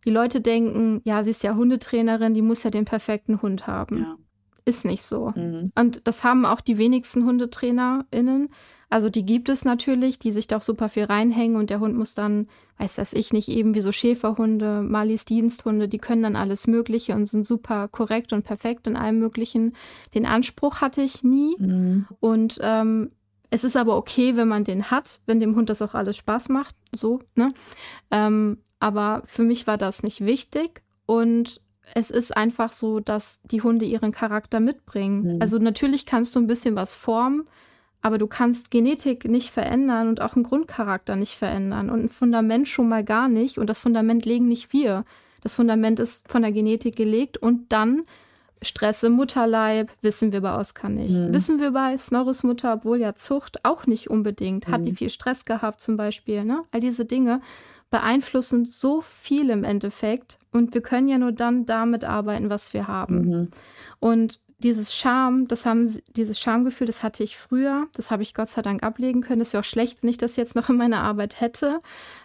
[0.05, 3.99] die Leute denken, ja, sie ist ja Hundetrainerin, die muss ja den perfekten Hund haben.
[3.99, 4.17] Ja.
[4.65, 5.31] Ist nicht so.
[5.35, 5.71] Mhm.
[5.77, 8.49] Und das haben auch die wenigsten HundetrainerInnen.
[8.93, 11.97] Also die gibt es natürlich, die sich da auch super viel reinhängen und der Hund
[11.97, 12.47] muss dann,
[12.77, 17.15] weiß das ich nicht, eben wie so Schäferhunde, Malis Diensthunde, die können dann alles Mögliche
[17.15, 19.75] und sind super korrekt und perfekt in allem Möglichen.
[20.15, 21.57] Den Anspruch hatte ich nie.
[21.59, 22.07] Mhm.
[22.21, 23.13] Und ähm,
[23.49, 26.51] es ist aber okay, wenn man den hat, wenn dem Hund das auch alles Spaß
[26.51, 27.55] macht, so, ne?
[28.11, 31.63] Ähm, aber für mich war das nicht wichtig und
[31.95, 35.37] es ist einfach so, dass die Hunde ihren Charakter mitbringen.
[35.37, 35.39] Mhm.
[35.41, 37.45] Also natürlich kannst du ein bisschen was formen,
[38.03, 42.69] aber du kannst Genetik nicht verändern und auch einen Grundcharakter nicht verändern und ein Fundament
[42.69, 43.59] schon mal gar nicht.
[43.59, 45.05] Und das Fundament legen nicht wir.
[45.43, 48.03] Das Fundament ist von der Genetik gelegt und dann
[48.61, 51.15] Stress im Mutterleib, wissen wir bei Oscar nicht.
[51.15, 51.35] Mhm.
[51.35, 54.69] Wissen wir bei Snorris Mutter, obwohl ja Zucht auch nicht unbedingt.
[54.69, 54.97] Hat die Mhm.
[54.97, 56.63] viel Stress gehabt zum Beispiel, ne?
[56.71, 57.41] All diese Dinge
[57.91, 62.89] beeinflussen so viel im Endeffekt und wir können ja nur dann damit arbeiten, was wir
[62.89, 63.21] haben.
[63.29, 63.49] Mhm.
[64.01, 68.49] Und dieses Scham, das haben dieses Schamgefühl, das hatte ich früher, das habe ich Gott
[68.49, 69.41] sei Dank ablegen können.
[69.41, 71.81] Das wäre auch schlecht, wenn ich das jetzt noch in meiner Arbeit hätte,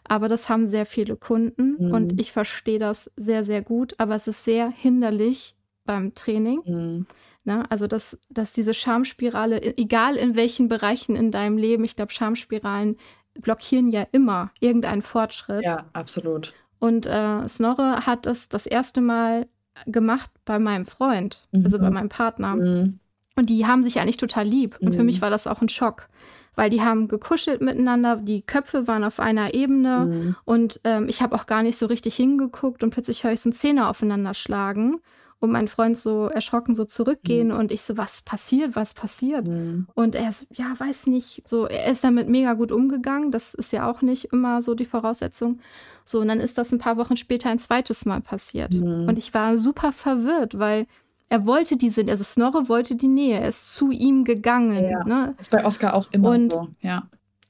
[0.07, 1.91] aber das haben sehr viele Kunden Mhm.
[1.91, 5.55] und ich verstehe das sehr sehr gut, aber es ist sehr hinderlich
[5.85, 6.61] beim Training.
[6.65, 7.05] Mhm.
[7.43, 7.63] Ne?
[7.69, 12.11] Also, dass, dass diese Schamspirale, e- egal in welchen Bereichen in deinem Leben, ich glaube,
[12.11, 12.97] Schamspiralen
[13.39, 15.63] blockieren ja immer irgendeinen Fortschritt.
[15.63, 16.53] Ja, absolut.
[16.79, 19.47] Und äh, Snorre hat das das erste Mal
[19.85, 21.81] gemacht bei meinem Freund, also Mhm.
[21.81, 22.55] bei meinem Partner.
[22.55, 22.99] Mhm.
[23.35, 24.77] Und die haben sich eigentlich total lieb.
[24.81, 25.05] Und für Mhm.
[25.07, 26.09] mich war das auch ein Schock,
[26.55, 30.05] weil die haben gekuschelt miteinander, die Köpfe waren auf einer Ebene.
[30.11, 30.35] Mhm.
[30.45, 33.49] Und ähm, ich habe auch gar nicht so richtig hingeguckt und plötzlich höre ich so
[33.49, 34.99] einen Zähne aufeinander schlagen
[35.39, 39.45] und mein Freund so erschrocken so zurückgehen und ich so, was passiert, was passiert?
[39.47, 39.87] Mhm.
[39.93, 43.71] Und er so, ja, weiß nicht, so, er ist damit mega gut umgegangen, das ist
[43.71, 45.59] ja auch nicht immer so die Voraussetzung.
[46.05, 48.73] So, und dann ist das ein paar Wochen später ein zweites Mal passiert.
[48.73, 49.07] Mhm.
[49.07, 50.87] Und ich war super verwirrt, weil
[51.29, 54.81] er wollte diese, also Snorre wollte die Nähe, er ist zu ihm gegangen.
[54.83, 55.03] Ja.
[55.03, 55.33] Ne?
[55.37, 56.67] Das ist bei Oscar auch immer Und- so.
[56.81, 57.07] Ja.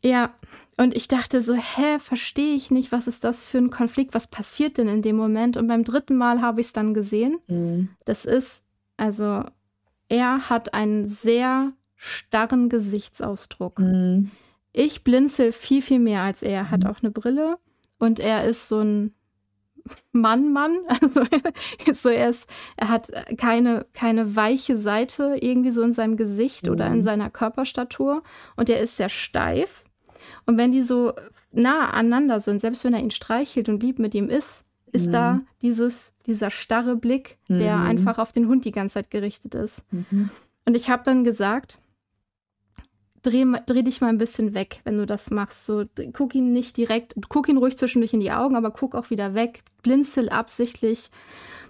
[0.08, 0.34] Ja,
[0.78, 4.28] und ich dachte so, hä, verstehe ich nicht, was ist das für ein Konflikt, was
[4.28, 5.58] passiert denn in dem Moment?
[5.58, 7.40] Und beim dritten Mal habe ich es dann gesehen.
[7.48, 7.90] Mhm.
[8.06, 8.64] Das ist,
[8.96, 9.44] also,
[10.08, 13.80] er hat einen sehr starren Gesichtsausdruck.
[13.80, 14.32] Mhm.
[14.72, 16.52] Ich blinzel viel, viel mehr als er.
[16.58, 16.90] Er hat Mhm.
[16.90, 17.58] auch eine Brille
[18.00, 19.14] und er ist so ein
[20.12, 20.78] Mann-Mann.
[21.88, 26.70] Also so er ist, er hat keine, keine weiche Seite irgendwie so in seinem Gesicht
[26.70, 27.02] oder in Mhm.
[27.04, 28.24] seiner Körperstatur
[28.56, 29.86] und er ist sehr steif.
[30.45, 31.14] Und wenn die so
[31.52, 35.12] nah aneinander sind, selbst wenn er ihn streichelt und lieb mit ihm ist, ist Mhm.
[35.12, 37.86] da dieses, dieser starre Blick, der Mhm.
[37.86, 39.84] einfach auf den Hund die ganze Zeit gerichtet ist.
[39.91, 40.30] Mhm.
[40.66, 41.80] Und ich habe dann gesagt,
[43.24, 45.66] dreh, dreh dich mal ein bisschen weg, wenn du das machst.
[45.66, 45.84] So,
[46.14, 49.34] guck ihn nicht direkt, guck ihn ruhig zwischendurch in die Augen, aber guck auch wieder
[49.34, 49.64] weg.
[49.84, 51.10] Blinzel absichtlich,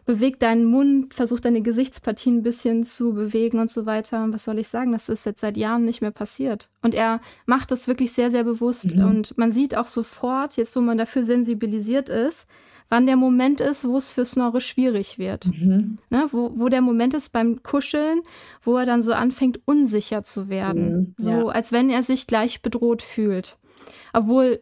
[0.08, 4.26] beweg deinen Mund, versuch deine Gesichtspartien ein bisschen zu bewegen und so weiter.
[4.32, 4.94] Was soll ich sagen?
[4.94, 6.70] Das ist jetzt seit Jahren nicht mehr passiert.
[6.82, 8.96] Und er macht das wirklich sehr, sehr bewusst.
[8.96, 9.04] Mhm.
[9.04, 12.48] Und man sieht auch sofort, jetzt wo man dafür sensibilisiert ist,
[12.90, 15.48] wann der Moment ist, wo es für Snorre schwierig wird.
[15.48, 15.98] Mhm.
[16.10, 18.22] Ne, wo, wo der Moment ist beim Kuscheln,
[18.64, 20.90] wo er dann so anfängt, unsicher zu werden.
[20.90, 21.46] Mhm, so ja.
[21.48, 23.58] als wenn er sich gleich bedroht fühlt.
[24.14, 24.62] Obwohl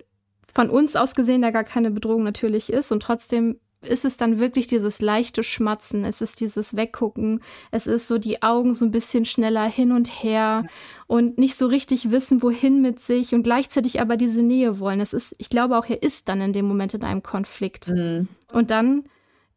[0.56, 4.40] von uns aus gesehen da gar keine Bedrohung natürlich ist und trotzdem ist es dann
[4.40, 7.41] wirklich dieses leichte Schmatzen, es ist dieses Weggucken,
[7.72, 10.66] es ist so die Augen so ein bisschen schneller hin und her
[11.07, 14.99] und nicht so richtig wissen, wohin mit sich und gleichzeitig aber diese Nähe wollen.
[14.99, 17.90] Es ist, ich glaube auch, er ist dann in dem Moment in einem Konflikt.
[17.90, 18.28] Mhm.
[18.52, 19.06] Und dann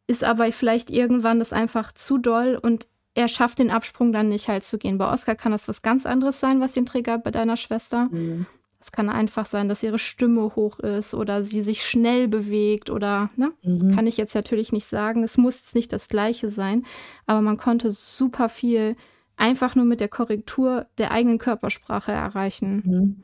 [0.07, 4.47] ist aber vielleicht irgendwann das einfach zu doll und er schafft den Absprung dann nicht
[4.47, 4.97] halt zu gehen.
[4.97, 8.07] Bei Oscar kann das was ganz anderes sein, was ihn triggert bei deiner Schwester.
[8.11, 8.45] Mhm.
[8.81, 13.29] Es kann einfach sein, dass ihre Stimme hoch ist oder sie sich schnell bewegt oder,
[13.35, 13.51] ne?
[13.61, 13.93] Mhm.
[13.93, 15.23] Kann ich jetzt natürlich nicht sagen.
[15.23, 16.85] Es muss nicht das Gleiche sein,
[17.25, 18.95] aber man konnte super viel
[19.35, 22.83] einfach nur mit der Korrektur der eigenen Körpersprache erreichen.
[22.85, 23.23] Mhm.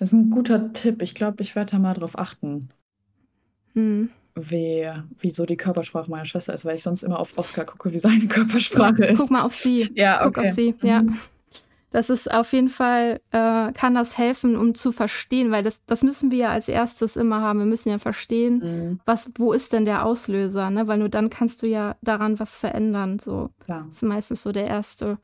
[0.00, 1.02] Das ist ein guter Tipp.
[1.02, 2.70] Ich glaube, ich werde da mal drauf achten,
[3.74, 4.10] Hm.
[4.34, 4.88] wie,
[5.20, 7.98] wie so die Körpersprache meiner Schwester ist, weil ich sonst immer auf Oscar gucke, wie
[7.98, 9.18] seine Körpersprache ist.
[9.18, 9.90] Guck mal auf sie.
[9.94, 10.48] Ja, Guck okay.
[10.48, 11.02] auf sie, ja.
[11.02, 11.16] Mhm.
[11.90, 16.02] Das ist auf jeden Fall, äh, kann das helfen, um zu verstehen, weil das, das
[16.02, 17.60] müssen wir ja als erstes immer haben.
[17.60, 19.00] Wir müssen ja verstehen, mhm.
[19.06, 20.88] was, wo ist denn der Auslöser, ne?
[20.88, 23.18] Weil nur dann kannst du ja daran was verändern.
[23.18, 23.50] So.
[23.68, 23.84] Ja.
[23.86, 25.18] Das ist meistens so der erste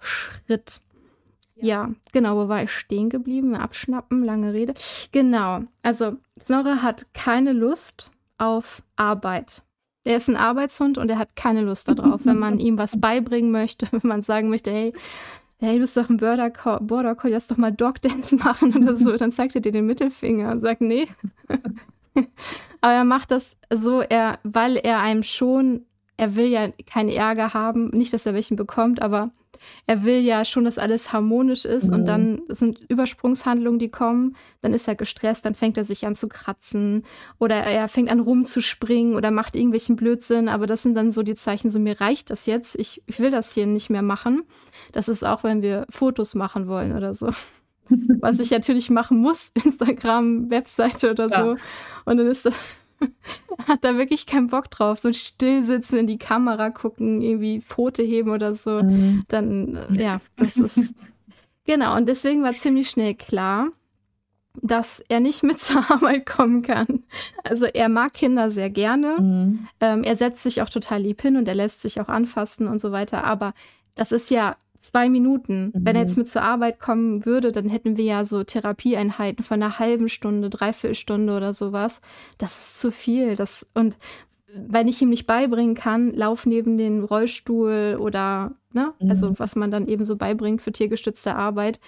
[0.00, 0.80] Schritt.
[1.56, 3.56] Ja, ja genau, wo war ich stehen geblieben?
[3.56, 4.74] Abschnappen, lange Rede.
[5.12, 9.62] Genau, also Snorre hat keine Lust auf Arbeit.
[10.04, 13.52] Er ist ein Arbeitshund und er hat keine Lust darauf, wenn man ihm was beibringen
[13.52, 14.92] möchte, wenn man sagen möchte, hey,
[15.62, 18.96] hey, du bist doch ein Border, Border Collie, lass doch mal Dog Dance machen oder
[18.96, 19.16] so.
[19.16, 21.08] Dann zeigt er dir den Mittelfinger und sagt, nee.
[22.80, 25.86] Aber er macht das so, er, weil er einem schon,
[26.16, 29.30] er will ja keinen Ärger haben, nicht, dass er welchen bekommt, aber
[29.86, 31.94] er will ja schon, dass alles harmonisch ist mhm.
[31.94, 36.14] und dann sind Übersprungshandlungen, die kommen, dann ist er gestresst, dann fängt er sich an
[36.14, 37.04] zu kratzen
[37.38, 41.34] oder er fängt an rumzuspringen oder macht irgendwelchen Blödsinn, aber das sind dann so die
[41.34, 44.42] Zeichen, so mir reicht das jetzt, ich, ich will das hier nicht mehr machen.
[44.92, 47.30] Das ist auch, wenn wir Fotos machen wollen oder so.
[48.20, 51.44] Was ich natürlich machen muss, Instagram, Webseite oder ja.
[51.44, 51.56] so.
[52.04, 52.54] Und dann ist das
[53.68, 54.98] hat da wirklich keinen Bock drauf.
[54.98, 58.82] So still sitzen, in die Kamera gucken, irgendwie Pfote heben oder so.
[58.82, 59.22] Mhm.
[59.28, 60.94] Dann, äh, ja, das ist.
[61.64, 63.68] genau, und deswegen war ziemlich schnell klar,
[64.60, 67.04] dass er nicht mit zur Arbeit kommen kann.
[67.44, 69.20] Also er mag Kinder sehr gerne.
[69.20, 69.68] Mhm.
[69.80, 72.80] Ähm, er setzt sich auch total lieb hin und er lässt sich auch anfassen und
[72.80, 73.24] so weiter.
[73.24, 73.54] Aber
[73.94, 75.66] das ist ja zwei Minuten.
[75.66, 75.86] Mhm.
[75.86, 76.22] Wenn er jetzt mhm.
[76.22, 80.50] mit zur Arbeit kommen würde, dann hätten wir ja so Therapieeinheiten von einer halben Stunde,
[80.50, 82.00] dreiviertel Stunde oder sowas.
[82.36, 83.36] Das ist zu viel.
[83.36, 83.96] Das, und
[84.54, 89.10] wenn ich ihm nicht beibringen kann, lauf neben den Rollstuhl oder, ne, also mhm.
[89.10, 91.80] also was man dann eben so beibringt für tiergestützte Arbeit,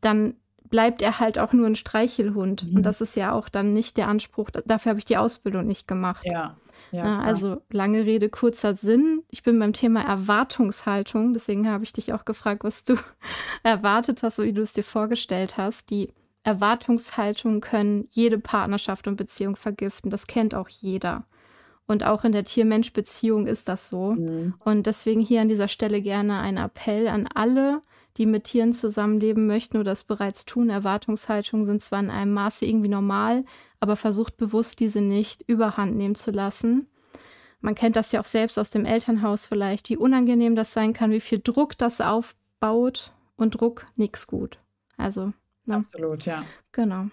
[0.00, 0.34] dann
[0.70, 2.66] bleibt er halt auch nur ein Streichelhund.
[2.66, 2.78] Mhm.
[2.78, 4.50] Und das ist ja auch dann nicht der Anspruch.
[4.50, 6.24] Dafür habe ich die Ausbildung nicht gemacht.
[6.24, 6.56] Ja.
[6.92, 9.22] Ja, also lange Rede, kurzer Sinn.
[9.30, 12.96] Ich bin beim Thema Erwartungshaltung, deswegen habe ich dich auch gefragt, was du
[13.62, 15.90] erwartet hast, wie du es dir vorgestellt hast.
[15.90, 16.12] Die
[16.42, 20.10] Erwartungshaltungen können jede Partnerschaft und Beziehung vergiften.
[20.10, 21.24] Das kennt auch jeder.
[21.86, 24.12] Und auch in der Tier-Mensch-Beziehung ist das so.
[24.12, 24.54] Mhm.
[24.64, 27.82] Und deswegen hier an dieser Stelle gerne ein Appell an alle,
[28.16, 30.70] die mit Tieren zusammenleben möchten oder es bereits tun.
[30.70, 33.44] Erwartungshaltungen sind zwar in einem Maße irgendwie normal,
[33.80, 36.86] aber versucht bewusst, diese nicht überhand nehmen zu lassen.
[37.60, 41.10] Man kennt das ja auch selbst aus dem Elternhaus vielleicht, wie unangenehm das sein kann,
[41.10, 44.58] wie viel Druck das aufbaut und Druck nichts gut.
[44.96, 45.32] Also,
[45.64, 45.76] ne?
[45.76, 46.44] absolut, ja.
[46.72, 47.06] Genau.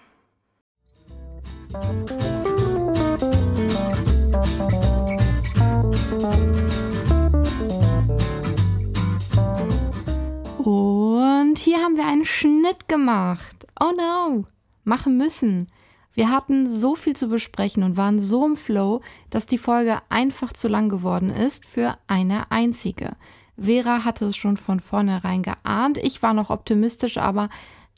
[10.64, 13.56] Und hier haben wir einen Schnitt gemacht.
[13.80, 14.46] Oh no,
[14.84, 15.70] machen müssen.
[16.18, 20.52] Wir hatten so viel zu besprechen und waren so im Flow, dass die Folge einfach
[20.52, 23.12] zu lang geworden ist für eine einzige.
[23.56, 26.00] Vera hatte es schon von vornherein geahnt.
[26.00, 27.50] Ich war noch optimistisch, aber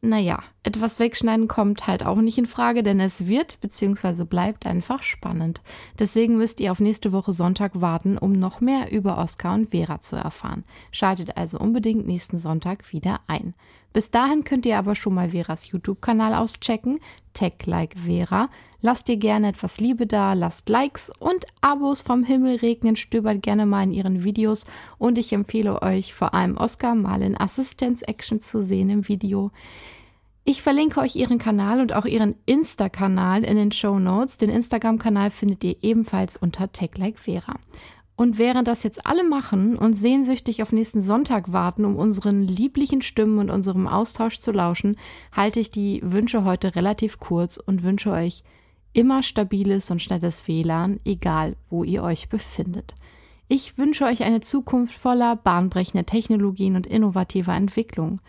[0.02, 4.26] naja, etwas wegschneiden kommt halt auch nicht in Frage, denn es wird bzw.
[4.26, 5.62] bleibt einfach spannend.
[5.98, 10.02] Deswegen müsst ihr auf nächste Woche Sonntag warten, um noch mehr über Oskar und Vera
[10.02, 10.66] zu erfahren.
[10.91, 13.54] Schaltet also unbedingt nächsten Sonntag wieder ein.
[13.91, 16.99] Bis dahin könnt ihr aber schon mal Veras YouTube-Kanal auschecken,
[17.34, 18.49] Tech Like Vera.
[18.82, 23.66] Lasst ihr gerne etwas Liebe da, lasst Likes und Abos vom Himmel regnen, stöbert gerne
[23.66, 24.66] mal in ihren Videos
[24.98, 29.52] und ich empfehle euch vor allem Oscar mal in Assistenz-Action zu sehen im Video.
[30.45, 34.38] Ich verlinke euch ihren Kanal und auch ihren Insta-Kanal in den Show Notes.
[34.38, 37.56] Den Instagram-Kanal findet ihr ebenfalls unter Tech Like Vera.
[38.20, 43.02] Und während das jetzt alle machen und sehnsüchtig auf nächsten Sonntag warten, um unseren lieblichen
[43.02, 44.98] Stimmen und unserem Austausch zu lauschen,
[45.32, 48.44] halte ich die Wünsche heute relativ kurz und wünsche euch
[48.91, 52.94] immer stabiles und schnelles WLAN, egal wo ihr euch befindet.
[53.48, 58.20] Ich wünsche euch eine Zukunft voller bahnbrechender Technologien und innovativer Entwicklung.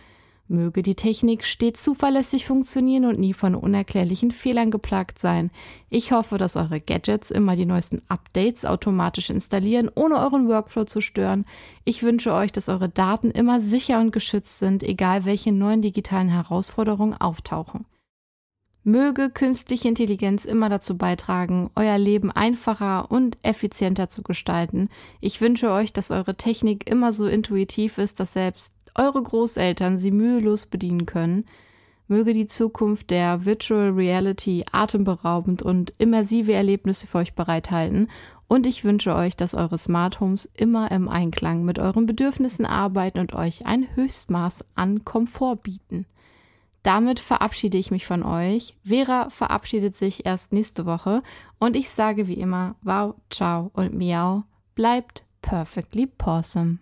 [0.50, 5.52] Möge die Technik stets zuverlässig funktionieren und nie von unerklärlichen Fehlern geplagt sein.
[5.90, 11.00] Ich hoffe, dass eure Gadgets immer die neuesten Updates automatisch installieren, ohne euren Workflow zu
[11.00, 11.44] stören.
[11.84, 16.28] Ich wünsche euch, dass eure Daten immer sicher und geschützt sind, egal welche neuen digitalen
[16.28, 17.86] Herausforderungen auftauchen.
[18.82, 24.88] Möge künstliche Intelligenz immer dazu beitragen, euer Leben einfacher und effizienter zu gestalten.
[25.20, 30.10] Ich wünsche euch, dass eure Technik immer so intuitiv ist, dass selbst eure Großeltern sie
[30.10, 31.46] mühelos bedienen können,
[32.06, 38.08] möge die Zukunft der Virtual Reality atemberaubend und immersive Erlebnisse für euch bereithalten
[38.46, 43.20] und ich wünsche euch, dass eure Smart Homes immer im Einklang mit euren Bedürfnissen arbeiten
[43.20, 46.04] und euch ein Höchstmaß an Komfort bieten.
[46.82, 48.74] Damit verabschiede ich mich von euch.
[48.84, 51.22] Vera verabschiedet sich erst nächste Woche
[51.60, 54.42] und ich sage wie immer, wow, ciao und miau,
[54.74, 56.78] bleibt perfectly awesome.